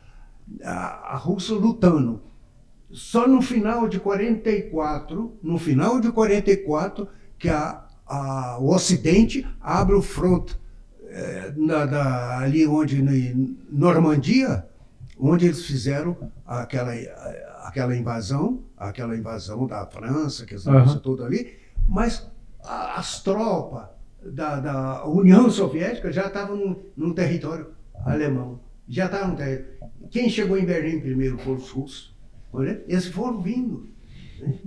A, 0.65 1.15
a 1.15 1.17
Rússia 1.17 1.55
lutando. 1.55 2.23
Só 2.91 3.27
no 3.27 3.41
final 3.41 3.89
de 3.89 3.99
44, 3.99 5.39
no 5.43 5.59
final 5.59 5.99
de 5.99 6.13
44, 6.13 7.09
que 7.39 7.49
a, 7.49 7.85
a, 8.07 8.59
o 8.61 8.75
Ocidente 8.75 9.47
abre 9.61 9.95
o 9.95 10.03
front 10.03 10.53
é, 11.09 11.53
na, 11.57 11.87
da, 11.87 12.39
ali 12.39 12.67
onde, 12.67 13.03
na 13.03 13.13
Normandia, 13.71 14.67
onde 15.23 15.47
eles 15.47 15.65
fizeram 15.65 16.17
aquela, 16.45 16.93
aquela 17.65 17.97
invasão, 17.97 18.65
aquela 18.77 19.17
invasão 19.17 19.69
da 19.69 19.87
França, 19.87 20.45
que 20.45 20.57
uhum. 20.57 20.99
toda 20.99 21.25
ali, 21.25 21.57
mas 21.89 22.29
a, 22.65 22.99
as 22.99 23.23
tropas 23.23 23.87
da, 24.21 24.59
da, 24.59 25.07
União 25.07 25.49
Soviética 25.49 26.11
já 26.11 26.27
estavam 26.27 26.77
num, 26.97 27.15
território 27.15 27.69
alemão. 28.05 28.61
Já 28.89 29.07
estavam 29.07 29.29
no 29.29 29.37
território. 29.37 29.93
Quem 30.11 30.29
chegou 30.29 30.59
em 30.59 30.65
Berlim 30.65 31.01
primeiro 31.01 31.39
foram 31.39 31.59
os 31.59 31.71
russos. 31.71 32.17
Olha, 32.53 32.83
eles 32.89 33.07
foram 33.07 33.41
vindo. 33.41 33.89
Né? 34.41 34.59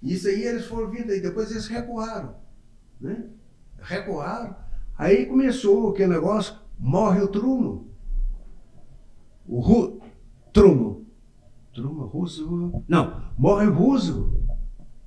Isso 0.00 0.28
aí 0.28 0.44
eles 0.44 0.66
foram 0.66 0.90
vindo, 0.90 1.12
e 1.12 1.20
depois 1.20 1.50
eles 1.50 1.66
recuaram. 1.66 2.36
Né? 3.00 3.24
Recuaram. 3.80 4.54
Aí 4.96 5.26
começou 5.26 5.90
aquele 5.90 6.12
negócio, 6.12 6.54
morre 6.78 7.20
o 7.20 7.28
Truman. 7.28 7.93
O 9.46 9.60
Ru, 9.60 10.00
Truman. 10.52 11.04
Truman, 11.72 12.06
Roosevelt. 12.06 12.84
Não, 12.88 13.22
morre 13.36 13.66
o 13.66 13.72
Roosevelt. 13.72 14.32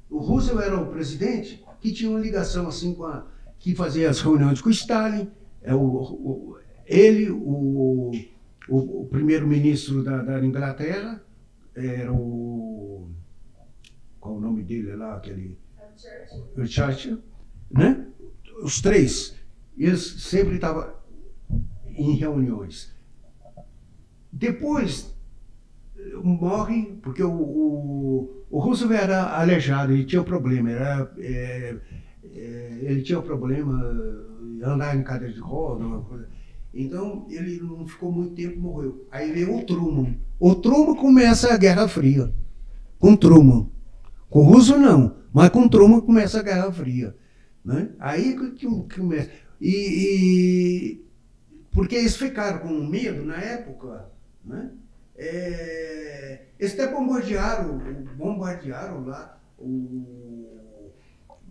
O 0.09 0.19
Roosevelt 0.19 0.65
era 0.65 0.81
o 0.81 0.87
presidente 0.87 1.63
que 1.79 1.91
tinha 1.91 2.09
uma 2.09 2.19
ligação 2.19 2.67
assim 2.67 2.93
com 2.93 3.05
a. 3.05 3.27
que 3.59 3.75
fazia 3.75 4.09
as 4.09 4.21
reuniões 4.21 4.61
com 4.61 4.69
o 4.69 4.71
Stalin. 4.71 5.29
É 5.61 5.73
o, 5.73 5.79
o 5.81 6.57
ele, 6.85 7.29
o, 7.29 8.11
o, 8.69 9.01
o 9.01 9.07
primeiro-ministro 9.07 10.03
da, 10.03 10.21
da, 10.21 10.45
Inglaterra, 10.45 11.21
era 11.75 12.11
o. 12.13 13.09
Qual 14.19 14.35
o 14.35 14.39
nome 14.39 14.63
dele 14.63 14.95
lá? 14.95 15.15
Aquele. 15.15 15.57
O 16.55 16.65
Churchill. 16.65 17.19
Né? 17.71 18.07
Os 18.63 18.81
três 18.81 19.37
eles 19.77 20.01
sempre 20.23 20.55
estavam 20.55 20.91
em 21.85 22.15
reuniões. 22.15 22.91
Depois 24.37 25.15
morre, 26.23 26.97
porque 27.01 27.23
o, 27.23 27.31
o, 27.31 28.45
o 28.51 28.59
Roosevelt 28.59 29.03
era 29.03 29.39
aleijado, 29.39 29.91
ele 29.91 30.05
tinha 30.05 30.21
um 30.21 30.25
problema, 30.25 30.69
era, 30.69 31.11
é, 31.17 31.75
é, 32.35 32.77
ele 32.83 33.01
tinha 33.01 33.19
um 33.19 33.23
problema 33.23 33.73
andar 34.63 34.95
em 34.95 35.03
cadeira 35.03 35.33
de 35.33 35.39
roda, 35.39 35.83
uma 35.85 36.01
coisa. 36.01 36.27
Então 36.71 37.25
ele 37.29 37.59
não 37.59 37.87
ficou 37.87 38.11
muito 38.11 38.35
tempo, 38.35 38.59
morreu. 38.59 39.07
Aí 39.11 39.31
veio 39.31 39.57
o 39.57 39.65
Truman. 39.65 40.15
O 40.39 40.53
Truman 40.53 40.95
começa 40.95 41.51
a 41.51 41.57
Guerra 41.57 41.87
Fria. 41.87 42.31
Com 42.99 43.15
Truman. 43.15 43.67
Com 44.29 44.43
Russo 44.43 44.77
não, 44.77 45.15
mas 45.33 45.49
com 45.49 45.67
Truman 45.67 46.01
começa 46.01 46.39
a 46.39 46.43
Guerra 46.43 46.71
Fria. 46.71 47.15
Né? 47.65 47.89
Aí 47.99 48.37
que 48.55 48.67
começa. 48.95 49.31
E, 49.59 49.71
e, 49.71 51.05
porque 51.71 51.95
eles 51.95 52.15
ficaram 52.15 52.59
com 52.59 52.87
medo 52.87 53.25
na 53.25 53.37
época, 53.37 54.11
né? 54.47 54.71
É, 55.17 56.41
eles 56.59 56.73
até 56.73 56.91
bombardearam, 56.91 57.79
bombardearam 58.15 59.05
lá 59.05 59.37
o, 59.57 60.61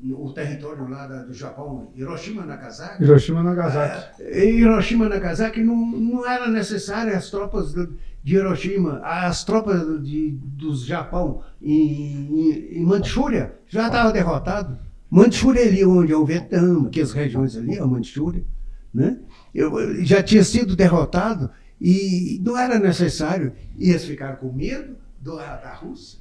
o 0.02 0.32
território 0.32 0.88
lá 0.88 1.06
da, 1.06 1.24
do 1.24 1.32
Japão, 1.32 1.90
Hiroshima 1.94 2.44
Nagasaki. 2.44 3.02
Hiroshima 3.02 3.42
Nagasaki. 3.42 4.22
É, 4.22 4.44
Hiroshima 4.44 5.08
Nagasaki 5.08 5.62
não, 5.62 5.76
não 5.76 6.28
era 6.28 6.48
necessário 6.48 7.14
as 7.16 7.30
tropas 7.30 7.74
de 7.74 8.34
Hiroshima, 8.34 9.00
as 9.04 9.44
tropas 9.44 10.02
de, 10.02 10.32
do 10.42 10.74
Japão 10.76 11.42
em, 11.60 12.40
em, 12.40 12.78
em 12.78 12.84
Manchúria 12.84 13.54
já 13.68 13.86
estavam 13.86 14.12
derrotadas. 14.12 14.76
Manchúria 15.08 15.62
ali, 15.62 15.84
onde 15.84 16.12
é 16.12 16.16
o 16.16 16.26
Vietnã, 16.26 16.86
aquelas 16.86 17.12
regiões 17.12 17.56
ali, 17.56 17.78
a 17.78 17.86
Manchúria, 17.86 18.44
né? 18.92 19.18
Eu, 19.54 20.04
já 20.04 20.22
tinha 20.22 20.42
sido 20.42 20.74
derrotado 20.74 21.50
e 21.80 22.40
não 22.42 22.56
era 22.56 22.78
necessário. 22.78 23.52
E 23.76 23.90
eles 23.90 24.04
ficaram 24.04 24.36
com 24.36 24.52
medo 24.52 24.96
do, 25.20 25.36
da 25.36 25.74
Rússia, 25.74 26.18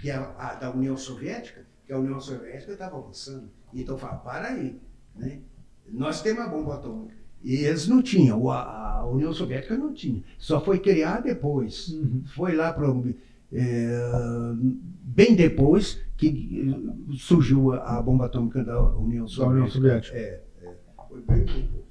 que 0.00 0.10
é 0.10 0.14
a, 0.14 0.54
da 0.54 0.70
União 0.70 0.96
Soviética, 0.96 1.66
que 1.86 1.92
a 1.92 1.98
União 1.98 2.20
Soviética 2.20 2.72
estava 2.72 2.96
avançando. 2.96 3.48
Então 3.72 3.98
falaram, 3.98 4.20
para 4.20 4.48
aí, 4.48 4.80
né? 5.14 5.40
Nós 5.90 6.22
temos 6.22 6.44
a 6.44 6.48
bomba 6.48 6.74
atômica. 6.74 7.14
E 7.42 7.56
eles 7.64 7.86
não 7.86 8.02
tinham, 8.02 8.50
a, 8.50 8.98
a 8.98 9.06
União 9.06 9.32
Soviética 9.32 9.76
não 9.76 9.92
tinha. 9.92 10.22
Só 10.38 10.60
foi 10.60 10.78
criada 10.80 11.22
depois. 11.22 11.88
Uhum. 11.88 12.22
Foi 12.34 12.54
lá 12.54 12.72
para 12.72 12.88
é, 13.52 14.00
bem 15.02 15.34
depois 15.34 16.00
que 16.16 16.74
surgiu 17.16 17.72
a, 17.72 18.02
bomba 18.02 18.26
atômica 18.26 18.62
da 18.62 18.80
União 18.96 19.26
Soviética. 19.26 19.56
União 19.56 19.70
Soviética. 19.70 20.16
É, 20.16 20.42
é, 20.62 20.74
foi 21.08 21.20
bem 21.22 21.44
depois. 21.44 21.87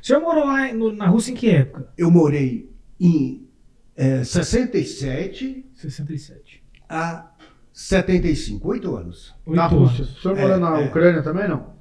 O 0.00 0.06
senhor 0.06 0.20
morou 0.20 0.44
lá 0.44 0.72
no, 0.72 0.92
na 0.92 1.08
Rússia 1.08 1.32
em 1.32 1.34
que 1.34 1.50
época? 1.50 1.88
Eu 1.96 2.10
morei 2.10 2.70
em 2.98 3.48
é, 3.94 4.24
67, 4.24 5.66
67 5.74 6.62
a 6.88 7.32
75, 7.72 8.68
oito 8.68 8.96
anos. 8.96 9.34
Oito 9.44 9.56
na 9.56 9.66
Rússia. 9.66 10.04
O 10.04 10.06
senhor 10.06 10.36
morou 10.36 10.56
é, 10.56 10.58
na 10.58 10.80
é. 10.80 10.86
Ucrânia 10.86 11.22
também, 11.22 11.48
não? 11.48 11.74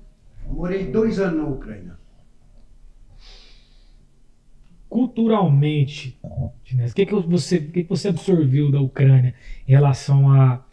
Morei 0.47 0.85
dois 0.91 1.19
anos 1.19 1.37
na 1.37 1.47
Ucrânia 1.47 1.95
culturalmente, 4.95 6.17
o 6.23 6.53
que, 6.95 7.05
que, 7.05 7.13
você, 7.13 7.59
que, 7.59 7.83
que 7.83 7.89
você 7.89 8.07
absorveu 8.07 8.71
da 8.71 8.79
Ucrânia 8.79 9.35
em 9.67 9.71
relação 9.71 10.31
a 10.31 10.63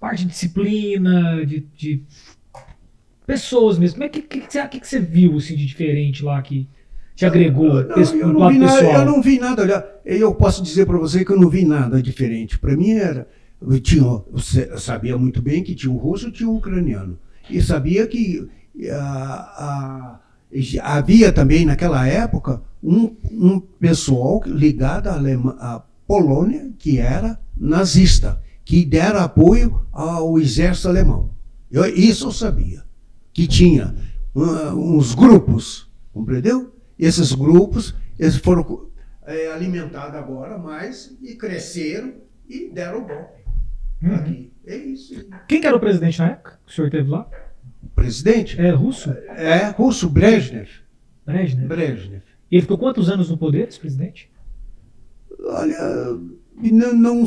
parte 0.00 0.24
de 0.24 0.30
disciplina, 0.30 1.44
de, 1.44 1.60
de 1.60 2.06
pessoas 3.26 3.78
mesmo? 3.78 4.04
O 4.04 4.08
que, 4.08 4.22
que, 4.22 4.40
que, 4.40 4.68
que, 4.80 4.86
você 4.86 4.98
viu 4.98 5.36
assim, 5.36 5.56
de 5.56 5.66
diferente 5.66 6.24
lá 6.24 6.40
que 6.42 6.68
te 7.14 7.26
agregou 7.26 7.82
não, 7.84 7.96
não, 7.96 8.14
eu, 8.14 8.32
não 8.32 8.48
vi 8.48 8.58
nada, 8.58 8.82
eu 8.82 9.04
não 9.04 9.22
vi 9.22 9.38
nada, 9.38 9.62
olha, 9.62 9.86
eu 10.04 10.34
posso 10.34 10.62
dizer 10.62 10.86
para 10.86 10.98
você 10.98 11.24
que 11.24 11.30
eu 11.30 11.40
não 11.40 11.48
vi 11.48 11.64
nada 11.64 12.02
diferente. 12.02 12.58
Para 12.58 12.76
mim 12.76 12.92
era, 12.92 13.28
eu, 13.60 13.80
tinha, 13.80 14.02
eu 14.02 14.78
sabia 14.78 15.16
muito 15.16 15.42
bem 15.42 15.62
que 15.62 15.74
tinha 15.74 15.92
um 15.92 15.96
russo 15.96 16.28
e 16.28 16.32
tinha 16.32 16.48
um 16.48 16.56
ucraniano. 16.56 17.18
E 17.50 17.60
sabia 17.60 18.06
que 18.06 18.48
a, 18.90 18.94
a, 18.94 20.20
havia 20.82 21.32
também 21.32 21.66
naquela 21.66 22.06
época 22.06 22.62
um, 22.82 23.14
um 23.30 23.60
pessoal 23.60 24.40
ligado 24.46 25.08
à, 25.08 25.14
Alemanha, 25.14 25.56
à 25.58 25.82
Polônia 26.06 26.70
que 26.78 26.98
era 26.98 27.38
nazista, 27.56 28.40
que 28.64 28.84
dera 28.84 29.24
apoio 29.24 29.86
ao 29.92 30.38
exército 30.38 30.88
alemão. 30.88 31.30
Eu, 31.70 31.86
isso 31.86 32.26
eu 32.26 32.32
sabia. 32.32 32.82
Que 33.32 33.46
tinha 33.46 33.94
uns 34.34 35.14
grupos, 35.14 35.90
compreendeu? 36.12 36.74
Esses 36.98 37.32
grupos, 37.32 37.94
eles 38.18 38.36
foram 38.36 38.90
é, 39.24 39.52
alimentados 39.52 40.14
agora 40.16 40.58
mais 40.58 41.16
e 41.22 41.34
cresceram 41.34 42.14
e 42.48 42.70
deram 42.70 42.98
o 42.98 43.06
golpe. 43.06 43.42
Uhum. 44.02 44.14
Aqui. 44.14 44.52
É 44.64 44.76
isso. 44.76 45.14
Quem 45.48 45.60
que 45.60 45.66
era 45.66 45.76
o 45.76 45.80
presidente 45.80 46.18
na 46.18 46.30
época 46.30 46.60
que 46.64 46.72
o 46.72 46.74
senhor 46.74 46.90
teve 46.90 47.08
lá? 47.08 47.28
O 47.82 47.88
presidente? 47.88 48.60
É 48.60 48.70
russo? 48.70 49.10
É, 49.10 49.70
russo, 49.70 50.08
Brezhnev. 50.08 50.68
Brezhnev. 51.26 51.68
Brezhnev. 51.68 52.22
E 52.50 52.56
ele 52.56 52.62
ficou 52.62 52.78
quantos 52.78 53.08
anos 53.08 53.30
no 53.30 53.36
poder, 53.36 53.68
esse 53.68 53.80
presidente? 53.80 54.30
Olha, 55.40 56.18
não, 56.60 56.94
não, 56.94 57.26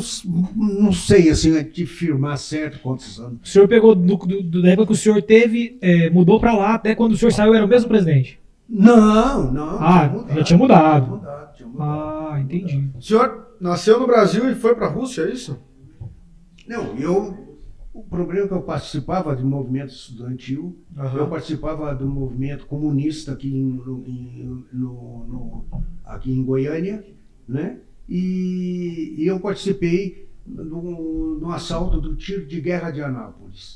não 0.54 0.92
sei 0.92 1.28
assim 1.30 1.62
te 1.64 1.84
firmar 1.86 2.38
certo 2.38 2.78
quantos 2.80 3.18
anos. 3.20 3.38
O 3.42 3.46
senhor 3.46 3.68
pegou 3.68 3.94
do, 3.94 4.16
do, 4.16 4.42
do- 4.42 4.62
da 4.62 4.68
época 4.70 4.86
que 4.88 4.92
o 4.92 4.96
senhor 4.96 5.20
teve, 5.22 5.76
é, 5.80 6.08
mudou 6.10 6.38
pra 6.40 6.54
lá, 6.56 6.74
até 6.74 6.94
quando 6.94 7.12
o 7.12 7.16
senhor 7.16 7.32
saiu 7.32 7.54
era 7.54 7.64
o 7.64 7.68
mesmo 7.68 7.88
presidente? 7.88 8.38
Não, 8.68 9.52
não. 9.52 9.78
Ah, 9.80 10.24
já 10.34 10.42
tinha 10.44 10.58
mudado. 10.58 11.04
Tinha 11.06 11.16
mudado, 11.16 11.56
tinha 11.56 11.68
mudado. 11.68 11.90
Ah, 12.32 12.40
entendi. 12.40 12.90
O 12.96 13.02
senhor 13.02 13.56
nasceu 13.60 14.00
no 14.00 14.06
Brasil 14.06 14.50
e 14.50 14.54
foi 14.54 14.74
pra 14.74 14.88
Rússia, 14.88 15.22
é 15.22 15.30
isso? 15.32 15.58
Não, 16.66 16.96
eu. 16.96 17.44
O 17.94 18.02
problema 18.02 18.44
é 18.44 18.48
que 18.48 18.52
eu 18.52 18.60
participava 18.60 19.34
de 19.34 19.42
movimento 19.42 19.88
estudantil, 19.90 20.76
eu 21.14 21.26
participava 21.28 21.94
do 21.94 22.06
movimento 22.06 22.66
comunista 22.66 23.32
aqui 23.32 23.48
em, 23.48 23.64
no- 23.64 24.04
em- 24.06 24.64
no- 24.70 25.24
no- 25.26 25.64
aqui 26.04 26.30
em 26.30 26.44
Goiânia, 26.44 27.02
né? 27.48 27.78
E, 28.08 29.14
e 29.18 29.26
eu 29.26 29.40
participei 29.40 30.28
do, 30.46 31.38
do 31.40 31.50
assalto 31.50 32.00
do 32.00 32.14
tiro 32.14 32.46
de 32.46 32.60
guerra 32.60 32.90
de 32.90 33.02
Anápolis. 33.02 33.74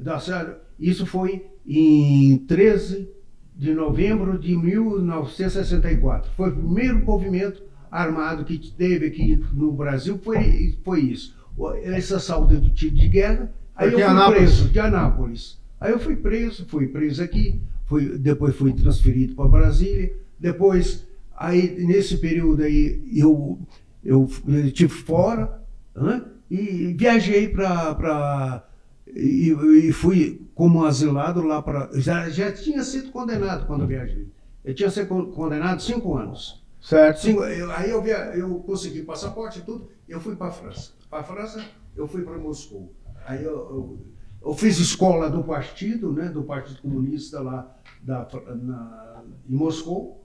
Da 0.00 0.18
Serra. 0.18 0.58
Isso 0.78 1.04
foi 1.04 1.44
em 1.66 2.38
13 2.38 3.08
de 3.56 3.74
novembro 3.74 4.38
de 4.38 4.56
1964. 4.56 6.30
Foi 6.36 6.50
o 6.50 6.56
primeiro 6.56 7.04
movimento 7.04 7.62
armado 7.90 8.44
que 8.44 8.58
teve 8.72 9.06
aqui 9.06 9.44
no 9.52 9.72
Brasil, 9.72 10.18
foi, 10.22 10.78
foi 10.84 11.00
isso. 11.00 11.36
Esse 11.82 12.14
assalto 12.14 12.56
do 12.56 12.70
tiro 12.70 12.94
de 12.94 13.08
guerra. 13.08 13.52
Aí 13.74 13.88
em 13.88 13.92
eu 13.92 13.98
fui 13.98 14.02
Anápolis? 14.02 14.38
preso, 14.38 14.68
de 14.68 14.80
Anápolis. 14.80 15.58
Aí 15.80 15.92
eu 15.92 15.98
fui 15.98 16.16
preso, 16.16 16.64
fui 16.66 16.86
preso 16.86 17.22
aqui, 17.22 17.60
fui, 17.86 18.18
depois 18.18 18.54
fui 18.54 18.72
transferido 18.72 19.34
para 19.34 19.48
Brasília. 19.48 20.12
Depois, 20.38 21.07
aí 21.38 21.84
nesse 21.86 22.18
período 22.18 22.62
aí, 22.62 23.02
eu, 23.14 23.58
eu, 24.04 24.28
eu 24.46 24.66
estive 24.66 24.92
fora 24.92 25.62
né? 25.94 26.24
e 26.50 26.94
viajei 26.98 27.48
para 27.48 28.64
e, 29.06 29.50
e 29.84 29.92
fui 29.92 30.46
como 30.54 30.84
asilado 30.84 31.42
lá 31.42 31.62
para. 31.62 31.90
Já, 31.94 32.28
já 32.28 32.52
tinha 32.52 32.82
sido 32.82 33.10
condenado 33.10 33.66
quando 33.66 33.82
eu 33.82 33.86
viajei. 33.88 34.28
Eu 34.64 34.74
tinha 34.74 34.90
sido 34.90 35.06
con- 35.08 35.26
condenado 35.30 35.80
cinco 35.80 36.16
anos. 36.16 36.62
Certo. 36.80 37.20
Cinco, 37.20 37.42
eu- 37.44 37.70
aí 37.72 37.90
eu, 37.90 38.02
via, 38.02 38.16
eu 38.36 38.56
consegui 38.60 39.02
passaporte 39.02 39.60
e 39.60 39.62
tudo, 39.62 39.88
eu 40.08 40.20
fui 40.20 40.36
para 40.36 40.48
a 40.48 40.52
França. 40.52 40.92
Para 41.08 41.20
a 41.20 41.24
França, 41.24 41.64
eu 41.96 42.06
fui 42.06 42.22
para 42.22 42.36
Moscou. 42.38 42.92
Aí 43.26 43.42
eu, 43.44 43.52
eu, 43.52 43.98
eu 44.42 44.54
fiz 44.54 44.78
escola 44.78 45.28
do 45.30 45.42
partido, 45.42 46.12
né, 46.12 46.28
do 46.28 46.42
Partido 46.42 46.80
Comunista 46.80 47.40
lá 47.40 47.74
da, 48.02 48.26
na, 48.62 49.22
em 49.48 49.54
Moscou, 49.54 50.24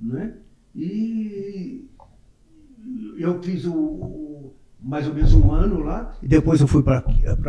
né? 0.00 0.34
E 0.76 1.88
eu 3.18 3.42
fiz 3.42 3.64
o, 3.64 3.74
o- 3.74 4.54
mais 4.80 5.06
ou 5.08 5.14
menos 5.14 5.32
um 5.34 5.50
ano 5.52 5.80
lá, 5.82 6.14
e 6.22 6.28
depois 6.28 6.60
eu 6.60 6.68
fui 6.68 6.82
para 6.82 7.00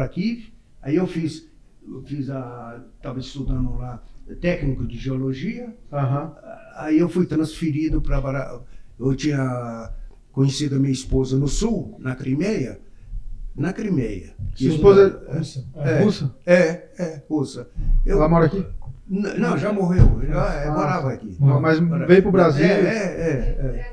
Kiev, 0.09 0.51
aí 0.81 0.95
eu 0.95 1.05
fiz, 1.05 1.45
eu 1.85 2.01
fiz 2.03 2.29
a, 2.29 2.81
estava 2.95 3.19
estudando 3.19 3.75
lá 3.75 4.01
técnico 4.41 4.85
de 4.87 4.97
geologia, 4.97 5.75
Aham. 5.91 6.33
Aí 6.75 6.99
eu 6.99 7.09
fui 7.09 7.25
transferido 7.25 8.01
para. 8.01 8.61
Eu 8.99 9.15
tinha 9.15 9.91
conhecido 10.31 10.75
a 10.75 10.79
minha 10.79 10.91
esposa 10.91 11.37
no 11.37 11.47
sul, 11.47 11.95
na 11.99 12.15
Crimeia. 12.15 12.79
Na 13.55 13.73
Crimeia. 13.73 14.35
Sua 14.53 14.67
esposa 14.67 15.23
Russa. 15.35 15.65
é 15.75 16.03
russa? 16.03 16.35
É, 16.45 16.89
é, 16.99 17.23
russa. 17.27 17.69
Eu, 18.05 18.17
Ela 18.17 18.29
mora 18.29 18.45
aqui? 18.45 18.63
Não, 19.09 19.57
já 19.57 19.71
morreu. 19.71 20.21
Já 20.27 20.53
é, 20.53 20.67
Ah, 20.67 20.71
morava 20.71 21.13
aqui. 21.13 21.35
Mas 21.39 21.79
veio 22.07 22.21
pro 22.23 22.31
Brasil? 22.31 22.65
É, 22.65 22.69
é, 22.69 22.75
é. 22.79 23.87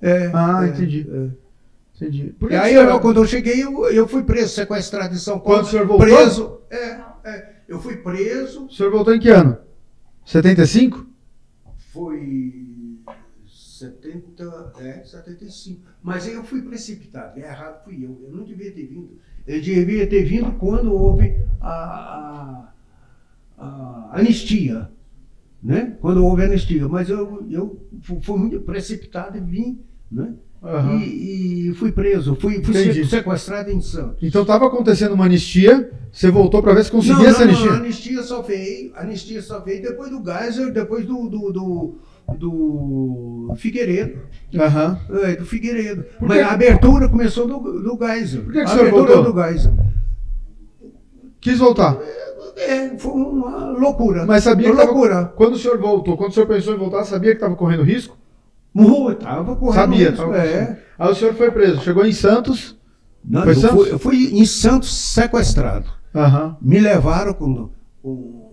é. 0.00 0.08
É, 0.26 0.30
Ah, 0.34 0.64
é, 0.64 0.68
entendi. 0.68 1.08
é. 1.10 1.28
Entendi. 1.96 2.34
Por 2.38 2.52
E 2.52 2.56
aí, 2.56 2.76
o 2.78 2.82
eu, 2.82 3.00
quando 3.00 3.16
eu 3.18 3.26
cheguei, 3.26 3.62
eu, 3.62 3.90
eu 3.90 4.06
fui 4.06 4.22
preso, 4.22 4.54
sequestrado 4.54 5.14
em 5.14 5.18
São 5.18 5.38
Paulo. 5.40 5.58
Quando 5.58 5.66
o 5.66 5.68
senhor 5.70 5.86
voltou? 5.86 6.06
Preso. 6.06 6.60
É, 6.70 7.00
é. 7.24 7.52
Eu 7.68 7.80
fui 7.80 7.96
preso, 7.96 8.66
O 8.66 8.70
senhor 8.70 8.90
voltou 8.92 9.14
em 9.14 9.18
que 9.20 9.28
ano? 9.28 9.58
75? 10.24 11.06
foi 11.92 12.98
70, 13.46 14.72
é, 14.80 15.02
75. 15.04 15.80
Mas 16.02 16.26
aí 16.26 16.34
eu 16.34 16.44
fui 16.44 16.62
precipitado, 16.62 17.38
errado 17.38 17.84
fui 17.84 17.96
eu. 18.04 18.20
Eu 18.28 18.36
não 18.36 18.44
devia 18.44 18.70
ter 18.72 18.86
vindo. 18.86 19.18
Eu 19.46 19.60
devia 19.60 20.06
ter 20.06 20.24
vindo 20.24 20.52
quando 20.52 20.92
houve 20.92 21.34
a- 21.60 21.68
a 21.68 22.37
anistia. 24.20 24.90
Né? 25.62 25.96
Quando 26.00 26.24
houve 26.24 26.44
anistia. 26.44 26.86
Mas 26.88 27.08
eu, 27.10 27.46
eu 27.50 27.84
fu- 28.02 28.20
fui 28.20 28.38
muito 28.38 28.60
precipitado 28.60 29.36
e 29.36 29.40
vim. 29.40 29.80
Né? 30.10 30.34
Aham. 30.62 30.96
E, 30.96 31.68
e 31.70 31.74
fui 31.74 31.92
preso. 31.92 32.34
Fui, 32.36 32.62
fui 32.62 33.04
sequestrado 33.04 33.70
em 33.70 33.80
Santos. 33.80 34.18
Então 34.22 34.42
estava 34.42 34.66
acontecendo 34.66 35.14
uma 35.14 35.24
anistia, 35.26 35.90
você 36.12 36.30
voltou 36.30 36.62
para 36.62 36.74
ver 36.74 36.84
se 36.84 36.90
conseguia 36.90 37.16
não, 37.16 37.26
essa 37.26 37.40
não, 37.40 37.48
anistia. 37.48 37.66
Não, 37.70 37.74
a 37.76 37.78
anistia 37.80 38.22
só 38.22 38.42
veio, 38.42 38.92
anistia 38.96 39.42
só 39.42 39.60
veio 39.60 39.82
depois 39.82 40.10
do 40.10 40.22
Geisel, 40.24 40.72
depois 40.72 41.04
do, 41.06 41.28
do, 41.28 41.52
do, 41.52 41.94
do 42.36 43.54
Figueiredo. 43.56 44.18
Aham. 44.56 45.00
É, 45.22 45.36
do 45.36 45.44
Figueiredo. 45.44 46.04
Mas 46.20 46.40
a 46.40 46.52
abertura 46.52 47.08
começou 47.08 47.46
do, 47.46 47.80
do 47.80 47.98
Geisel. 48.06 48.42
Por 48.42 48.52
que 48.52 48.58
que 48.60 48.64
o 48.64 48.68
senhor 48.68 48.80
abertura 48.88 49.14
voltou? 49.14 49.32
do 49.32 49.42
Geisel. 49.42 49.76
Quis 51.40 51.58
voltar. 51.58 51.96
É, 52.00 52.27
foi 52.98 53.12
uma 53.12 53.70
loucura. 53.70 54.24
Mas 54.26 54.44
sabia 54.44 54.68
Uma 54.68 54.74
que 54.76 54.80
tava- 54.80 54.92
loucura. 54.92 55.24
Quando 55.36 55.54
o 55.54 55.58
senhor 55.58 55.78
voltou, 55.78 56.16
quando 56.16 56.30
o 56.30 56.34
senhor 56.34 56.46
pensou 56.46 56.74
em 56.74 56.78
voltar, 56.78 57.04
sabia 57.04 57.30
que 57.32 57.36
estava 57.36 57.54
correndo 57.56 57.82
risco? 57.82 58.16
Morro, 58.72 59.14
tava 59.14 59.56
correndo 59.56 59.74
Sabia. 59.80 60.10
risco, 60.10 60.16
tava 60.26 60.38
é. 60.38 60.82
Aí 60.98 61.10
o 61.10 61.14
senhor 61.14 61.34
foi 61.34 61.50
preso, 61.50 61.80
chegou 61.80 62.04
em 62.06 62.12
Santos. 62.12 62.76
Não, 63.24 63.42
Foi 63.42 63.52
eu, 63.52 63.56
Santos? 63.60 63.76
fui, 63.84 63.92
eu 63.92 63.98
fui 63.98 64.38
em 64.38 64.44
Santos 64.44 64.92
sequestrado. 64.94 65.86
Aham. 66.14 66.56
Me 66.60 66.78
levaram 66.78 67.34
com. 67.34 67.70
com, 68.02 68.52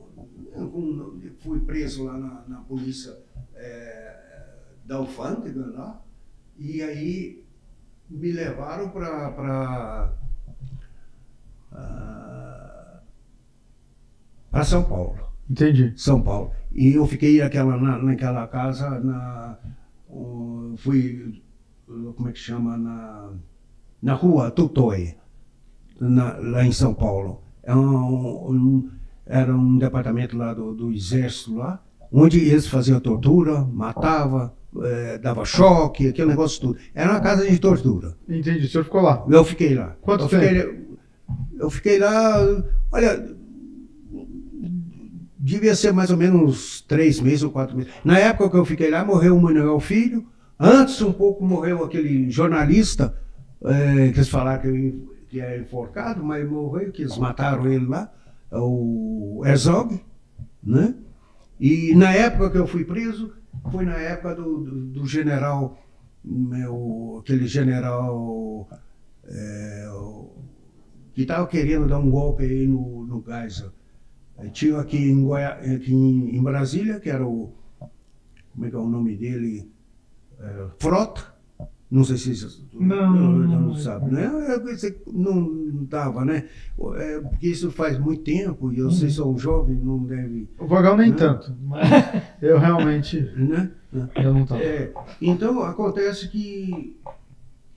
com- 0.54 1.16
fui 1.40 1.60
preso 1.60 2.06
lá 2.06 2.14
na, 2.18 2.44
na 2.48 2.58
polícia 2.62 3.14
é, 3.56 4.16
da 4.86 4.96
Alfândega 4.96 5.64
lá. 5.76 6.02
E 6.58 6.82
aí 6.82 7.44
me 8.10 8.32
levaram 8.32 8.90
para. 8.90 10.12
Para 14.56 14.64
São 14.64 14.84
Paulo. 14.84 15.16
Entendi. 15.50 15.92
São 15.98 16.22
Paulo. 16.22 16.52
E 16.74 16.94
eu 16.94 17.06
fiquei 17.06 17.40
naquela, 17.40 17.76
na, 17.78 17.98
naquela 18.02 18.48
casa, 18.48 18.90
na, 19.02 19.58
o- 20.10 20.74
fui, 20.78 21.42
como 22.16 22.30
é 22.30 22.32
que 22.32 22.40
chama, 22.40 22.78
na, 22.78 23.32
na 24.02 24.14
rua 24.14 24.50
Tutói, 24.50 25.16
na- 26.00 26.38
lá 26.38 26.66
em 26.66 26.72
São 26.72 26.94
Paulo. 26.94 27.42
É 27.64 27.76
um- 27.76 28.50
um- 28.52 28.90
era 29.26 29.54
um 29.54 29.78
departamento 29.78 30.38
lá 30.38 30.54
do, 30.54 30.74
do 30.74 30.92
exército 30.94 31.56
lá, 31.56 31.84
onde 32.10 32.40
eles 32.40 32.66
faziam 32.68 33.00
tortura, 33.02 33.60
matava, 33.62 34.54
eh, 34.84 35.18
dava 35.18 35.44
choque, 35.44 36.08
aquele 36.08 36.30
negócio 36.30 36.62
tudo. 36.62 36.80
Era 36.94 37.12
uma 37.12 37.20
casa 37.20 37.46
de 37.46 37.60
tortura. 37.60 38.16
Entendi. 38.30 38.66
O 38.66 38.70
senhor 38.70 38.84
ficou 38.86 39.02
lá. 39.02 39.26
Eu 39.28 39.44
fiquei 39.44 39.76
lá. 39.76 39.98
Quanto 40.02 40.24
eu 40.26 40.30
fiquei, 40.30 40.86
eu 41.60 41.70
fiquei 41.70 42.00
lá, 42.00 42.64
olha, 42.92 43.36
devia 45.46 45.76
ser 45.76 45.94
mais 45.94 46.10
ou 46.10 46.18
menos 46.18 46.82
três 46.82 47.20
meses 47.22 47.44
ou 47.44 47.52
quatro 47.52 47.78
meses. 47.78 47.94
Na 48.04 48.18
época 48.18 48.50
que 48.50 48.58
eu 48.58 48.66
fiquei 48.66 48.90
lá, 48.90 49.06
morreu 49.06 49.38
o 49.38 49.42
Manuel 49.42 49.80
Filho. 49.80 50.26
Antes, 50.60 51.00
um 51.02 51.14
pouco, 51.14 51.46
morreu 51.46 51.84
aquele 51.84 52.32
jornalista, 52.32 53.16
eh, 53.64 54.10
que 54.12 54.18
eles 54.18 54.30
falaram 54.30 54.62
que, 54.64 55.06
que 55.30 55.40
é 55.40 55.60
enforcado, 55.60 56.24
mas 56.24 56.50
morreu, 56.50 56.92
que 56.92 57.04
eles 57.04 57.18
mataram 57.18 57.68
ele 57.68 57.86
lá, 57.86 58.12
o 58.52 59.44
Herzog, 59.46 60.02
né? 60.64 60.96
E 61.60 61.94
na 61.94 62.12
época 62.12 62.50
que 62.50 62.58
eu 62.58 62.66
fui 62.66 62.84
preso, 62.84 63.32
foi 63.72 63.86
na 63.86 63.98
época 63.98 64.34
do, 64.34 64.64
do, 64.64 64.86
do 64.86 65.06
general, 65.06 65.78
meu, 66.24 67.20
aquele 67.22 67.46
general 67.46 68.68
é, 69.26 69.90
que 71.14 71.22
estava 71.22 71.46
querendo 71.46 71.88
dar 71.88 72.00
um 72.00 72.10
golpe 72.10 72.44
aí 72.44 72.66
no, 72.66 73.06
no 73.06 73.24
Geisel. 73.24 73.75
Tinha 74.52 74.80
aqui 74.80 74.98
em, 74.98 75.24
Goiá, 75.24 75.54
aqui 75.54 75.94
em, 75.94 76.44
Brasília, 76.44 77.00
que 77.00 77.10
era 77.10 77.26
o. 77.26 77.54
Como 78.54 78.66
é 78.66 78.70
que 78.70 78.76
é 78.76 78.80
o 78.80 78.88
nome 78.88 79.16
dele? 79.16 79.70
É, 80.40 80.68
Frota. 80.80 81.36
Não 81.90 82.04
sei 82.04 82.18
se 82.18 82.36
vocês 82.36 82.62
Não, 82.74 83.14
não, 83.14 83.32
não, 83.32 83.62
não 83.62 83.76
sabe, 83.76 84.12
né? 84.12 84.26
É, 84.26 84.96
não 85.14 85.84
estava, 85.84 86.26
né? 86.26 86.46
É, 86.96 87.22
porque 87.22 87.48
isso 87.48 87.72
faz 87.72 87.98
muito 88.00 88.24
tempo 88.24 88.74
e 88.74 88.82
vocês 88.82 89.14
são 89.14 89.38
jovens, 89.38 89.82
não 89.84 90.00
devem. 90.04 90.50
O 90.60 90.66
Vagal 90.66 90.98
nem 90.98 91.12
Não. 91.12 91.16
tanto. 91.16 91.54
Eu 92.42 92.58
realmente. 92.58 93.22
Né? 93.38 93.72
Eu 94.16 94.34
não 94.34 94.46
tava. 94.46 94.62
É, 94.62 94.92
então 95.22 95.62
acontece 95.62 96.28
que 96.28 96.98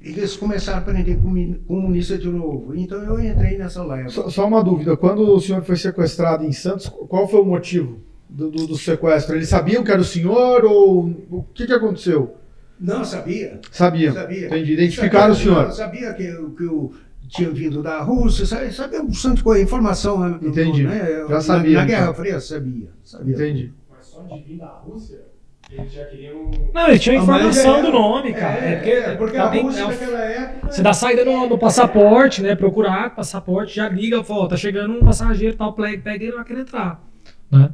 eles 0.01 0.37
começaram 0.37 0.79
a 0.79 0.83
prender 0.83 1.19
comunista 1.67 2.17
de 2.17 2.29
novo. 2.29 2.75
Então 2.75 3.03
eu 3.03 3.19
entrei 3.21 3.59
nessa 3.59 3.85
leva. 3.85 4.09
Só, 4.09 4.29
só 4.31 4.47
uma 4.47 4.63
dúvida: 4.63 4.97
quando 4.97 5.21
o 5.35 5.41
senhor 5.41 5.63
foi 5.63 5.77
sequestrado 5.77 6.45
em 6.45 6.53
Santos, 6.53 6.89
qual 6.89 7.27
foi 7.29 7.41
o 7.41 7.45
motivo 7.45 7.99
do, 8.29 8.51
do- 8.51 8.67
do 8.69 8.77
sequestro? 8.79 9.35
Eles 9.37 9.49
sabiam 9.49 9.83
que 9.83 9.91
era 9.91 10.01
o 10.01 10.05
senhor 10.05 10.65
ou 10.65 11.07
o 11.31 11.45
que, 11.55 11.67
que 11.67 11.73
aconteceu? 11.73 12.37
Não, 12.81 13.05
sabia. 13.05 13.61
Sabia. 13.73 14.13
Sabia. 14.13 14.47
Entendi. 14.47 14.73
Identificaram 14.75 15.35
Sabia, 15.35 15.53
o 15.53 15.55
senhor. 15.57 15.73
Sabia 15.73 16.15
que, 16.15 16.23
que 16.57 16.65
eu 16.65 16.93
tinha 17.29 17.51
vindo 17.51 17.83
da 17.83 18.01
Rússia, 18.01 18.47
sabia, 18.47 18.71
sabia 18.73 19.03
um 19.03 19.11
tanto 19.11 19.35
de 19.35 19.43
coisa, 19.43 19.63
informação. 19.63 20.19
né, 20.21 20.39
Entendi. 20.41 20.85
Né, 20.85 21.27
Já 21.29 21.41
sabia, 21.41 21.73
Na, 21.75 21.81
na 21.81 21.87
Guerra 21.87 22.03
então. 22.05 22.15
Fria, 22.15 22.41
sabia. 22.41 22.89
sabia. 23.05 23.35
Entendi. 23.35 23.73
Mas 23.91 24.07
só 24.07 24.23
de 24.23 24.41
vir 24.45 24.59
da 24.59 24.69
Rússia, 24.69 25.19
eles 25.71 25.93
já 25.93 26.05
queriam. 26.07 26.51
Não, 26.73 26.89
ele 26.89 26.99
tinha 26.99 27.21
Ah, 27.21 27.25
mas 27.25 27.39
informação 27.57 27.77
é- 27.79 27.83
do 27.83 27.93
nome, 27.93 28.33
cara. 28.35 28.59
É, 28.59 28.73
É, 28.73 28.77
porque, 28.77 28.91
é, 28.91 29.17
porque 29.17 29.37
a 29.37 29.49
tem- 29.49 29.63
Rússia 29.63 29.83
é 29.83 29.87
naquela 29.87 30.19
época. 30.21 30.73
Você 30.73 30.83
dá 30.83 30.93
saída 30.93 31.25
no, 31.25 31.49
no 31.49 31.59
passaporte, 31.59 32.43
né? 32.43 32.55
Procurar 32.57 33.15
passaporte, 33.15 33.77
já 33.77 33.89
liga, 33.89 34.23
fala, 34.25 34.45
ó, 34.45 34.47
tá 34.49 34.57
chegando 34.57 34.95
um 34.95 35.01
passageiro, 35.05 35.57
tal, 35.57 35.73
pega 35.75 36.03
pega 36.03 36.25
ele 36.25 36.33
vai 36.37 36.45
querer 36.45 36.61
entrar. 36.63 37.03
Né? 37.51 37.71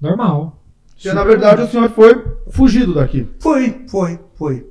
Normal. 0.00 0.62
Porque, 0.94 1.12
na 1.12 1.24
verdade, 1.24 1.62
o 1.62 1.66
senhor 1.68 1.90
foi 1.90 2.24
fugido 2.48 2.94
daqui. 2.94 3.28
Foi, 3.40 3.84
foi, 3.88 4.18
foi. 4.34 4.66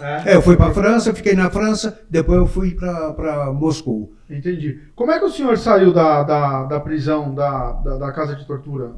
Né? 0.00 0.22
É, 0.26 0.34
eu 0.36 0.42
fui 0.42 0.56
para 0.56 0.72
França, 0.72 1.14
fiquei 1.14 1.34
na 1.34 1.50
França, 1.50 1.98
depois 2.10 2.38
eu 2.38 2.46
fui 2.46 2.72
para 2.72 3.52
Moscou. 3.52 4.12
Entendi. 4.28 4.80
Como 4.94 5.10
é 5.12 5.18
que 5.18 5.24
o 5.24 5.30
senhor 5.30 5.56
saiu 5.56 5.92
da, 5.92 6.22
da, 6.22 6.64
da 6.64 6.80
prisão, 6.80 7.32
da, 7.34 7.72
da, 7.72 7.96
da 7.98 8.12
casa 8.12 8.34
de 8.34 8.44
tortura? 8.44 8.92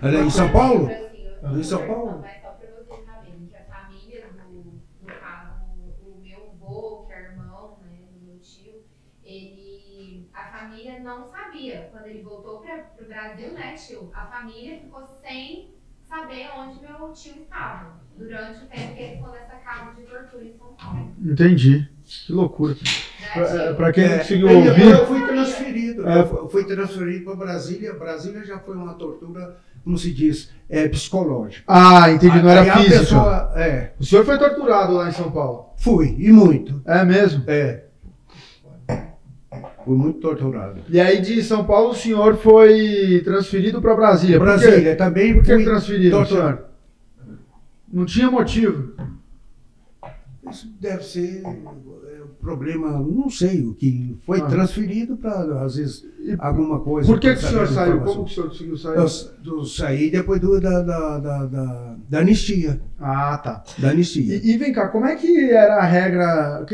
Ali 0.00 0.16
em 0.18 0.30
São 0.30 0.50
Paulo? 0.50 0.90
Assim, 1.44 1.60
Em 1.60 1.62
São 1.64 1.86
Paulo? 1.86 2.18
Mas 2.22 2.42
só 2.42 2.48
pra 2.50 2.66
vocês 2.70 3.04
saberem 3.06 3.46
que 3.46 3.56
a 3.56 3.64
família 3.64 4.26
do, 4.32 4.80
no 5.02 5.06
caso, 5.20 5.52
o 6.02 6.20
meu 6.22 6.50
avô, 6.52 7.04
que 7.06 7.12
é 7.12 7.22
irmão, 7.30 7.78
né, 7.82 7.98
do 8.12 8.26
meu 8.26 8.38
tio, 8.40 8.82
ele, 9.22 10.28
a 10.32 10.44
família 10.58 11.00
não 11.00 11.24
sabia. 11.30 11.88
Quando 11.92 12.06
ele 12.06 12.22
voltou 12.22 12.60
para 12.60 12.86
o 13.00 13.04
Brasil, 13.06 13.52
né, 13.52 13.74
tio, 13.74 14.10
a 14.14 14.26
família 14.26 14.78
ficou 14.80 15.06
sem 15.22 15.74
saber 16.02 16.48
onde 16.56 16.80
meu 16.80 17.12
tio 17.12 17.42
estava. 17.42 18.02
Durante 18.16 18.64
o 18.64 18.66
tempo 18.68 18.94
que 18.94 19.02
ele 19.02 19.16
ficou 19.16 19.32
nessa 19.32 19.56
casa 19.56 19.94
de 19.94 20.02
tortura 20.06 20.44
em 20.44 20.52
São 20.56 20.74
Paulo. 20.74 21.12
Entendi. 21.20 21.88
Que 22.04 22.32
loucura. 22.32 22.74
Né, 22.74 22.78
tio? 22.78 23.42
é, 23.84 23.92
quem 23.92 24.04
não 24.06 24.12
É, 24.14 24.18
conseguiu 24.18 24.48
ouvir, 24.48 24.90
Eu 24.90 25.06
fui 25.06 25.26
transferido. 25.26 26.08
É. 26.08 26.18
Eu 26.20 26.26
fu- 26.26 26.48
fui 26.48 26.64
transferido 26.64 27.24
para 27.24 27.34
Brasília. 27.34 27.94
Brasília 27.94 28.44
já 28.44 28.58
foi 28.60 28.76
uma 28.76 28.94
tortura, 28.94 29.58
como 29.84 29.98
se 29.98 30.10
diz, 30.12 30.50
é, 30.68 30.88
psicológica. 30.88 31.62
Ah, 31.68 32.10
entendi, 32.10 32.40
não 32.42 32.48
era 32.48 32.72
a 32.72 32.76
física. 32.78 32.98
pessoa, 33.00 33.52
é, 33.54 33.92
O 34.00 34.04
senhor 34.04 34.24
foi 34.24 34.38
torturado 34.38 34.94
lá 34.94 35.08
em 35.08 35.12
São 35.12 35.30
Paulo. 35.30 35.66
fui, 35.76 36.16
e 36.18 36.32
muito. 36.32 36.80
É 36.86 37.04
mesmo? 37.04 37.44
É. 37.46 37.84
Fui 39.84 39.94
muito 39.96 40.18
torturado. 40.18 40.80
E 40.88 40.98
aí 40.98 41.20
de 41.20 41.42
São 41.42 41.64
Paulo 41.66 41.90
o 41.90 41.94
senhor 41.94 42.36
foi 42.38 43.20
transferido 43.22 43.82
para 43.82 43.94
Brasília. 43.94 44.38
Brasília 44.40 44.96
também 44.96 45.34
Por 45.34 45.42
que 45.44 45.54
fui 45.54 45.64
transferido, 45.64 46.16
torturado. 46.16 46.56
senhor? 46.56 46.68
Não 47.92 48.06
tinha 48.06 48.30
motivo. 48.30 48.94
Isso 50.50 50.74
deve 50.80 51.02
ser 51.04 51.42
problema, 52.44 52.92
não 52.92 53.30
sei, 53.30 53.64
o 53.66 53.74
que 53.74 54.16
foi 54.26 54.38
Ah. 54.40 54.44
transferido 54.46 55.16
para, 55.16 55.62
às 55.62 55.76
vezes, 55.76 56.04
E 56.20 56.36
alguma 56.38 56.78
coisa. 56.80 57.10
Por 57.10 57.18
que, 57.18 57.34
que 57.34 57.44
o 57.44 57.48
senhor 57.48 57.66
saiu? 57.66 58.00
Como 58.00 58.24
que 58.24 58.30
o 58.32 58.34
senhor 58.34 58.48
conseguiu 58.50 58.76
sair? 58.76 58.96
Eu, 58.98 59.06
eu 59.58 59.64
saí 59.64 60.10
depois 60.10 60.40
do, 60.40 60.60
da, 60.60 60.82
da, 60.82 61.18
da, 61.18 61.96
da, 62.08 62.18
anistia. 62.18 62.80
Ah, 63.00 63.36
tá. 63.38 63.64
Da 63.78 63.90
anistia. 63.90 64.36
E, 64.36 64.50
e 64.52 64.56
vem 64.58 64.72
cá, 64.72 64.88
como 64.88 65.06
é 65.06 65.16
que 65.16 65.50
era 65.50 65.76
a 65.76 65.84
regra 65.84 66.64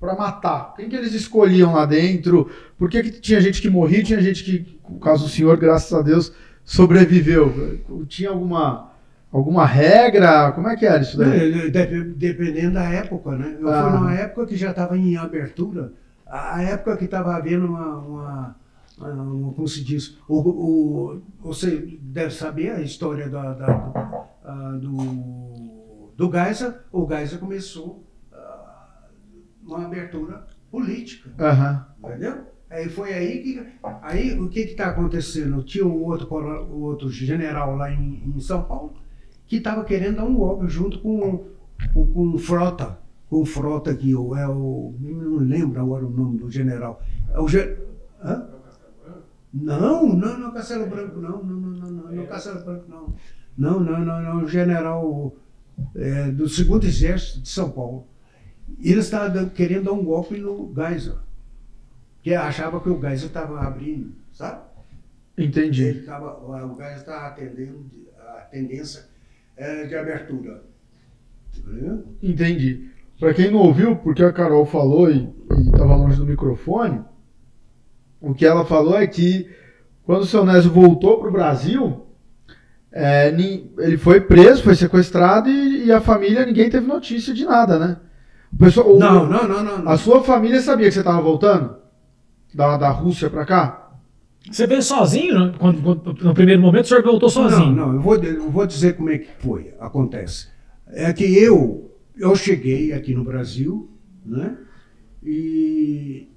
pra 0.00 0.14
matar? 0.14 0.74
Quem 0.76 0.88
que 0.88 0.96
eles 0.96 1.14
escolhiam 1.14 1.72
lá 1.74 1.86
dentro? 1.86 2.50
Por 2.78 2.90
que, 2.90 3.02
que 3.02 3.10
tinha 3.20 3.40
gente 3.40 3.62
que 3.62 3.70
morria 3.70 4.00
e 4.00 4.04
tinha 4.04 4.20
gente 4.20 4.44
que, 4.44 4.78
no 4.88 4.98
caso 4.98 5.24
do 5.24 5.30
senhor, 5.30 5.56
graças 5.56 5.92
a 5.92 6.02
Deus, 6.02 6.32
sobreviveu? 6.64 7.80
Tinha 8.08 8.30
alguma, 8.30 8.92
alguma 9.32 9.66
regra? 9.66 10.52
Como 10.52 10.68
é 10.68 10.76
que 10.76 10.86
era 10.86 11.02
isso 11.02 11.18
daí? 11.18 11.70
Dep- 11.70 12.14
Dependendo 12.16 12.74
da 12.74 12.84
época, 12.84 13.32
né? 13.36 13.56
Eu 13.60 13.68
Ah. 13.68 13.82
fui 13.82 13.92
numa 13.92 14.14
época 14.14 14.46
que 14.46 14.56
já 14.56 14.70
estava 14.70 14.96
em 14.96 15.16
abertura, 15.16 15.92
a 16.26 16.62
época 16.62 16.96
que 16.96 17.04
estava 17.04 17.34
havendo 17.36 17.66
uma, 17.66 17.96
uma, 17.98 18.56
uma- 18.98 19.52
como 19.52 19.68
se 19.68 19.84
diz, 19.84 20.16
o, 20.28 20.38
o- 20.40 21.22
você 21.40 21.98
deve 22.00 22.30
saber 22.32 22.70
a 22.72 22.80
história 22.80 23.28
da, 23.28 23.52
da- 23.52 24.26
do, 24.80 26.12
do 26.16 26.30
Geisel. 26.30 26.74
O 26.92 27.06
Geisel 27.06 27.38
começou 27.38 28.04
uma 29.64 29.84
abertura 29.84 30.46
política. 30.70 31.30
Aham. 31.38 31.86
Entendeu? 32.04 32.46
Aí 32.70 32.88
foi 32.88 33.12
aí 33.12 33.42
que. 33.42 33.66
Aí 34.02 34.38
o 34.38 34.48
que 34.48 34.60
está 34.60 34.86
acontecendo? 34.88 35.62
Tinha 35.62 35.86
um 35.86 36.02
outro, 36.04 36.28
outro 36.72 37.08
general 37.10 37.76
lá 37.76 37.90
em, 37.92 38.22
em 38.36 38.40
São 38.40 38.62
Paulo 38.64 38.94
que 39.46 39.56
estava 39.56 39.84
querendo 39.84 40.16
dar 40.16 40.24
um 40.24 40.34
golpe 40.34 40.68
junto 40.68 40.98
com, 41.00 41.44
com, 41.92 42.06
com 42.06 42.28
o 42.30 42.38
Frota. 42.38 42.98
Com 43.28 43.42
o 43.42 43.46
Frota, 43.46 43.94
que 43.94 44.14
o- 44.14 44.36
é 44.36 44.46
o. 44.48 44.94
Não 45.00 45.36
lembro 45.38 45.80
agora 45.80 46.06
o 46.06 46.10
nome 46.10 46.38
do 46.38 46.50
general. 46.50 47.02
É 47.32 47.40
o 47.40 47.48
ge- 47.48 47.76
Hã? 48.22 48.48
Não, 49.52 50.06
não, 50.14 50.38
não, 50.38 50.52
Castelo 50.52 50.86
Branco, 50.86 51.18
não, 51.18 51.42
não, 51.42 51.56
não, 51.56 51.70
não, 51.70 51.90
não, 51.90 52.12
não, 52.12 52.26
Castelo 52.26 52.62
Branco, 52.64 52.84
não. 52.88 53.14
Não, 53.56 53.80
não, 53.80 54.04
não, 54.04 54.22
não, 54.22 54.44
o 54.44 54.48
general 54.48 55.34
é, 55.94 56.30
do 56.30 56.46
segundo 56.48 56.84
exército 56.84 57.40
de 57.40 57.48
São 57.48 57.70
Paulo. 57.70 58.06
Ele 58.80 59.00
estava 59.00 59.46
querendo 59.46 59.84
dar 59.84 59.92
um 59.92 60.04
golpe 60.04 60.36
no 60.38 60.72
Geisel 60.74 61.16
que 62.22 62.34
achava 62.34 62.80
que 62.80 62.88
o 62.90 63.00
Geisel 63.00 63.28
estava 63.28 63.60
abrindo, 63.60 64.12
sabe? 64.32 64.60
Ele 65.36 65.46
Entendi. 65.48 66.02
tava, 66.04 66.38
o 66.44 66.76
Geisel 66.76 66.96
estava 66.96 67.26
atendendo 67.28 67.84
de- 67.84 68.06
a 68.18 68.40
tendência 68.50 69.06
eh, 69.56 69.84
de 69.84 69.94
abertura. 69.96 70.62
Entendeu? 71.56 72.04
Entendi. 72.22 72.88
Pra 73.18 73.32
quem 73.32 73.50
não 73.50 73.60
ouviu, 73.60 73.96
porque 73.96 74.22
a 74.22 74.32
Carol 74.32 74.66
falou 74.66 75.10
e 75.10 75.32
estava 75.66 75.96
longe 75.96 76.16
do 76.18 76.26
microfone, 76.26 77.00
o 78.20 78.34
que 78.34 78.44
ela 78.44 78.64
falou 78.64 78.96
é 78.98 79.06
que 79.06 79.48
quando 80.04 80.22
o 80.22 80.26
seu 80.26 80.44
Nésio 80.44 80.70
voltou 80.70 81.18
para 81.18 81.28
o 81.28 81.32
Brasil, 81.32 82.06
é, 82.92 83.28
ele 83.28 83.96
foi 83.96 84.20
preso, 84.20 84.62
foi 84.62 84.74
sequestrado 84.74 85.48
e, 85.48 85.86
e 85.86 85.92
a 85.92 86.00
família, 86.00 86.44
ninguém 86.46 86.68
teve 86.70 86.86
notícia 86.86 87.32
de 87.34 87.44
nada, 87.44 87.78
né? 87.78 87.96
O 88.52 88.56
pessoal, 88.58 88.94
o- 88.94 88.98
Não, 88.98 89.26
não, 89.28 89.48
não, 89.48 89.62
não. 89.64 89.78
não. 89.82 89.90
A 89.90 89.96
sua 89.98 90.22
família 90.22 90.60
sabia 90.60 90.86
que 90.86 90.92
você 90.92 91.00
estava 91.00 91.20
voltando? 91.20 91.76
Da, 92.54 92.76
da 92.76 92.88
Rússia 92.90 93.28
para 93.28 93.44
cá? 93.44 93.85
Você 94.50 94.66
veio 94.66 94.82
sozinho? 94.82 95.34
né? 95.46 95.54
Quando, 95.58 95.82
quando- 95.82 96.24
no 96.24 96.34
primeiro 96.34 96.60
momento 96.62 96.84
o 96.84 96.88
senhor 96.88 97.02
voltou 97.02 97.28
sozinho? 97.28 97.72
Não, 97.72 97.88
não, 97.88 97.94
eu 97.94 98.00
vou, 98.00 98.14
eu 98.16 98.50
vou 98.50 98.66
dizer 98.66 98.96
como 98.96 99.10
é 99.10 99.18
que 99.18 99.28
foi, 99.38 99.74
acontece. 99.80 100.48
É 100.88 101.12
que 101.12 101.24
eu, 101.24 101.90
eu 102.16 102.34
cheguei 102.36 102.92
aqui 102.92 103.14
no 103.14 103.24
Brasil, 103.24 103.90
né? 104.24 104.56
E 105.22 106.28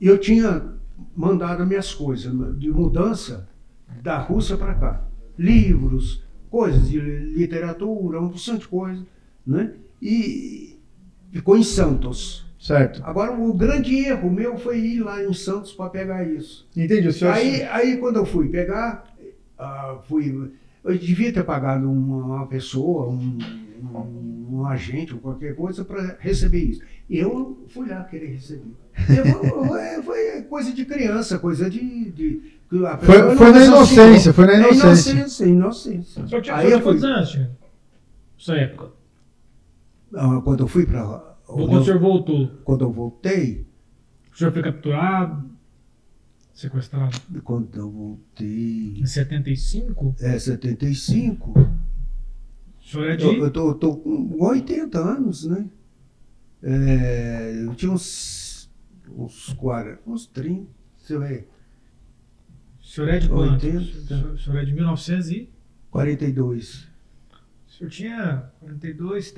eu 0.00 0.16
tinha 0.18 0.72
mandado 1.14 1.66
minhas 1.66 1.92
coisas 1.94 2.32
de 2.58 2.70
mudança 2.70 3.48
da 4.02 4.18
Rússia 4.18 4.56
para 4.56 4.74
cá. 4.74 5.04
Livros, 5.38 6.24
coisas 6.50 6.88
de 6.88 6.98
literatura, 6.98 8.20
um 8.20 8.28
porção 8.30 8.56
de 8.56 8.66
coisa, 8.66 9.04
né? 9.46 9.74
E 10.00 10.78
ficou 11.30 11.56
em 11.56 11.62
Santos. 11.62 12.46
Certo. 12.60 13.00
Agora, 13.04 13.32
o 13.32 13.54
grande 13.54 13.96
erro 14.04 14.30
meu 14.30 14.58
foi 14.58 14.78
ir 14.78 15.00
lá 15.00 15.24
em 15.24 15.32
Santos 15.32 15.72
para 15.72 15.88
pegar 15.88 16.22
isso. 16.28 16.68
Entendi. 16.76 17.08
O 17.08 17.12
senhor... 17.12 17.32
Aí, 17.32 17.62
aí 17.62 17.96
quando 17.96 18.16
eu 18.16 18.26
fui 18.26 18.48
pegar, 18.48 19.02
ah, 19.58 19.96
fui, 20.06 20.52
eu 20.84 20.98
devia 20.98 21.32
ter 21.32 21.42
pagado 21.42 21.90
uma, 21.90 22.36
uma 22.36 22.46
pessoa, 22.46 23.08
um, 23.08 23.38
um, 23.82 24.58
um 24.58 24.66
agente 24.66 25.14
ou 25.14 25.20
qualquer 25.20 25.56
coisa 25.56 25.86
para 25.86 26.18
receber 26.20 26.62
isso. 26.62 26.82
Eu 27.08 27.64
fui 27.68 27.88
lá 27.88 28.04
querer 28.04 28.26
receber. 28.34 28.72
Eu- 29.08 29.64
foi, 29.64 30.02
foi 30.02 30.42
coisa 30.42 30.70
de 30.72 30.84
criança, 30.84 31.38
coisa 31.38 31.70
de. 31.70 32.10
de 32.10 32.42
Foi, 33.00 33.22
não 33.22 33.36
foi 33.36 33.52
na 33.52 33.64
inocência, 33.64 34.32
foi 34.34 34.46
na 34.46 34.52
É 34.52 34.56
inocência. 34.58 35.10
inocência, 35.12 35.44
inocência. 35.46 36.24
O 36.24 36.28
senhor 36.28 36.42
tinha, 36.42 36.56
Aí 36.56 36.70
eu 36.70 36.78
fui, 36.80 36.92
quantos 36.92 37.04
anos? 37.04 37.38
Nessa 38.38 38.54
época? 38.54 38.88
ah, 40.14 40.40
quando 40.44 40.60
eu 40.64 40.68
fui 40.68 40.84
para. 40.84 41.29
Quando 41.52 41.80
o 41.80 41.84
senhor 41.84 41.98
voltou, 41.98 42.48
Quando 42.64 42.84
eu 42.84 42.92
voltei, 42.92 43.66
o 44.32 44.36
senhor 44.36 44.52
foi 44.52 44.62
capturado, 44.62 45.50
sequestrado 46.52 47.18
quando 47.42 47.74
eu 47.76 47.90
voltei. 47.90 48.94
em 48.98 49.06
75? 49.06 50.14
É 50.20 50.38
75. 50.38 51.50
O 51.50 52.84
senhor 52.84 53.10
é 53.10 53.16
de. 53.16 53.24
Eu, 53.24 53.44
eu 53.44 53.50
tô, 53.50 53.74
tô 53.74 53.96
com 53.96 54.36
80 54.42 54.98
anos, 54.98 55.44
né? 55.44 55.66
É, 56.62 57.62
eu 57.64 57.74
tinha 57.74 57.90
uns, 57.90 58.70
uns 59.16 59.52
40, 59.54 60.00
uns 60.06 60.26
30, 60.26 60.66
você 60.96 61.18
vê, 61.18 61.46
O 62.80 62.84
senhor 62.84 63.08
é 63.08 63.18
de 63.18 63.28
quanto? 63.28 63.66
80. 63.66 64.32
O 64.34 64.38
senhor, 64.38 64.58
é 64.58 64.64
de 64.64 64.72
1900 64.74 65.30
e. 65.30 65.48
42. 65.90 66.88
O 67.66 67.72
senhor 67.72 67.90
tinha 67.90 68.50
42, 68.60 69.32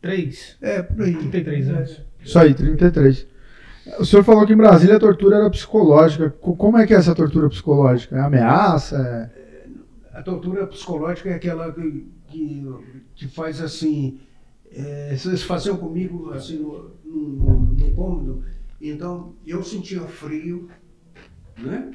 33. 0.00 0.56
É, 0.60 0.82
por 0.82 1.02
aí. 1.02 1.14
33 1.16 1.68
anos. 1.70 2.02
Isso 2.24 2.38
aí, 2.38 2.54
33. 2.54 3.26
O 3.98 4.04
senhor 4.04 4.22
falou 4.22 4.46
que 4.46 4.52
em 4.52 4.56
Brasília 4.56 4.96
a 4.96 5.00
tortura 5.00 5.36
era 5.36 5.50
psicológica. 5.50 6.30
Co- 6.30 6.54
Como 6.56 6.76
é 6.76 6.86
que 6.86 6.92
é 6.94 6.96
essa 6.96 7.14
tortura 7.14 7.48
psicológica? 7.48 8.16
É 8.16 8.20
ameaça? 8.20 8.96
É... 9.34 10.18
A 10.18 10.22
tortura 10.22 10.66
psicológica 10.66 11.30
é 11.30 11.34
aquela 11.34 11.72
que 11.72 12.06
que, 12.28 12.66
que 13.14 13.26
faz 13.28 13.60
assim. 13.62 14.20
é, 14.70 15.16
eles 15.24 15.42
faziam 15.42 15.78
comigo 15.78 16.30
assim 16.34 16.58
no, 16.58 16.90
no, 17.02 17.28
no, 17.28 17.60
no 17.60 17.94
cômodo, 17.94 18.44
então 18.78 19.34
eu 19.46 19.62
sentia 19.64 20.02
frio, 20.02 20.68
né? 21.56 21.90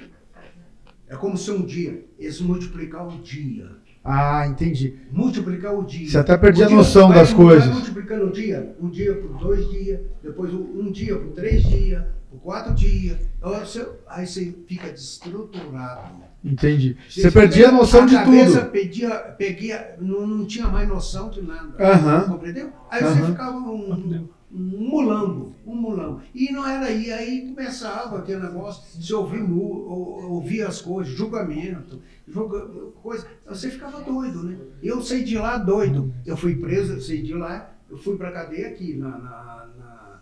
É 1.07 1.15
como 1.15 1.37
se 1.37 1.51
um 1.51 1.63
dia, 1.63 2.03
eles 2.17 2.41
multiplicavam 2.41 3.17
o 3.19 3.21
dia. 3.21 3.69
Ah, 4.03 4.45
entendi. 4.47 4.95
Multiplicar 5.11 5.73
o 5.73 5.83
dia. 5.83 6.09
Você 6.09 6.17
até 6.17 6.35
perdia 6.37 6.67
a 6.67 6.69
noção 6.69 7.07
vai- 7.07 7.19
das 7.19 7.29
vai 7.31 7.37
coisas. 7.37 7.69
multiplicando 7.73 8.25
o 8.25 8.31
dia. 8.31 8.75
Um 8.81 8.89
dia 8.89 9.13
por 9.15 9.37
dois 9.37 9.69
dias, 9.69 9.99
depois 10.21 10.53
um 10.53 10.91
dia 10.91 11.15
por 11.17 11.31
três 11.31 11.63
dias, 11.63 12.03
por 12.29 12.39
quatro 12.41 12.73
dias. 12.73 13.17
Aí 13.41 13.59
você, 13.61 13.87
aí 14.07 14.27
você 14.27 14.53
fica 14.67 14.91
destruturado. 14.91 16.23
Entendi. 16.43 16.97
Você 17.09 17.31
perdia 17.31 17.69
a 17.69 17.71
noção 17.71 18.05
de 18.05 18.15
cabeça 18.15 18.59
tudo. 18.61 18.71
Perdia, 18.71 19.09
peguia, 19.37 19.95
não, 20.01 20.27
não 20.27 20.45
tinha 20.45 20.67
mais 20.67 20.87
noção 20.89 21.29
de 21.29 21.41
nada. 21.41 21.73
Aham. 21.81 22.21
Compreendeu? 22.27 22.69
Aí 22.91 23.01
você 23.01 23.19
Aham. 23.21 23.25
ficava 23.31 23.57
um, 23.57 23.93
um 23.93 24.29
mulambo, 24.53 25.55
um 25.65 25.75
mulambo. 25.75 26.21
E 26.33 26.51
não 26.51 26.67
era 26.67 26.85
aí, 26.85 27.11
aí 27.11 27.47
começava 27.47 28.19
aquele 28.19 28.41
negócio, 28.41 28.99
de 28.99 29.13
ouvir, 29.13 29.41
ouvir 29.41 30.61
as 30.61 30.79
coisas, 30.81 31.11
julgamento, 31.13 31.99
julga, 32.27 32.59
coisa. 33.01 33.25
Você 33.47 33.71
ficava 33.71 34.01
doido, 34.01 34.43
né? 34.43 34.57
Eu 34.81 35.01
saí 35.01 35.23
de 35.23 35.37
lá 35.37 35.57
doido. 35.57 36.13
Eu 36.25 36.37
fui 36.37 36.55
preso, 36.55 36.93
eu 36.93 37.01
saí 37.01 37.23
de 37.23 37.33
lá, 37.33 37.71
eu 37.89 37.97
fui 37.97 38.15
pra 38.15 38.31
cadeia 38.31 38.67
aqui, 38.67 38.95
na, 38.95 39.09
na, 39.09 39.67
na, 39.77 40.21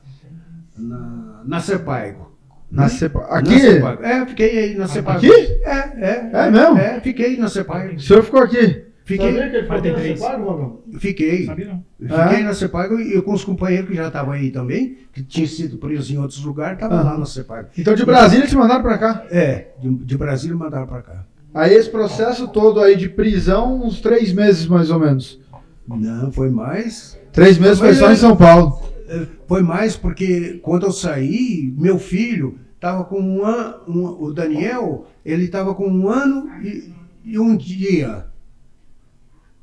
na, 0.78 1.44
na 1.46 1.60
Sepaigo. 1.60 2.32
Na 2.72 2.88
cepa... 2.88 3.20
Na 3.20 3.38
Aqui? 3.38 3.60
Sepaigo. 3.60 4.04
É, 4.04 4.26
fiquei 4.26 4.58
aí 4.58 4.76
na 4.76 4.88
Sepaigo. 4.88 5.18
Aqui? 5.20 5.60
É, 5.66 5.76
é. 5.76 6.32
É 6.34 6.50
mesmo? 6.50 6.78
É, 6.78 7.02
fiquei 7.02 7.38
na 7.38 7.50
Sepaigo. 7.50 7.96
O 7.96 8.00
senhor 8.00 8.24
ficou 8.24 8.40
aqui? 8.40 8.91
Fiquei, 9.04 9.34
Sabia 9.34 9.49
que 9.49 9.56
ele 9.56 9.64
ficou 9.64 9.76
na 9.76 9.82
43. 9.82 10.20
Cepago, 10.20 10.84
fiquei. 10.99 11.45
Sabia 11.45 11.66
não. 11.68 11.84
Eu 11.99 12.08
Fiquei 12.24 12.39
É? 12.39 12.43
na 12.43 12.54
Cepago 12.54 12.99
e 12.99 13.14
eu 13.14 13.24
com 13.24 13.34
os 13.34 13.43
companheiros 13.43 13.89
que 13.89 13.95
já 13.95 14.08
estavam 14.08 14.32
aí 14.34 14.52
também, 14.52 14.97
que 15.12 15.24
tinham 15.24 15.47
sido 15.47 15.78
presos 15.78 16.10
em 16.12 16.18
outros 16.18 16.43
lugares, 16.43 16.76
estavam 16.76 16.99
Aham. 16.99 17.10
lá 17.12 17.18
na 17.18 17.26
Cepago. 17.26 17.70
Então 17.78 17.95
de 17.95 18.06
Brasília 18.06 18.45
te 18.47 18.56
mandaram 18.56 18.82
pra 18.84 18.97
cá. 18.97 19.26
É, 19.32 19.70
de, 19.82 19.89
de 19.89 20.18
Brasília 20.18 20.56
mandaram 20.56 20.88
para 20.88 21.02
cá. 21.02 21.26
Aí 21.54 21.74
esse 21.74 21.89
processo 21.89 22.47
todo 22.47 22.80
aí 22.80 22.95
de 22.95 23.10
prisão, 23.10 23.84
uns 23.84 23.99
três 23.99 24.32
meses 24.32 24.68
mais 24.68 24.89
ou 24.91 24.99
menos. 24.99 25.39
Não, 25.88 26.32
foi 26.32 26.49
mais. 26.49 27.20
Três 27.34 27.58
meses 27.58 27.80
foi 27.80 27.93
só 27.93 28.12
em 28.12 28.16
São 28.16 28.38
Paulo. 28.38 28.82
eh, 29.10 29.26
Foi 29.47 29.62
mais 29.62 29.97
porque 29.97 30.60
quando 30.64 30.86
eu 30.86 30.91
saí, 30.91 31.74
meu 31.78 31.99
filho 31.99 32.58
estava 32.76 33.04
com 33.04 33.20
um 33.20 33.43
ano, 33.43 33.76
o 34.24 34.32
Daniel, 34.32 35.06
ele 35.26 35.43
estava 35.45 35.76
com 35.76 35.88
um 35.89 36.08
ano 36.08 36.49
e, 36.64 36.93
e 37.26 37.38
um 37.39 37.58
dia. 37.58 38.26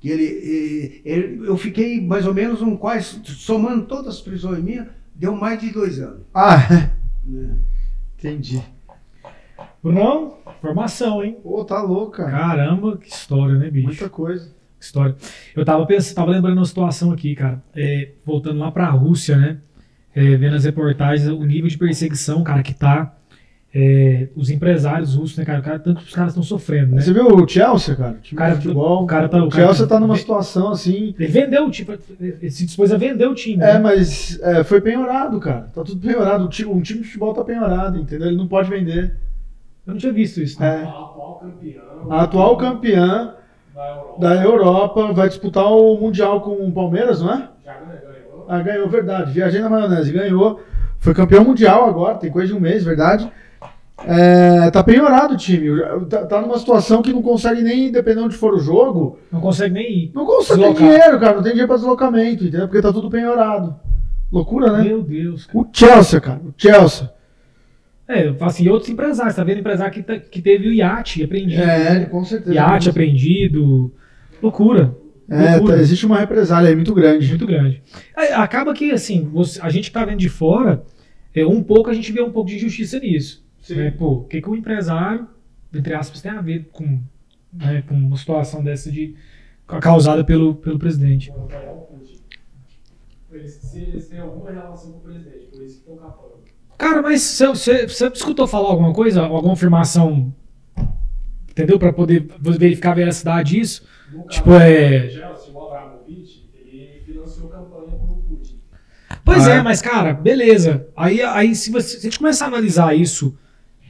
Que 0.01 0.11
ele, 0.11 1.03
ele- 1.05 1.49
eu 1.49 1.57
fiquei 1.57 2.01
mais 2.01 2.27
ou 2.27 2.33
menos 2.35 2.63
um 2.63 2.77
quase, 2.77 3.21
somando 3.25 3.85
todas 3.87 4.15
as 4.15 4.21
prisões 4.21 4.63
minhas, 4.63 4.87
deu 5.15 5.35
mais 5.35 5.61
de 5.61 5.71
dois 5.71 5.99
anos. 5.99 6.21
Ah, 6.33 6.57
é. 6.73 6.91
né? 7.29 7.57
entendi. 8.17 8.63
Brunão, 9.83 10.39
formação, 10.61 11.23
hein? 11.23 11.39
Pô, 11.43 11.65
tá 11.65 11.81
louco, 11.83 12.13
cara. 12.13 12.31
Caramba, 12.31 12.97
que 12.97 13.09
história, 13.09 13.55
né, 13.57 13.71
bicho? 13.71 13.87
Muita 13.89 14.09
coisa. 14.09 14.47
Que 14.79 14.85
história. 14.85 15.17
Eu 15.57 15.65
tava 15.65 15.85
pensando, 15.87 16.15
tava 16.15 16.31
lembrando 16.31 16.59
uma 16.59 16.65
situação 16.65 17.11
aqui, 17.13 17.35
cara. 17.35 17.63
É, 17.75 18.11
voltando 18.25 18.59
lá 18.61 18.71
pra 18.71 18.89
Rússia, 18.91 19.37
né? 19.37 19.59
É, 20.15 20.37
vendo 20.37 20.55
as 20.57 20.65
reportagens, 20.65 21.29
o 21.29 21.45
nível 21.45 21.69
de 21.69 21.79
perseguição, 21.79 22.43
cara, 22.45 22.63
que 22.63 22.75
tá. 22.75 23.17
É, 23.75 24.29
os 24.35 24.49
empresários 24.51 25.15
russos, 25.15 25.37
né, 25.37 25.45
cara? 25.45 25.61
O 25.61 25.63
cara 25.63 25.79
tanto 25.79 26.01
que 26.01 26.09
os 26.09 26.15
caras 26.15 26.31
estão 26.33 26.43
sofrendo, 26.43 26.95
né? 26.95 27.03
Você 27.03 27.13
viu 27.13 27.27
o 27.27 27.47
Chelsea, 27.47 27.95
cara? 27.95 28.13
O 28.13 28.21
time 28.21 28.39
Cara, 28.39 28.55
de 28.55 28.63
futebol. 28.63 29.03
o 29.03 29.07
cara 29.07 29.29
tá- 29.29 29.43
o 29.43 29.47
o 29.47 29.49
cara 29.51 29.65
Chelsea 29.67 29.87
tá- 29.87 29.95
tá 29.97 30.01
numa 30.01 30.17
situação 30.17 30.71
assim. 30.71 31.15
Ele 31.19 31.29
vendeu 31.29 31.67
o 31.67 31.71
time, 31.71 31.99
ele 32.19 32.51
se 32.51 32.65
dispôs 32.65 32.91
a 32.93 32.97
vender 32.97 33.27
o 33.27 33.35
time. 33.35 33.63
É, 33.63 33.75
né? 33.75 33.79
mas 33.79 34.41
é, 34.41 34.65
foi 34.65 34.81
penhorado, 34.81 35.39
cara. 35.39 35.69
Tá 35.75 35.85
tudo 35.85 36.01
penhorado. 36.01 36.47
O 36.47 36.49
time, 36.49 36.71
um 36.71 36.81
time 36.81 37.01
de 37.01 37.07
futebol 37.07 37.35
tá 37.35 37.45
penhorado, 37.45 37.99
entendeu? 37.99 38.29
Ele 38.29 38.37
não 38.37 38.49
pode 38.49 38.71
vender. 38.71 39.15
Eu 39.87 39.93
não 39.93 39.99
tinha 39.99 40.13
visto 40.13 40.41
isso. 40.41 40.59
Né? 40.61 40.83
É. 40.83 40.85
A 40.85 40.89
atual 40.89 41.39
campeã. 41.43 41.81
A 42.11 42.23
atual 42.23 42.57
campeã 42.57 43.35
da 43.75 43.85
Europa. 43.91 44.21
da 44.21 44.43
Europa 44.45 45.13
vai 45.13 45.29
disputar 45.29 45.67
o 45.71 45.97
Mundial 46.01 46.41
com 46.41 46.53
o 46.67 46.73
Palmeiras, 46.73 47.21
não 47.21 47.33
é? 47.33 47.49
Já 47.65 47.75
ganhou. 47.75 48.47
Ah, 48.49 48.63
ganhou, 48.63 48.89
verdade. 48.89 49.31
Viajei 49.31 49.61
na 49.61 49.69
maionese, 49.69 50.11
ganhou. 50.11 50.61
Foi 50.99 51.15
campeão 51.15 51.45
mundial 51.45 51.87
agora, 51.89 52.17
tem 52.17 52.31
coisa 52.31 52.49
de 52.49 52.55
um 52.55 52.61
mês, 52.61 52.83
verdade. 52.83 53.31
É, 54.07 54.71
tá 54.71 54.83
penhorado 54.85 55.35
o 55.35 55.37
time. 55.37 55.69
Tá, 56.09 56.25
tá 56.27 56.41
numa 56.41 56.59
situação 56.59 57.03
que 57.03 57.13
não 57.13 57.21
consegue 57.23 57.63
nem, 57.63 57.91
dependendo 57.91 58.21
de 58.23 58.27
onde 58.27 58.37
for 58.37 58.55
o 58.55 58.59
jogo, 58.61 59.19
Não 59.33 59.41
consegue 59.41 59.75
nem 59.75 60.05
ir. 60.05 60.13
não 60.15 60.25
consegue 60.25 60.61
Deslocar. 60.61 60.83
dinheiro, 60.83 61.21
cara. 61.21 61.35
Não 61.37 61.43
tem 61.43 61.53
dinheiro 61.53 61.69
pra 61.69 61.77
deslocamento, 61.77 62.45
entendeu? 62.45 62.69
Porque 62.69 62.81
tá 62.83 62.93
tudo 62.93 63.11
penhorado. 63.11 63.75
Loucura, 64.31 64.73
né? 64.73 64.85
Meu 64.85 65.03
Deus. 65.03 65.47
cara. 65.47 65.59
O 65.59 65.67
Chelsea, 65.73 66.21
cara. 66.21 66.41
O 66.45 66.55
Chelsea. 66.57 67.11
É, 68.07 68.33
assim, 68.41 68.65
e 68.65 68.71
outros 68.71 68.91
empresários, 68.91 69.35
tá 69.35 69.45
vendo? 69.45 69.59
Empresário 69.61 69.93
que, 69.93 70.03
tá- 70.03 70.19
que 70.19 70.41
teve 70.41 70.69
o 70.69 70.73
iate 70.73 71.23
apreendido. 71.23 71.61
É, 71.63 71.99
né? 72.01 72.05
com 72.07 72.25
certeza. 72.25 72.55
Iate 72.55 72.89
apreendido. 72.89 73.93
Loucura. 74.43 74.95
É, 75.29 75.59
tá- 75.61 75.77
existe 75.77 76.07
uma 76.07 76.19
represália 76.19 76.71
aí 76.71 76.77
muito 76.77 76.95
grande. 76.95 77.29
Muito 77.29 77.47
grande. 77.47 77.83
É, 78.17 78.33
acaba 78.35 78.73
que, 78.73 78.91
assim, 78.93 79.29
você- 79.31 79.61
a 79.61 79.69
gente 79.69 79.91
que 79.91 79.93
tá 79.93 80.05
vendo 80.07 80.19
de 80.21 80.29
fora, 80.31 80.83
é, 81.35 81.45
um 81.45 81.63
pouco 81.63 81.91
a 81.91 81.95
gente 81.95 82.11
vê 82.13 82.23
um 82.23 82.31
pouco 82.31 82.49
de 82.49 82.57
injustiça 82.57 82.99
nisso. 82.99 83.47
Né? 83.77 83.91
Pô, 83.91 84.13
o 84.13 84.25
que, 84.25 84.41
que 84.41 84.49
o 84.49 84.57
empresário, 84.57 85.27
entre 85.75 85.95
aspas, 85.95 86.21
tem 86.23 86.31
a 86.31 86.41
ver 86.41 86.69
com, 86.73 87.01
né, 87.53 87.83
com 87.87 87.95
uma 87.95 88.17
situação 88.17 88.63
dessa 88.63 88.91
de 88.91 89.15
causada 89.67 90.25
pelo, 90.25 90.55
pelo 90.55 90.79
presidente? 90.79 91.31
Putin. 91.33 92.19
Eles, 93.31 93.53
se 93.55 93.79
eles 93.81 94.09
têm 94.09 94.19
alguma 94.21 94.51
relação 94.51 94.93
com 94.93 94.99
o 94.99 95.01
presidente, 95.03 95.47
por 95.53 95.63
isso 95.63 95.83
que 95.83 95.91
estão 95.91 95.97
capando. 95.97 96.39
Cara, 96.79 97.03
mas 97.03 97.21
você, 97.23 97.47
você, 97.49 97.87
você 97.89 98.07
escutou 98.09 98.47
falar 98.47 98.69
alguma 98.71 98.93
coisa, 98.93 99.23
alguma 99.23 99.53
afirmação, 99.53 100.33
entendeu? 101.51 101.79
Pra 101.79 101.93
poder 101.93 102.27
verificar 102.41 102.93
a 102.93 102.95
veracidade 102.95 103.51
disso? 103.57 103.87
No 104.13 104.23
Tipo, 104.29 104.51
caso 104.51 104.63
é- 104.65 105.11
Chelsea, 105.11 105.53
o 105.53 105.61
Abramovich, 105.67 106.49
ele 106.55 107.03
financiou 107.05 107.49
campanha 107.49 107.97
pro 107.99 108.17
Putin. 108.17 108.61
Pois 109.25 109.47
Ah, 109.49 109.55
é, 109.55 109.57
é? 109.59 109.63
mas 109.63 109.83
cara, 109.83 110.15
beleza. 110.15 110.87
Aí, 110.97 111.21
aí 111.21 111.55
se, 111.55 111.71
você, 111.71 111.89
se 111.91 111.97
a 111.99 112.11
gente 112.11 112.19
começar 112.19 112.47
a 112.47 112.49
analisar 112.49 112.95
isso 112.97 113.37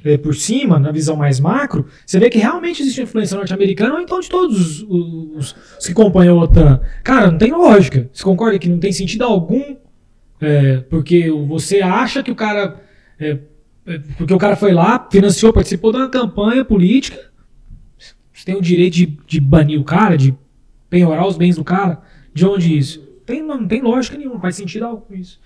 é, 0.08 0.16
por 0.18 0.34
cima, 0.34 0.78
na 0.78 0.90
visão 0.92 1.16
mais 1.16 1.38
macro, 1.40 1.86
você 2.06 2.18
vê 2.18 2.30
que 2.30 2.38
realmente 2.38 2.82
existe 2.82 3.02
influência 3.02 3.36
norte-americana 3.36 3.94
ou 3.94 4.00
então 4.00 4.20
de 4.20 4.28
todos 4.28 4.82
os, 4.82 4.86
os- 4.88 5.56
os 5.78 5.86
que 5.86 5.92
acompanham 5.92 6.38
a 6.40 6.44
OTAN. 6.44 6.80
Cara, 7.04 7.30
não 7.30 7.38
tem 7.38 7.52
lógica. 7.52 8.08
Você 8.12 8.22
concorda 8.24 8.58
que 8.58 8.68
não 8.68 8.78
tem 8.78 8.92
sentido 8.92 9.22
algum? 9.24 9.76
é, 10.40 10.76
porque 10.88 11.28
você 11.48 11.80
acha 11.82 12.22
que 12.22 12.30
o 12.30 12.34
cara. 12.36 12.80
é, 13.18 13.38
é, 13.86 13.98
porque 14.16 14.32
o 14.32 14.38
cara 14.38 14.54
foi 14.54 14.72
lá, 14.72 15.08
financiou, 15.10 15.52
participou 15.52 15.90
uma 15.94 16.08
campanha 16.08 16.64
política. 16.64 17.18
Você 18.32 18.44
tem 18.44 18.54
o 18.54 18.62
direito 18.62 18.94
de, 18.94 19.18
de 19.26 19.40
banir 19.40 19.80
o 19.80 19.84
cara, 19.84 20.16
de 20.16 20.32
penhorar 20.88 21.26
os 21.26 21.36
bens 21.36 21.56
do 21.56 21.64
cara. 21.64 22.00
De 22.32 22.46
onde 22.46 22.76
isso? 22.78 23.00
Tem, 23.26 23.42
não, 23.42 23.60
não 23.62 23.66
tem 23.68 23.82
lógica 23.82 24.16
nenhuma, 24.16 24.38
faz 24.40 24.54
sentido 24.54 24.84
algum 24.86 25.12
isso. 25.14 25.40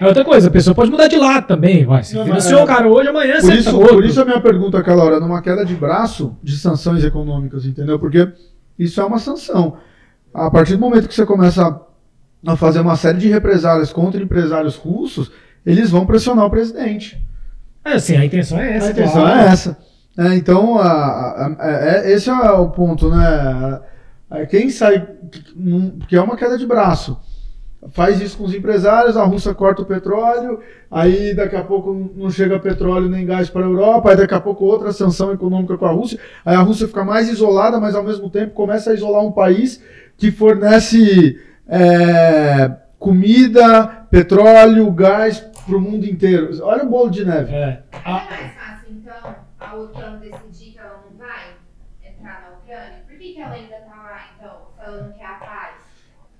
É 0.00 0.06
outra 0.06 0.24
coisa, 0.24 0.48
a 0.48 0.50
pessoa 0.50 0.74
pode 0.74 0.90
mudar 0.90 1.08
de 1.08 1.16
lado 1.16 1.46
também. 1.46 1.84
Vai. 1.84 2.02
Se 2.04 2.12
financiou 2.22 2.62
o 2.62 2.66
cara 2.66 2.86
hoje, 2.88 3.08
amanhã 3.08 3.34
Por 3.34 3.42
você 3.42 3.54
isso, 3.54 3.70
tá 3.70 3.76
outro. 3.76 3.94
por 3.94 4.04
isso 4.04 4.20
a 4.20 4.24
minha 4.24 4.40
pergunta 4.40 4.78
aquela 4.78 5.02
hora, 5.04 5.18
numa 5.20 5.42
queda 5.42 5.64
de 5.64 5.74
braço 5.74 6.36
de 6.42 6.56
sanções 6.56 7.02
econômicas, 7.04 7.64
entendeu? 7.66 7.98
Porque 7.98 8.28
isso 8.78 9.00
é 9.00 9.04
uma 9.04 9.18
sanção. 9.18 9.76
A 10.32 10.50
partir 10.50 10.74
do 10.74 10.80
momento 10.80 11.08
que 11.08 11.14
você 11.14 11.26
começa 11.26 11.80
a 12.46 12.56
fazer 12.56 12.80
uma 12.80 12.94
série 12.96 13.18
de 13.18 13.28
represálias 13.28 13.92
contra 13.92 14.22
empresários 14.22 14.76
russos, 14.76 15.32
eles 15.66 15.90
vão 15.90 16.06
pressionar 16.06 16.44
o 16.46 16.50
presidente. 16.50 17.20
É, 17.84 17.94
assim, 17.94 18.16
a 18.16 18.24
intenção 18.24 18.58
é 18.60 18.76
essa. 18.76 18.86
a 18.86 18.90
intenção 18.90 19.20
claro. 19.22 19.40
é 19.40 19.44
essa. 19.46 19.78
É, 20.16 20.34
então, 20.34 20.78
a- 20.78 20.84
a- 20.86 21.56
a- 21.58 21.70
é- 21.70 22.12
esse 22.12 22.28
é 22.28 22.32
o 22.50 22.68
ponto, 22.68 23.08
né? 23.10 23.80
É, 24.30 24.46
Quem 24.46 24.68
sai, 24.68 25.06
que 26.08 26.14
é 26.16 26.20
uma 26.20 26.36
queda 26.36 26.58
de 26.58 26.66
braço, 26.66 27.18
faz 27.92 28.20
isso 28.20 28.38
com 28.38 28.44
os 28.44 28.54
empresários, 28.54 29.16
a 29.16 29.24
Rússia 29.24 29.54
corta 29.54 29.82
o 29.82 29.86
petróleo, 29.86 30.60
aí 30.90 31.34
daqui 31.34 31.56
a 31.56 31.62
pouco 31.62 32.12
não 32.16 32.30
chega 32.30 32.58
petróleo 32.58 33.08
nem 33.08 33.24
gás 33.24 33.48
para 33.48 33.62
a 33.62 33.68
Europa, 33.68 34.10
aí 34.10 34.16
daqui 34.16 34.34
a 34.34 34.40
pouco 34.40 34.64
outra 34.64 34.92
sanção 34.92 35.32
econômica 35.32 35.78
com 35.78 35.86
a 35.86 35.90
Rússia, 35.90 36.18
aí 36.44 36.56
a 36.56 36.60
Rússia 36.60 36.88
fica 36.88 37.04
mais 37.04 37.28
isolada, 37.28 37.78
mas 37.78 37.94
ao 37.94 38.02
mesmo 38.02 38.28
tempo 38.28 38.52
começa 38.52 38.90
a 38.90 38.94
isolar 38.94 39.22
um 39.24 39.32
país 39.32 39.82
que 40.16 40.30
fornece 40.32 41.40
é, 41.68 42.70
comida, 42.98 43.86
petróleo, 44.10 44.90
gás 44.90 45.38
para 45.40 45.76
o 45.76 45.80
mundo 45.80 46.04
inteiro. 46.04 46.50
Olha 46.64 46.82
o 46.82 46.88
bolo 46.88 47.10
de 47.10 47.24
neve. 47.24 47.52
É. 47.54 47.82
É 47.92 48.10
mais 48.10 48.54
fácil, 48.54 48.88
então, 48.90 49.34
a 49.60 49.76
OTAN 49.76 50.18
decidir 50.18 50.72
que 50.72 50.78
ela 50.78 51.04
não 51.08 51.16
vai 51.16 51.50
entrar 52.02 52.42
na 52.42 52.56
Ucrânia? 52.56 53.02
Por 53.06 53.16
que, 53.18 53.34
que 53.34 53.40
ela 53.40 53.54
ainda 53.54 53.76
tá 53.76 53.96
lá, 54.02 54.20
então, 54.36 54.52
se 54.74 54.84
ela 54.84 55.02
não 55.02 55.12
quer 55.12 55.26
a 55.26 55.34
paz? 55.34 55.74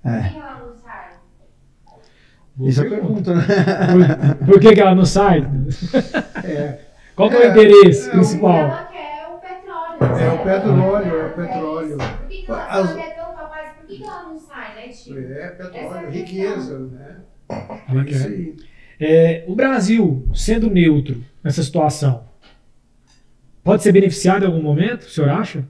Por 0.03 0.11
É. 0.11 0.23
que, 0.23 0.31
que 0.31 0.39
ela 0.39 0.59
não 0.67 0.68
Isso 2.61 2.83
é 2.83 2.87
a 2.87 2.91
pergunta. 2.91 3.35
né? 3.35 3.43
Por, 4.39 4.47
por 4.47 4.61
que, 4.61 4.75
que 4.75 4.81
ela 4.81 4.95
não 4.95 5.05
sai? 5.05 5.41
É, 6.45 6.79
Qual 7.15 7.29
que 7.31 7.37
é, 7.37 7.39
o 7.39 7.43
É, 7.43 7.49
interesse 7.51 8.09
é, 8.09 8.13
principal? 8.13 8.71
Ela 8.71 8.89
quer 8.93 9.27
o 9.29 9.39
petróleo. 9.39 10.19
É 10.19 10.31
o 10.33 10.39
petróleo, 10.39 11.17
é 11.17 11.25
o 11.27 11.31
quer 11.31 11.47
petróleo. 11.47 11.97
Por 11.99 12.29
que, 12.29 12.43
que 12.43 12.51
ela, 12.51 12.67
As- 12.67 12.93
quer 12.95 13.15
tanto 13.15 13.39
a 13.39 13.45
paz? 13.45 13.71
Por 13.87 13.97
que 13.97 14.09
ela 14.09 14.23
não 14.29 14.39
sai, 14.39 14.75
né, 14.75 14.89
tio? 14.89 15.19
É, 15.19 15.43
é 15.43 15.49
petróleo, 15.51 16.09
riqueza, 16.11 16.79
né? 16.79 17.17
É 17.51 17.99
É 18.01 18.05
que 18.05 18.11
isso 18.13 18.27
é? 18.27 18.29
aí. 18.31 18.57
É, 19.01 19.45
o 19.47 19.55
Brasil, 19.55 20.29
sendo 20.35 20.69
neutro 20.69 21.23
nessa 21.45 21.63
situação, 21.63 22.25
pode 23.63 23.83
ser 23.85 23.93
beneficiado 23.93 24.43
em 24.43 24.47
algum 24.47 24.63
momento, 24.63 25.03
o 25.03 25.11
senhor 25.11 25.31
acha? 25.31 25.65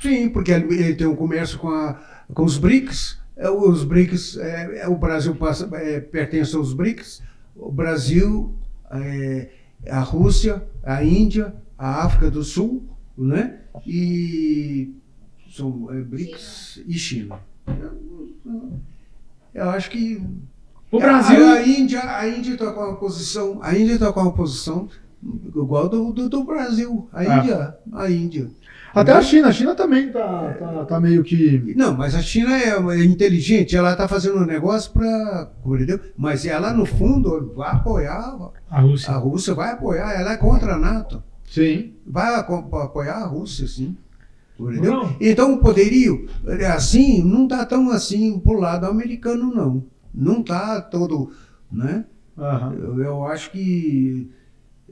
Sim, 0.00 0.28
porque 0.28 0.50
ele, 0.50 0.74
ele 0.74 0.94
tem 0.94 1.06
um 1.06 1.14
comércio 1.16 1.58
com, 1.58 1.68
a- 1.68 1.94
com 2.34 2.44
os 2.44 2.58
BRICS. 2.58 3.18
É, 3.36 3.50
Os 3.50 3.84
BRICS, 3.84 4.38
é, 4.38 4.80
é, 4.82 4.88
o 4.88 4.96
Brasil 4.96 5.34
passa, 5.34 5.68
é, 5.74 6.00
pertence 6.00 6.56
aos 6.56 6.72
BRICS. 6.72 7.22
O 7.54 7.70
Brasil, 7.70 8.54
é, 8.90 9.50
a 9.88 10.00
Rússia, 10.00 10.62
a 10.82 11.04
Índia, 11.04 11.54
a 11.76 12.04
África 12.04 12.30
do 12.30 12.42
Sul, 12.42 12.88
né? 13.16 13.60
E 13.86 14.94
são 15.50 15.88
é, 15.92 16.00
BRICS 16.00 16.82
e 16.86 16.94
China. 16.94 17.38
Eu, 17.66 18.80
eu 19.54 19.70
acho 19.70 19.90
que 19.90 20.22
O 20.90 20.98
Brasil. 20.98 21.46
a, 21.46 21.52
a 21.54 21.66
Índia, 21.66 22.00
a 22.02 22.28
Índia 22.28 22.54
está 22.54 22.72
com 22.72 22.80
uma 22.80 22.96
posição, 22.96 23.58
a 23.62 23.76
Índia 23.76 23.94
está 23.94 24.12
com 24.12 24.20
uma 24.20 24.32
posição 24.32 24.88
igual 25.22 25.88
do, 25.88 26.12
do, 26.12 26.28
do 26.28 26.44
Brasil. 26.44 27.08
A. 27.12 27.22
Índia, 27.24 27.76
a 27.92 28.10
Índia. 28.10 28.50
Até 28.96 29.12
a 29.12 29.20
China, 29.20 29.48
a 29.48 29.52
China 29.52 29.74
também 29.74 30.10
tá, 30.10 30.56
tá, 30.58 30.84
tá 30.86 31.00
meio 31.00 31.22
que. 31.22 31.74
Não, 31.76 31.94
mas 31.94 32.14
a 32.14 32.22
China 32.22 32.56
é, 32.56 32.70
é 32.70 33.04
inteligente, 33.04 33.76
ela 33.76 33.92
está 33.92 34.08
fazendo 34.08 34.38
um 34.38 34.46
negócio 34.46 34.90
para. 34.90 35.50
Entendeu? 35.66 36.00
Mas 36.16 36.46
ela, 36.46 36.72
no 36.72 36.86
fundo, 36.86 37.52
vai 37.54 37.72
apoiar. 37.72 38.34
A 38.70 38.80
Rússia. 38.80 39.12
A 39.12 39.16
Rússia 39.18 39.54
vai 39.54 39.72
apoiar, 39.72 40.12
ela 40.12 40.32
é 40.32 40.36
contra 40.38 40.74
a 40.74 40.78
NATO. 40.78 41.22
Sim. 41.44 41.92
Vai 42.06 42.34
apoiar 42.34 43.16
a 43.16 43.26
Rússia, 43.26 43.68
sim. 43.68 43.94
Entendeu? 44.58 44.92
Não. 44.92 45.16
Então 45.20 45.54
o 45.54 45.58
poderio, 45.58 46.26
assim, 46.74 47.22
não 47.22 47.44
está 47.44 47.66
tão 47.66 47.90
assim 47.90 48.38
pro 48.38 48.58
lado 48.58 48.86
americano, 48.86 49.54
não. 49.54 49.84
Não 50.14 50.40
está 50.40 50.80
todo. 50.80 51.30
Né? 51.70 52.06
Aham. 52.38 52.74
Eu, 52.74 53.00
eu 53.02 53.24
acho 53.26 53.50
que. 53.50 54.30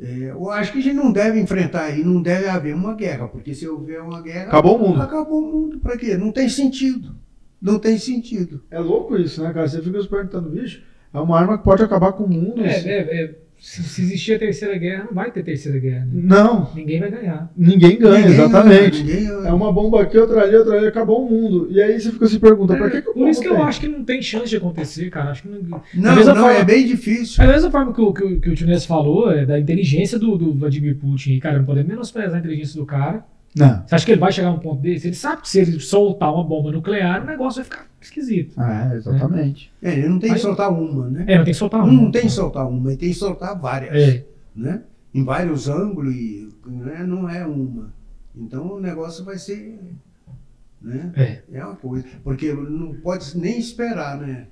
É, 0.01 0.31
eu 0.31 0.51
acho 0.51 0.73
que 0.73 0.79
a 0.79 0.83
gente 0.83 0.97
não 0.97 1.13
deve 1.13 1.39
enfrentar 1.39 1.85
aí, 1.85 2.03
não 2.03 2.21
deve 2.21 2.49
haver 2.49 2.75
uma 2.75 2.95
guerra, 2.95 3.29
porque 3.29 3.55
se 3.55 3.67
houver 3.69 4.01
uma 4.01 4.21
guerra. 4.21 4.49
Acabou 4.49 4.77
o 4.77 4.89
mundo. 4.89 5.03
Acabou 5.03 5.39
o 5.43 5.53
mundo. 5.53 5.79
Pra 5.79 5.97
quê? 5.97 6.17
Não 6.17 6.33
tem 6.33 6.49
sentido. 6.49 7.15
Não 7.63 7.79
tem 7.79 7.97
sentido. 7.97 8.63
É 8.71 8.79
louco 8.79 9.17
isso, 9.17 9.43
né, 9.43 9.53
cara? 9.53 9.69
Você 9.69 9.81
fica 9.81 10.03
se 10.03 10.09
perguntando, 10.09 10.51
bicho, 10.51 10.83
é 11.13 11.19
uma 11.19 11.39
arma 11.39 11.57
que 11.57 11.65
pode 11.65 11.83
acabar 11.83 12.13
com 12.13 12.25
o 12.25 12.29
mundo. 12.29 12.63
É, 12.63 12.77
assim. 12.77 12.89
é, 12.89 13.25
é, 13.25 13.39
se, 13.67 13.83
se 13.83 14.03
existir 14.03 14.35
a 14.35 14.39
terceira 14.39 14.77
guerra, 14.77 15.05
não 15.05 15.15
vai 15.15 15.31
ter 15.31 15.43
terceira 15.43 15.79
guerra. 15.79 16.05
né? 16.05 16.11
Não, 16.13 16.71
Ninguém 16.75 17.01
vai 17.01 17.11
ganhar. 17.11 17.51
ninguém 17.57 17.99
ganha, 17.99 18.19
Ninguém 18.19 18.33
exatamente. 18.35 19.03
ganha, 19.03 19.05
ninguém 19.05 19.25
ganha. 19.37 19.49
É 19.49 19.53
uma 19.53 19.73
bomba 19.73 20.03
aqui, 20.03 20.19
outra 20.19 20.43
ali, 20.43 20.55
outra 20.55 20.77
ali, 20.77 20.87
acabou 20.87 21.27
o 21.27 21.31
mundo. 21.31 21.69
E 21.71 21.81
aí 21.81 21.99
você 21.99 22.13
fica 22.13 22.27
se 22.27 22.39
perguntando, 22.39 22.79
pra 22.79 22.91
que, 22.91 23.01
que 23.01 23.09
o 23.09 23.13
É, 23.13 23.15
Por 23.15 23.29
isso 23.29 23.41
que 23.41 23.49
eu 23.49 23.55
tem? 23.55 23.63
acho 23.65 23.81
que 23.81 23.89
não 23.89 24.05
tem 24.05 24.21
chance 24.21 24.49
de 24.51 24.57
acontecer, 24.59 25.09
cara. 25.09 25.31
Acho 25.31 25.43
que 25.45 25.49
não... 25.49 25.61
Não, 25.63 25.81
não, 26.17 26.23
forma- 26.25 26.53
é 26.53 26.63
bem 26.65 26.87
difícil. 26.87 27.39
Da 27.45 27.51
mesma 27.51 27.71
forma 27.71 27.93
que 27.95 28.01
o, 28.03 28.13
que 28.13 28.23
o, 28.25 28.41
que 28.41 28.51
o 28.51 28.55
Tio 28.55 28.67
Ness 28.67 28.85
falou, 28.85 29.33
é 29.33 29.47
da 29.47 29.59
inteligência 29.59 30.19
do, 30.19 30.37
do 30.37 30.53
Vladimir 30.53 30.97
Putin. 30.97 31.33
E, 31.33 31.41
cara, 31.41 31.59
não 31.59 31.65
podemos 31.65 31.89
menosprezar 31.89 32.35
a 32.37 32.39
inteligência 32.39 32.79
do 32.79 32.85
cara. 32.85 33.25
Não. 33.55 33.83
Você 33.87 33.95
acha 33.95 34.05
que 34.07 34.13
ele 34.13 34.21
vai 34.21 34.33
chegar 34.33 34.49
a 34.49 34.53
um 34.53 34.59
ponto 34.59 34.81
desse? 34.83 35.07
Ele 35.07 35.15
sabe 35.15 35.43
que 35.43 35.49
se 35.49 35.61
ele 35.61 35.79
soltar 35.79 36.33
uma 36.35 36.43
bomba 36.43 36.73
nuclear, 36.73 37.23
o 37.23 37.27
negócio 37.27 37.63
vai 37.63 37.65
ficar 37.71 37.87
esquisito. 38.01 38.61
É, 38.61 38.97
exatamente. 38.97 39.73
É, 39.81 39.93
ele 39.93 40.09
não 40.09 40.19
tem 40.19 40.31
que 40.31 40.35
Aí- 40.37 40.41
soltar 40.43 40.71
uma, 40.73 41.09
né? 41.09 41.25
É, 41.29 41.37
mas 41.37 41.45
tem 41.45 41.53
que 41.53 41.59
soltar 41.59 41.81
uma. 41.85 41.93
Não 41.93 42.11
tem 42.11 42.23
que 42.23 42.31
soltar 42.31 42.69
uma, 42.69 42.91
ele 42.91 42.97
tem 42.99 43.09
que 43.11 43.15
soltar 43.15 43.59
várias. 43.59 43.95
É. 43.95 44.25
Né? 44.57 44.83
Em 45.15 45.23
vários 45.25 45.69
ângulos, 45.69 46.15
e 46.15 46.49
né? 46.67 47.05
não 47.07 47.29
é 47.31 47.47
uma. 47.47 47.93
Então 48.37 48.73
o 48.75 48.81
negócio 48.81 49.25
vai 49.25 49.39
ser. 49.39 49.79
Né? 50.83 51.13
É, 51.17 51.43
É 51.59 51.65
uma 51.65 51.77
coisa. 51.77 52.05
Porque 52.23 52.53
não 52.53 52.93
pode 52.97 53.39
nem 53.39 53.59
esperar 53.59 54.19
né? 54.19 54.49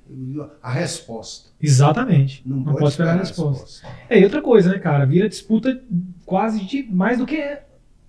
a 0.63 0.73
resposta. 0.73 1.51
exatamente. 1.61 2.43
Não, 2.47 2.59
Não, 2.59 2.73
pode 2.75 2.89
esperar 2.91 3.17
a 3.17 3.19
resposta. 3.19 3.87
É, 4.09 4.19
e 4.19 4.25
outra 4.25 4.41
coisa, 4.41 4.71
né, 4.71 4.79
cara? 4.79 5.05
Vira 5.05 5.29
disputa 5.29 5.79
quase 6.25 6.65
de 6.65 6.85
mais 6.85 7.19
do 7.19 7.27
que 7.27 7.59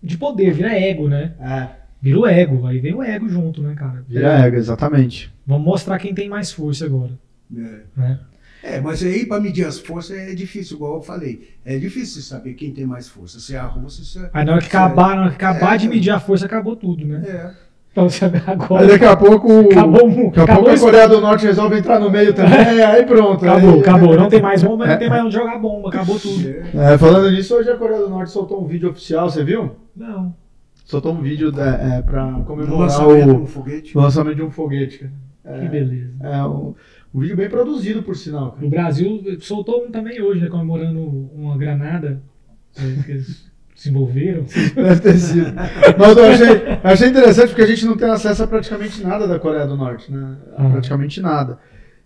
de 0.03 0.17
poder, 0.17 0.53
vira 0.53 0.73
ego, 0.77 1.07
né? 1.07 1.33
É. 1.39 1.83
Vira 2.01 2.19
o 2.19 2.27
ego, 2.27 2.67
aí 2.67 2.79
vem 2.79 2.93
o 2.93 3.01
ego 3.01 3.29
junto, 3.29 3.61
né, 3.61 3.73
cara? 3.75 4.03
Vira 4.07 4.45
ego, 4.45 4.57
exatamente. 4.57 5.33
Vamos 5.47 5.65
mostrar 5.65 5.97
quem 5.99 6.13
tem 6.13 6.27
mais 6.27 6.51
força 6.51 6.85
agora, 6.85 7.11
É. 7.55 7.79
né? 7.95 8.19
É, 8.61 8.79
mas 8.79 9.03
aí 9.03 9.25
para 9.25 9.41
medir 9.41 9.65
as 9.65 9.77
forças 9.79 10.17
é 10.17 10.33
difícil, 10.33 10.77
igual 10.77 10.95
eu 10.95 11.01
falei. 11.01 11.49
É 11.65 11.77
difícil 11.77 12.21
saber 12.21 12.53
quem 12.53 12.71
tem 12.71 12.85
mais 12.85 13.09
força. 13.09 13.37
Se 13.39 13.53
é 13.55 13.57
a 13.59 13.65
Rússia, 13.65 14.05
se 14.05 14.25
é. 14.25 14.29
Aí 14.33 14.45
na 14.45 14.53
hora 14.53 14.61
que 14.61 14.67
acabar, 14.67 15.15
na 15.15 15.21
hora 15.23 15.29
que 15.31 15.35
acabar 15.35 15.75
É. 15.75 15.77
de 15.77 15.89
medir 15.89 16.11
a 16.11 16.19
força, 16.19 16.45
acabou 16.45 16.75
tudo, 16.75 17.05
né? 17.05 17.23
É. 17.27 17.51
Então 17.93 18.09
você 18.09 18.25
Aí 18.25 18.31
agora. 18.47 18.87
daqui 18.87 19.05
a 19.05 19.15
pouco. 19.15 19.59
Acabou. 19.69 20.09
Daqui 20.09 20.39
a 20.39 20.43
Acabou 20.43 20.63
pouco 20.63 20.77
a. 20.77 20.79
Coreia 20.79 21.07
do 21.07 21.21
Norte 21.21 21.45
resolve 21.45 21.77
entrar 21.77 21.99
no 21.99 22.09
meio 22.09 22.33
também, 22.33 22.57
aí 22.81 23.05
pronto. 23.05 23.45
Acabou, 23.45 23.73
aí- 23.75 23.79
acabou. 23.81 24.15
Não 24.17 24.29
tem 24.29 24.41
mais 24.41 24.63
bomba, 24.63 24.87
não 24.87 24.97
tem 24.97 25.09
mais 25.09 25.23
onde 25.25 25.35
jogar 25.35 25.59
bomba, 25.59 25.89
acabou 25.89 26.19
tudo. 26.19 26.49
É, 26.73 26.97
falando 26.97 27.29
nisso, 27.29 27.55
hoje 27.55 27.69
a 27.69 27.77
Coreia 27.77 27.99
do 27.99 28.09
Norte 28.09 28.31
soltou 28.31 28.63
um 28.63 28.65
vídeo 28.65 28.89
oficial, 28.89 29.29
você 29.29 29.43
viu? 29.43 29.75
Não. 29.95 30.33
Soltou 30.85 31.13
um 31.13 31.21
vídeo 31.21 31.53
é, 31.55 31.97
é, 31.97 32.01
pra 32.01 32.41
comemorar 32.47 32.79
lançamento 32.79 33.29
o, 33.29 33.39
do 33.41 33.45
foguete. 33.45 33.95
o 33.95 34.01
lançamento 34.01 34.35
de 34.37 34.41
um 34.43 34.49
foguete, 34.49 35.07
cara. 35.45 35.59
Que 35.59 35.67
beleza. 35.69 36.13
É 36.21 36.43
um, 36.45 36.73
um 37.13 37.19
vídeo 37.19 37.37
bem 37.37 37.47
produzido, 37.47 38.01
por 38.01 38.15
sinal, 38.15 38.53
cara. 38.53 38.65
O 38.65 38.69
Brasil 38.71 39.21
soltou 39.39 39.85
um 39.85 39.91
também 39.91 40.19
hoje, 40.19 40.41
né? 40.41 40.47
Comemorando 40.49 40.99
uma 41.35 41.55
granada 41.57 42.23
que 43.74 43.80
eles 43.80 43.84
desenvolveram. 43.84 44.45
Deve 44.76 44.99
ter 45.01 45.17
sido. 45.17 45.53
Mas 45.97 46.17
eu 46.17 46.26
achei, 46.26 46.80
achei 46.84 47.09
interessante 47.09 47.49
porque 47.49 47.61
a 47.61 47.67
gente 47.67 47.86
não 47.86 47.97
tem 47.97 48.09
acesso 48.09 48.43
a 48.43 48.47
praticamente 48.47 49.03
nada 49.03 49.28
da 49.28 49.39
Coreia 49.39 49.65
do 49.65 49.76
Norte, 49.76 50.11
né? 50.11 50.38
A. 50.55 50.69
Praticamente 50.69 51.21
nada. 51.21 51.59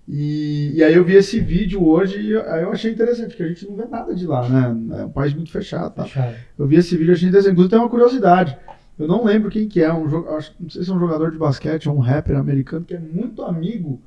E, 0.07 0.71
e 0.75 0.83
aí 0.83 0.93
eu 0.93 1.03
vi 1.03 1.15
esse 1.15 1.39
vídeo 1.39 1.85
hoje 1.85 2.21
e 2.21 2.37
aí 2.37 2.63
eu 2.63 2.71
achei 2.71 2.91
interessante, 2.91 3.29
porque 3.29 3.43
a 3.43 3.47
gente 3.47 3.67
não 3.67 3.75
vê 3.75 3.85
nada 3.85 4.15
de 4.15 4.25
lá, 4.25 4.47
né? 4.47 4.99
É 4.99 5.05
um 5.05 5.11
país 5.11 5.33
muito 5.33 5.51
fechado, 5.51 5.93
tá? 5.93 6.03
Fechado. 6.03 6.35
Eu 6.57 6.65
vi 6.65 6.77
esse 6.77 6.95
vídeo 6.95 7.11
e 7.11 7.13
achei 7.13 7.27
interessante. 7.27 7.51
Inclusive 7.51 7.71
tem 7.71 7.79
uma 7.79 7.89
curiosidade. 7.89 8.57
Eu 8.97 9.07
não 9.07 9.23
lembro 9.23 9.49
quem 9.49 9.67
que 9.67 9.81
é, 9.81 9.93
um 9.93 10.07
não 10.07 10.69
sei 10.69 10.83
se 10.83 10.89
é 10.89 10.93
um 10.93 10.99
jogador 10.99 11.31
de 11.31 11.37
basquete 11.37 11.87
ou 11.87 11.95
um 11.95 11.99
rapper 11.99 12.37
americano 12.37 12.85
que 12.85 12.95
é 12.95 12.99
muito 12.99 13.43
amigo 13.43 14.01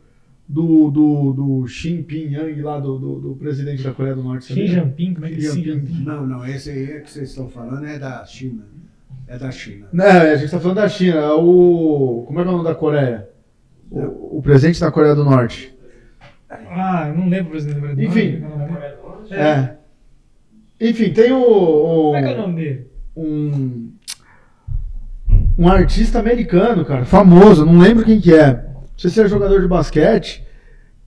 do, 0.53 0.91
do, 0.91 1.33
do 1.33 1.67
Xi 1.69 1.91
Jinping 1.91 2.61
lá, 2.63 2.81
do, 2.81 2.99
do, 2.99 3.21
do 3.21 3.37
presidente 3.37 3.83
da 3.85 3.93
Coreia 3.93 4.17
do 4.17 4.23
Norte. 4.25 4.47
Xi 4.47 4.55
sabia? 4.55 4.67
Jinping, 4.85 5.15
como 5.15 5.27
é 5.27 5.31
que 5.31 5.47
é? 5.47 5.81
Não, 6.05 6.27
não, 6.27 6.45
esse 6.45 6.71
aí 6.71 6.85
é 6.91 7.01
que 7.01 7.11
vocês 7.11 7.29
estão 7.31 7.49
falando 7.49 7.87
é 7.87 7.99
da 7.99 8.25
China. 8.25 8.65
É 9.29 9.39
da 9.39 9.51
China. 9.53 9.87
Não, 9.93 10.05
a 10.05 10.35
gente 10.35 10.51
tá 10.51 10.59
falando 10.59 10.79
da 10.79 10.89
China. 10.89 11.19
é 11.19 11.31
O. 11.33 12.25
Como 12.27 12.41
é 12.41 12.43
que 12.43 12.49
é 12.49 12.53
o 12.53 12.57
nome 12.57 12.69
da 12.69 12.75
Coreia? 12.75 13.29
O, 13.91 14.39
o 14.39 14.43
presidente 14.43 14.81
da 14.81 14.91
Coreia 14.91 15.15
do 15.15 15.25
Norte. 15.25 15.73
Ah, 16.49 17.07
eu 17.09 17.17
não 17.17 17.29
lembro 17.29 17.47
o 17.49 17.51
presidente 17.53 17.77
do 17.77 17.81
Brasil. 17.83 18.05
Enfim. 18.09 18.43
É. 19.31 19.41
É. 19.41 19.77
Enfim, 20.81 21.13
tem 21.13 21.31
o. 21.31 21.39
o- 21.41 22.13
Como 22.13 22.17
é 22.17 22.23
que 22.23 22.29
é 22.29 22.35
o 22.35 22.39
nome 22.41 22.55
dele? 22.57 22.87
um. 23.17 23.91
Um 25.57 25.69
artista 25.69 26.19
americano, 26.19 26.85
cara, 26.87 27.05
famoso, 27.05 27.67
não 27.67 27.79
lembro 27.79 28.05
quem 28.05 28.19
que 28.21 28.35
é. 28.35 28.70
Não 29.01 29.09
sei 29.09 29.11
se 29.13 29.21
é 29.23 29.29
jogador 29.29 29.63
de 29.63 29.67
basquete, 29.67 30.45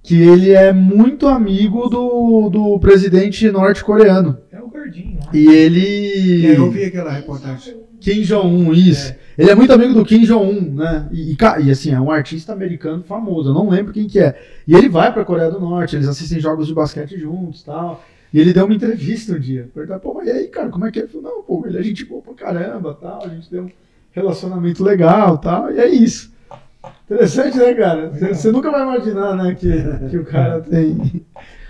que 0.01 0.19
ele 0.19 0.49
é 0.49 0.73
muito 0.73 1.27
amigo 1.27 1.87
do, 1.87 2.49
do 2.49 2.79
presidente 2.79 3.51
norte-coreano. 3.51 4.35
É 4.51 4.59
o 4.59 4.67
gordinho 4.67 5.19
lá. 5.19 5.29
E 5.31 5.45
ele. 5.45 6.47
É, 6.47 6.57
eu 6.57 6.71
vi 6.71 6.85
aquela 6.85 7.11
reportagem. 7.11 7.75
Kim 7.99 8.23
Jong-un, 8.23 8.73
isso. 8.73 9.13
Ele 9.37 9.51
é 9.51 9.53
muito 9.53 9.71
amigo 9.71 9.93
do 9.93 10.03
Kim 10.03 10.23
Jong-un, 10.23 10.73
né? 10.73 11.07
E, 11.11 11.33
e, 11.33 11.37
e, 11.65 11.71
assim, 11.71 11.93
é 11.93 12.01
um 12.01 12.09
artista 12.09 12.51
americano 12.51 13.03
famoso, 13.03 13.51
eu 13.51 13.53
não 13.53 13.69
lembro 13.69 13.93
quem 13.93 14.07
que 14.07 14.19
é. 14.19 14.41
E 14.67 14.73
ele 14.73 14.89
vai 14.89 15.13
pra 15.13 15.23
Coreia 15.23 15.51
do 15.51 15.59
Norte, 15.59 15.95
eles 15.95 16.07
assistem 16.07 16.39
jogos 16.39 16.65
de 16.65 16.73
basquete 16.73 17.15
juntos 17.19 17.61
e 17.61 17.65
tal. 17.65 18.03
E 18.33 18.39
ele 18.39 18.53
deu 18.53 18.65
uma 18.65 18.73
entrevista 18.73 19.33
um 19.33 19.39
dia. 19.39 19.69
Perguntaram, 19.71 20.01
pô, 20.01 20.15
mas 20.15 20.27
e 20.27 20.31
aí, 20.31 20.47
cara, 20.47 20.69
como 20.69 20.87
é 20.87 20.91
que 20.91 20.97
é? 20.97 21.03
Ele 21.03 21.11
falou, 21.11 21.31
não, 21.31 21.43
pô, 21.43 21.63
ele 21.67 21.77
é 21.77 21.83
gente 21.83 22.05
boa 22.05 22.23
pra 22.23 22.33
caramba, 22.33 22.97
tal, 22.99 23.23
a 23.23 23.29
gente 23.29 23.47
tem 23.47 23.59
um 23.59 23.69
relacionamento 24.11 24.83
legal 24.83 25.37
tal, 25.37 25.71
e 25.71 25.77
é 25.77 25.87
isso. 25.87 26.32
Interessante, 27.05 27.57
né, 27.57 27.73
cara? 27.73 28.09
Você, 28.09 28.33
você 28.33 28.51
nunca 28.51 28.71
vai 28.71 28.81
imaginar, 28.83 29.35
né, 29.35 29.55
que, 29.55 29.69
que 30.09 30.17
o 30.17 30.25
cara 30.25 30.61
tem 30.61 31.23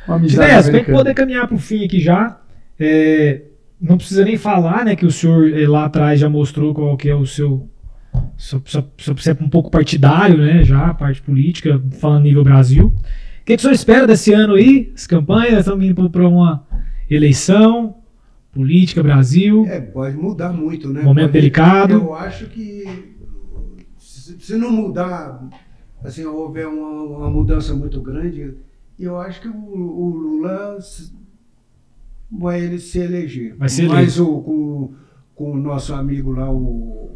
uma 0.08 0.16
amizade 0.18 0.34
Ideias, 0.48 0.52
pra 0.52 0.62
gente 0.62 0.70
americana. 0.72 0.98
poder 0.98 1.14
caminhar 1.14 1.48
pro 1.48 1.58
fim 1.58 1.84
aqui 1.86 2.00
já. 2.00 2.40
é, 2.80 3.42
não 3.82 3.98
precisa 3.98 4.24
nem 4.24 4.38
falar, 4.38 4.86
né, 4.86 4.96
que 4.96 5.06
o 5.06 5.12
senhor 5.12 5.48
eh, 5.52 5.68
lá 5.68 5.86
atrás 5.86 6.20
já 6.20 6.30
mostrou 6.30 6.74
qual 6.74 6.96
que 6.96 7.10
é 7.10 7.16
o 7.16 7.26
seu. 7.26 7.68
seu- 8.38 8.62
Você 9.16 9.32
é 9.32 9.38
um 9.42 9.50
pouco 9.50 9.70
partidário, 9.70 10.38
né? 10.38 10.64
Já, 10.64 10.88
a 10.88 10.94
parte 10.94 11.22
política, 11.22 11.82
falando 12.00 12.24
nível 12.24 12.44
Brasil. 12.44 12.88
O 12.88 13.46
que, 13.46 13.56
que 13.56 13.60
o 13.60 13.60
senhor 13.62 13.74
espera 13.74 14.08
desse 14.08 14.32
ano 14.34 14.54
aí? 14.54 14.92
As 14.96 15.06
campanhas, 15.06 15.60
estamos 15.60 15.84
indo 15.86 16.10
para 16.10 16.26
uma 16.28 16.66
eleição, 17.10 17.96
política 18.54 19.04
Brasil. 19.04 19.66
É, 19.68 19.82
pode 19.82 20.16
mudar 20.16 20.54
muito, 20.54 20.88
né? 20.88 21.02
Momento 21.02 21.26
Pode- 21.26 21.34
delicado. 21.34 21.94
Eu 21.96 22.14
acho 22.14 22.46
que 22.46 23.13
se, 24.40 24.58
não 24.58 24.72
mudar, 24.72 25.44
assim, 26.04 26.26
houver 26.26 26.68
uma, 26.68 27.18
uma 27.18 27.30
mudança 27.30 27.74
muito 27.74 28.00
grande, 28.02 28.54
eu 29.00 29.18
acho 29.20 29.42
que 29.42 29.48
o, 29.48 29.56
o 29.56 30.10
Lula 30.10 30.78
vai 32.32 32.62
ele 32.62 32.80
se 32.80 33.00
eleger. 33.00 33.56
Vai 33.58 33.70
se 33.70 33.86
Mas 33.88 34.20
o, 34.20 34.40
com, 34.42 34.94
com 35.36 35.52
o 35.52 35.58
nosso 35.58 35.94
amigo 35.94 36.32
lá, 36.32 36.50
o, 36.52 37.10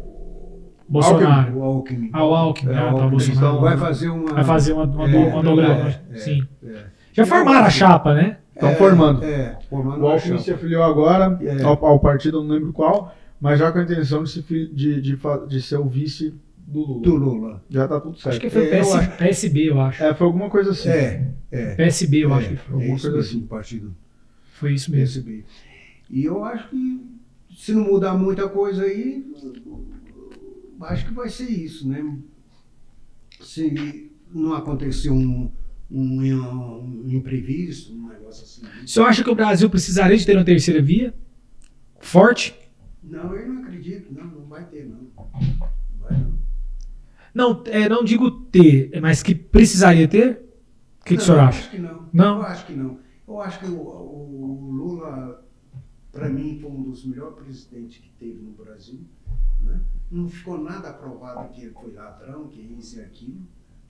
Bolsonaro. 0.88 1.62
Alckmin. 1.62 2.10
Ah, 2.12 2.24
o 2.24 2.34
Alckmin, 2.34 2.72
É, 2.72 2.76
ah, 2.76 2.80
tá, 2.80 2.90
Alckmin. 2.90 3.10
Bolsonaro. 3.10 3.46
Então, 3.46 3.60
vai 3.60 3.76
fazer 3.76 4.08
uma. 4.08 4.32
Vai 4.34 4.44
fazer 4.44 4.72
uma, 4.72 4.84
uma, 4.84 5.08
É, 5.08 5.30
do- 5.42 5.52
uma 5.52 5.62
é, 5.62 6.00
é, 6.12 6.16
Sim. 6.16 6.48
é. 6.64 6.84
Já 7.12 7.26
formaram 7.26 7.66
a 7.66 7.70
chapa, 7.70 8.14
né? 8.14 8.38
Estão 8.54 8.70
É, 8.70 8.74
formando. 8.74 9.22
É, 9.24 9.58
formando 9.68 10.02
O 10.02 10.08
Alckmin 10.08 10.38
se 10.38 10.50
afiliou 10.52 10.82
agora 10.82 11.38
É. 11.42 11.62
ao, 11.62 11.84
ao 11.84 12.00
partido, 12.00 12.38
eu 12.38 12.42
não 12.44 12.54
lembro 12.54 12.72
qual, 12.72 13.14
mas 13.40 13.58
já 13.58 13.70
com 13.70 13.78
a 13.78 13.82
intenção 13.82 14.22
de, 14.24 14.30
se 14.30 14.42
de, 14.42 15.00
de, 15.00 15.16
fa- 15.16 15.44
de 15.46 15.60
ser 15.62 15.76
o 15.76 15.84
vice 15.86 16.34
do 16.70 16.80
Lula. 16.80 17.02
do 17.02 17.14
Lula. 17.16 17.64
Já 17.70 17.88
tá 17.88 18.00
tudo 18.00 18.16
certo. 18.18 18.28
Acho 18.28 18.40
que 18.40 18.50
foi 18.50 18.66
É, 18.68 18.78
eu 18.78 18.82
PS, 18.82 18.92
acho- 18.94 19.16
PSB, 19.16 19.70
eu 19.70 19.80
acho. 19.80 20.02
É, 20.04 20.14
foi 20.14 20.26
alguma 20.26 20.50
coisa 20.50 20.70
assim. 20.72 20.88
É, 20.90 21.32
é. 21.50 21.74
PSB, 21.74 22.24
eu 22.24 22.30
é, 22.32 22.34
acho 22.38 22.48
que 22.50 22.56
foi. 22.56 22.72
é 22.72 22.74
alguma 22.80 22.96
isso 22.96 23.02
coisa 23.10 23.16
mesmo, 23.16 23.38
assim. 23.38 23.46
partido 23.46 23.96
Foi 24.52 24.72
isso 24.74 24.90
mesmo. 24.90 25.22
PSB. 25.24 25.44
E 26.10 26.24
eu 26.24 26.44
acho 26.44 26.68
que 26.68 27.00
se 27.56 27.72
não 27.72 27.84
mudar 27.84 28.14
muita 28.16 28.48
coisa 28.48 28.82
aí, 28.84 29.24
acho 30.82 31.06
que 31.06 31.12
vai 31.12 31.28
ser 31.28 31.48
isso, 31.50 31.88
né? 31.88 32.16
Se 33.40 34.10
não 34.32 34.52
acontecer 34.52 35.10
um, 35.10 35.50
um, 35.90 36.22
um 36.22 37.06
imprevisto, 37.08 37.92
um 37.94 38.08
negócio 38.08 38.44
assim. 38.44 38.62
O 38.84 38.88
senhor 38.88 39.06
acha 39.06 39.24
que 39.24 39.30
o 39.30 39.34
Brasil 39.34 39.70
precisaria 39.70 40.16
de 40.16 40.26
ter 40.26 40.36
uma 40.36 40.44
terceira 40.44 40.82
via? 40.82 41.14
Forte? 42.00 42.54
Não, 43.02 43.34
eu 43.34 43.48
não 43.48 43.57
Não, 47.38 47.62
é, 47.66 47.88
não 47.88 48.02
digo 48.02 48.32
ter, 48.32 49.00
mas 49.00 49.22
que 49.22 49.32
precisaria 49.32 50.08
ter? 50.08 50.44
O 51.00 51.04
que, 51.04 51.16
que 51.16 51.22
o 51.22 51.24
senhor 51.24 51.38
acha? 51.38 51.60
Acho 51.60 51.70
que 51.70 51.78
não. 51.78 52.08
Não? 52.12 52.36
Eu 52.38 52.42
acho 52.42 52.66
que 52.66 52.72
não. 52.72 52.98
Eu 53.28 53.40
acho 53.40 53.60
que 53.60 53.66
o, 53.66 53.78
o 53.78 54.70
Lula, 54.72 55.44
para 56.10 56.28
mim, 56.28 56.58
foi 56.60 56.68
um 56.68 56.82
dos 56.82 57.04
melhores 57.04 57.36
presidentes 57.36 57.98
que 57.98 58.10
teve 58.18 58.42
no 58.42 58.50
Brasil. 58.50 59.02
Né? 59.62 59.80
Não 60.10 60.28
ficou 60.28 60.58
nada 60.60 60.88
aprovado 60.88 61.48
que 61.50 61.60
ele 61.60 61.74
foi 61.80 61.92
ladrão, 61.92 62.48
que 62.48 62.60
isso 62.76 62.98
e 62.98 63.02
aquilo. 63.02 63.40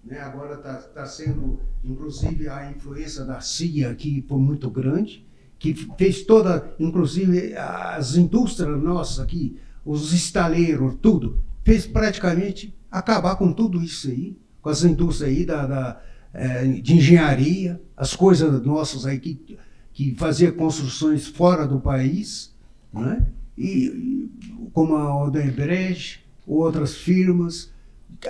Né? 0.05 0.20
Agora 0.20 0.57
está 0.57 0.74
tá 0.74 1.07
sendo, 1.07 1.59
inclusive, 1.82 2.51
a 2.51 2.70
influência 2.70 3.24
da 3.24 3.40
CIA 3.40 3.90
aqui 3.90 4.22
foi 4.28 4.38
muito 4.38 4.68
grande, 4.68 5.26
que 5.59 5.72
fez 5.96 6.22
toda, 6.22 6.74
inclusive, 6.78 7.57
as 7.57 8.14
indústrias 8.14 8.78
nossas 8.78 9.20
aqui, 9.20 9.59
os 9.86 10.12
estaleiros, 10.12 10.96
tudo, 11.01 11.42
fez 11.64 11.86
praticamente 11.86 12.76
acabar 12.91 13.36
com 13.36 13.53
tudo 13.53 13.82
isso 13.82 14.09
aí, 14.09 14.36
com 14.61 14.68
as 14.68 14.84
indústrias 14.84 15.30
aí 15.30 15.45
da, 15.45 15.66
da 15.66 16.01
eh, 16.34 16.66
de 16.66 16.95
engenharia, 16.95 17.80
as 17.97 18.14
coisas 18.14 18.62
nossas 18.64 19.07
aí 19.07 19.18
que, 19.18 19.59
que 19.93 20.14
fazia 20.14 20.53
construções 20.53 21.26
fora 21.26 21.66
do 21.66 21.80
país, 21.80 22.55
né? 22.93 23.26
e 23.57 24.30
como 24.72 24.95
a 24.95 25.24
Odebrecht, 25.24 26.24
outras 26.47 26.95
firmas, 26.95 27.72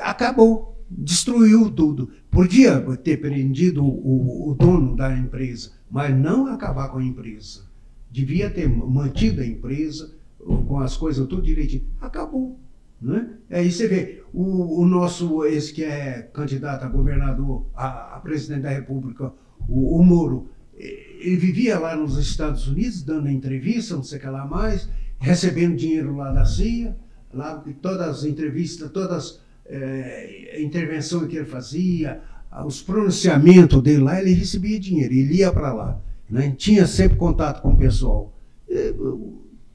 acabou, 0.01 0.83
destruiu 0.91 1.71
tudo. 1.71 2.11
Podia 2.31 2.81
ter 2.97 3.19
prendido 3.19 3.85
o, 3.85 4.51
o 4.51 4.55
dono 4.55 4.97
da 4.97 5.17
empresa, 5.17 5.73
mas 5.91 6.17
não 6.17 6.47
acabar 6.47 6.89
com 6.89 6.99
a 6.99 7.05
empresa. 7.05 7.67
Devia 8.11 8.49
ter 8.49 8.69
mantido 8.69 9.43
a 9.43 9.47
empresa 9.47 10.15
com 10.39 10.81
as 10.81 10.97
coisas 10.97 11.27
tudo 11.27 11.43
direitinho. 11.43 11.85
Acabou. 12.01 12.59
Né? 13.01 13.29
Aí 13.51 13.71
você 13.71 13.87
vê, 13.87 14.23
o, 14.33 14.83
o 14.83 14.87
nosso, 14.87 15.45
esse 15.45 15.73
que 15.73 15.85
é 15.85 16.29
candidato 16.33 16.85
a 16.85 16.89
governador, 16.89 17.67
a, 17.75 18.17
a 18.17 18.21
presidente 18.21 18.63
da 18.63 18.71
República, 18.71 19.33
o, 19.69 19.99
o 19.99 20.03
Moro, 20.03 20.49
ele 20.75 21.37
vivia 21.37 21.79
lá 21.79 21.97
nos 21.97 22.17
Estados 22.19 22.69
Unidos, 22.69 23.03
dando 23.03 23.29
entrevista, 23.29 23.97
não 23.97 24.03
sei 24.03 24.19
o 24.19 24.21
que 24.21 24.27
lá 24.29 24.47
mais, 24.47 24.89
recebendo 25.19 25.77
dinheiro 25.77 26.17
lá 26.17 26.31
da 26.31 26.45
CIA, 26.45 26.97
lá 27.33 27.63
todas 27.83 28.19
as 28.19 28.25
entrevistas, 28.25 28.91
todas 28.91 29.41
eh, 29.67 30.61
intervenções 30.61 31.29
que 31.29 31.37
ele 31.37 31.45
fazia, 31.45 32.23
os 32.65 32.81
pronunciamentos 32.81 33.83
dele 33.83 34.03
lá, 34.03 34.21
ele 34.21 34.33
recebia 34.33 34.79
dinheiro, 34.79 35.13
ele 35.13 35.35
ia 35.35 35.53
para 35.53 35.73
lá, 35.73 36.01
né? 36.31 36.55
tinha 36.57 36.87
sempre 36.87 37.19
contato 37.19 37.61
com 37.61 37.73
o 37.73 37.77
pessoal. 37.77 38.33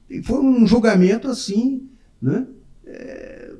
E 0.08 0.22
foi 0.22 0.40
um 0.40 0.66
julgamento 0.66 1.28
assim, 1.28 1.88
né? 2.20 2.46
É, 2.94 3.52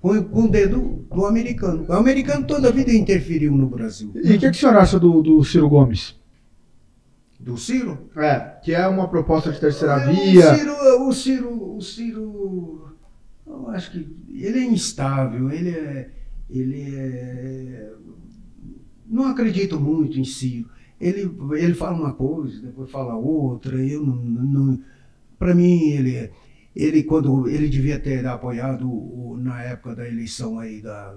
com, 0.00 0.22
com 0.24 0.42
o 0.44 0.48
dedo 0.48 1.04
do 1.12 1.26
americano. 1.26 1.84
O 1.88 1.92
americano 1.92 2.46
toda 2.46 2.68
a 2.68 2.72
vida 2.72 2.92
interferiu 2.92 3.52
no 3.56 3.66
Brasil. 3.66 4.12
E 4.14 4.34
o 4.34 4.38
que, 4.38 4.38
que 4.38 4.46
o 4.48 4.54
senhor 4.54 4.76
acha 4.76 4.98
do, 4.98 5.22
do 5.22 5.42
Ciro 5.44 5.68
Gomes? 5.68 6.16
Do 7.40 7.56
Ciro? 7.56 7.98
É, 8.16 8.38
que 8.62 8.74
é 8.74 8.86
uma 8.86 9.08
proposta 9.08 9.50
de 9.50 9.58
terceira 9.60 9.94
É, 9.94 10.12
via. 10.12 10.52
O 10.52 10.56
Ciro, 10.56 10.74
o 11.08 11.12
Ciro, 11.12 11.76
o 11.76 11.80
Ciro, 11.80 12.88
eu 13.46 13.68
acho 13.70 13.90
que 13.92 14.08
ele 14.30 14.58
é 14.58 14.64
instável, 14.64 15.50
ele 15.50 15.70
é, 15.70 16.10
ele 16.50 16.94
é, 16.94 17.92
não 19.06 19.26
acredito 19.26 19.80
muito 19.80 20.18
em 20.18 20.24
Ciro. 20.24 20.68
Ele, 21.00 21.30
ele 21.56 21.74
fala 21.74 21.96
uma 21.96 22.12
coisa, 22.12 22.60
depois 22.60 22.90
fala 22.90 23.14
outra. 23.14 23.76
Eu 23.84 24.04
não, 24.04 24.16
não 24.16 24.80
para 25.38 25.54
mim 25.54 25.90
ele, 25.90 26.16
é- 26.16 26.30
ele 26.78 27.02
quando 27.02 27.48
ele 27.48 27.68
devia 27.68 27.98
ter 27.98 28.24
apoiado 28.26 28.88
o- 28.88 29.36
na 29.42 29.62
época 29.62 29.94
da 29.96 30.06
eleição 30.08 30.58
aí 30.58 30.80
da 30.80 31.14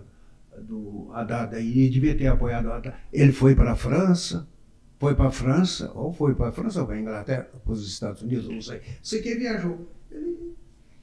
do 0.60 1.10
Haddad 1.14 1.56
aí, 1.56 1.80
ele 1.80 1.90
devia 1.90 2.16
ter 2.18 2.28
apoiado 2.28 2.66
o 2.66 2.72
Haddad. 2.74 2.94
Ele 3.14 3.32
foi 3.32 3.56
para 3.56 3.72
a 3.72 3.76
França, 3.76 4.46
foi 5.00 5.16
para 5.16 5.28
a 5.28 5.32
França, 5.32 5.90
ou 5.96 6.12
foi 6.12 6.36
para 6.36 6.50
a 6.50 6.52
França 6.52 6.82
ou 6.82 6.86
para 6.88 6.96
a 6.96 7.00
Inglaterra, 7.00 7.48
para 7.64 7.72
os 7.74 7.88
Estados 7.88 8.22
Unidos, 8.22 8.50
não 8.50 8.62
sei. 8.62 8.82
Sei 9.02 9.22
que 9.22 9.30
ele 9.30 9.40
viajou. 9.40 9.90
Ele 10.12 10.54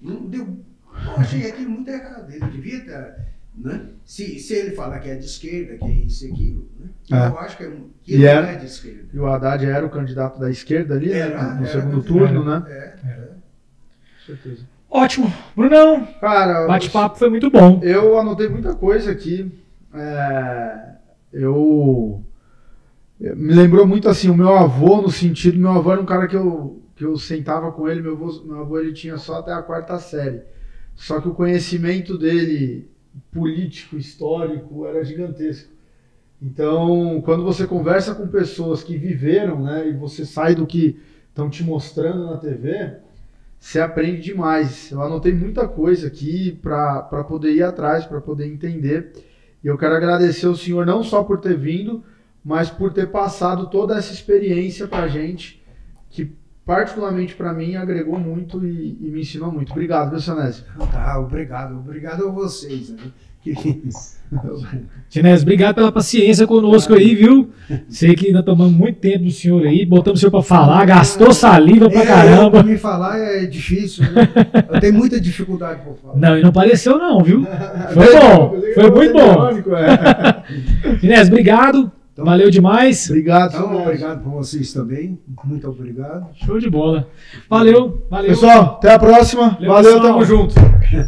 não 0.01 0.27
deu. 0.27 0.45
Eu 0.45 1.11
achei 1.17 1.49
aquilo 1.51 1.71
muito 1.71 1.89
errado. 1.91 2.31
Ele 2.31 2.47
devia 2.51 2.81
ter. 2.85 3.15
Né? 3.57 3.89
Se, 4.05 4.39
se 4.39 4.55
ele 4.55 4.71
falar 4.77 5.01
que 5.01 5.09
é 5.09 5.17
de 5.17 5.25
esquerda, 5.25 5.77
que 5.79 5.85
é 5.85 5.91
isso 5.93 6.27
e 6.27 6.31
aquilo, 6.33 6.69
né? 6.79 6.89
É. 7.11 7.27
eu 7.29 7.39
acho 7.41 7.57
que, 7.57 7.65
é, 7.65 7.73
que 8.05 8.13
ele 8.15 8.23
não 8.25 8.31
era- 8.31 8.53
é 8.53 8.57
de 8.57 8.67
esquerda. 8.67 9.09
E 9.13 9.19
o 9.19 9.27
Haddad 9.27 9.65
era 9.67 9.85
o 9.87 9.91
candidato 9.91 10.39
da 10.39 10.49
esquerda 10.51 10.95
ali, 10.95 11.09
né, 11.09 11.19
Era, 11.19 11.55
no 11.55 11.67
era 11.67 11.81
segundo 11.81 12.03
turno, 12.05 12.45
né? 12.45 12.65
É, 12.69 12.97
é. 13.09 13.29
Certeza. 14.29 14.63
Ótimo. 14.91 15.33
Brunão, 15.55 16.07
Cara, 16.21 16.67
bate-papo 16.67 17.19
foi 17.19 17.29
muito 17.29 17.51
bom. 17.51 17.81
Eu 17.83 18.19
anotei 18.19 18.49
muita 18.49 18.75
coisa 18.75 19.11
aqui. 19.11 19.51
É, 19.93 20.89
eu 21.33 22.23
me 23.21 23.53
lembrou 23.53 23.87
muito 23.87 24.09
assim 24.09 24.31
o 24.31 24.37
meu 24.37 24.57
avô 24.57 25.03
no 25.03 25.11
sentido, 25.11 25.59
meu 25.59 25.73
avô 25.73 25.93
era 25.93 26.01
um 26.01 26.07
cara 26.07 26.27
que 26.27 26.37
eu 26.37 26.83
que 26.95 27.05
eu 27.05 27.17
sentava 27.17 27.71
com 27.71 27.89
ele, 27.89 28.03
meu 28.03 28.13
avô, 28.15 28.43
meu 28.45 28.61
avô 28.61 28.81
ele 28.81 28.93
tinha 28.93 29.17
só 29.19 29.39
até 29.39 29.53
a 29.53 29.63
quarta 29.63 29.99
série. 30.01 30.43
Só 30.97 31.21
que 31.21 31.29
o 31.29 31.35
conhecimento 31.35 32.19
dele 32.19 32.91
político, 33.31 33.97
histórico 33.97 34.85
era 34.85 35.05
gigantesco. 35.05 35.71
Então, 36.43 37.21
quando 37.25 37.45
você 37.45 37.69
conversa 37.69 38.17
com 38.17 38.27
pessoas 38.27 38.83
que 38.83 38.97
viveram, 38.97 39.63
né, 39.63 39.89
e 39.89 39.93
você 39.93 40.25
sai 40.25 40.57
do 40.57 40.67
que 40.67 41.01
estão 41.29 41.49
te 41.49 41.63
mostrando 41.63 42.27
na 42.27 42.37
TV, 42.37 42.97
você 43.59 43.81
aprende 43.81 44.23
demais. 44.23 44.91
Eu 44.91 45.03
anotei 45.03 45.35
muita 45.35 45.67
coisa 45.67 46.07
aqui 46.07 46.53
para 46.63 47.25
poder 47.25 47.53
ir 47.53 47.63
atrás, 47.63 48.07
para 48.07 48.21
poder 48.21 48.47
entender. 48.47 49.13
E 49.63 49.67
eu 49.67 49.77
quero 49.77 49.95
agradecer 49.95 50.47
o 50.47 50.57
senhor 50.57 50.87
não 50.87 51.03
só 51.03 51.25
por 51.25 51.41
ter 51.41 51.57
vindo, 51.57 52.05
mas 52.45 52.71
por 52.71 52.93
ter 52.93 53.11
passado 53.11 53.69
toda 53.69 53.99
essa 53.99 54.13
experiência 54.13 54.87
para 54.87 55.09
gente, 55.09 55.63
que 56.09 56.33
particularmente 56.65 57.35
para 57.35 57.53
mim 57.53 57.75
agregou 57.75 58.19
muito 58.19 58.65
e, 58.65 58.97
e 59.01 59.11
me 59.11 59.23
ensinou 59.23 59.51
muito. 59.51 59.73
Obrigado, 59.73 60.11
viu, 60.11 60.21
Sanésio? 60.21 60.65
Tá, 60.93 61.19
obrigado. 61.19 61.77
Obrigado 61.79 62.29
a 62.29 62.31
vocês. 62.31 62.91
Né? 62.91 63.11
Tinés, 65.09 65.41
obrigado 65.43 65.77
pela 65.77 65.91
paciência 65.91 66.47
conosco 66.47 66.93
aí, 66.93 67.15
viu? 67.15 67.49
Sei 67.89 68.15
que 68.15 68.27
ainda 68.27 68.43
tomamos 68.43 68.75
muito 68.75 68.99
tempo 68.99 69.25
do 69.25 69.31
senhor 69.31 69.67
aí, 69.67 69.87
botamos 69.87 70.19
o 70.19 70.21
senhor 70.21 70.31
pra 70.31 70.43
falar, 70.43 70.85
gastou 70.85 71.33
saliva 71.33 71.89
pra 71.89 72.03
É, 72.03 72.07
caramba. 72.07 72.51
Pra 72.51 72.63
me 72.63 72.77
falar 72.77 73.19
é 73.19 73.47
difícil, 73.47 74.05
né? 74.13 74.29
Eu 74.71 74.81
tenho 74.81 74.95
muita 74.95 75.19
dificuldade 75.19 75.81
por 75.83 75.97
falar. 75.97 76.17
Não, 76.17 76.39
e 76.39 76.43
não 76.43 76.53
pareceu 76.53 76.99
não, 76.99 77.21
viu? 77.25 77.47
Foi 77.95 78.21
bom, 78.21 78.61
foi 78.75 78.91
muito 78.91 79.13
bom. 79.15 79.49
É. 79.77 80.43
Tinés, 81.01 81.29
obrigado, 81.29 81.91
Então- 82.13 82.25
valeu 82.27 82.51
demais. 82.51 83.09
Obrigado, 83.09 83.55
Então, 83.57 83.83
obrigado 83.83 84.23
por 84.23 84.33
vocês 84.33 84.71
também. 84.75 85.19
Muito 85.43 85.67
obrigado. 85.69 86.27
Show 86.45 86.59
de 86.59 86.69
bola. 86.69 87.09
Valeu, 87.49 88.07
valeu. 88.11 88.29
Pessoal, 88.29 88.77
até 88.77 88.93
a 88.93 88.99
próxima. 88.99 89.57
Valeu, 89.59 89.73
Valeu, 89.73 90.03
tamo 90.03 90.25
junto. 90.25 90.55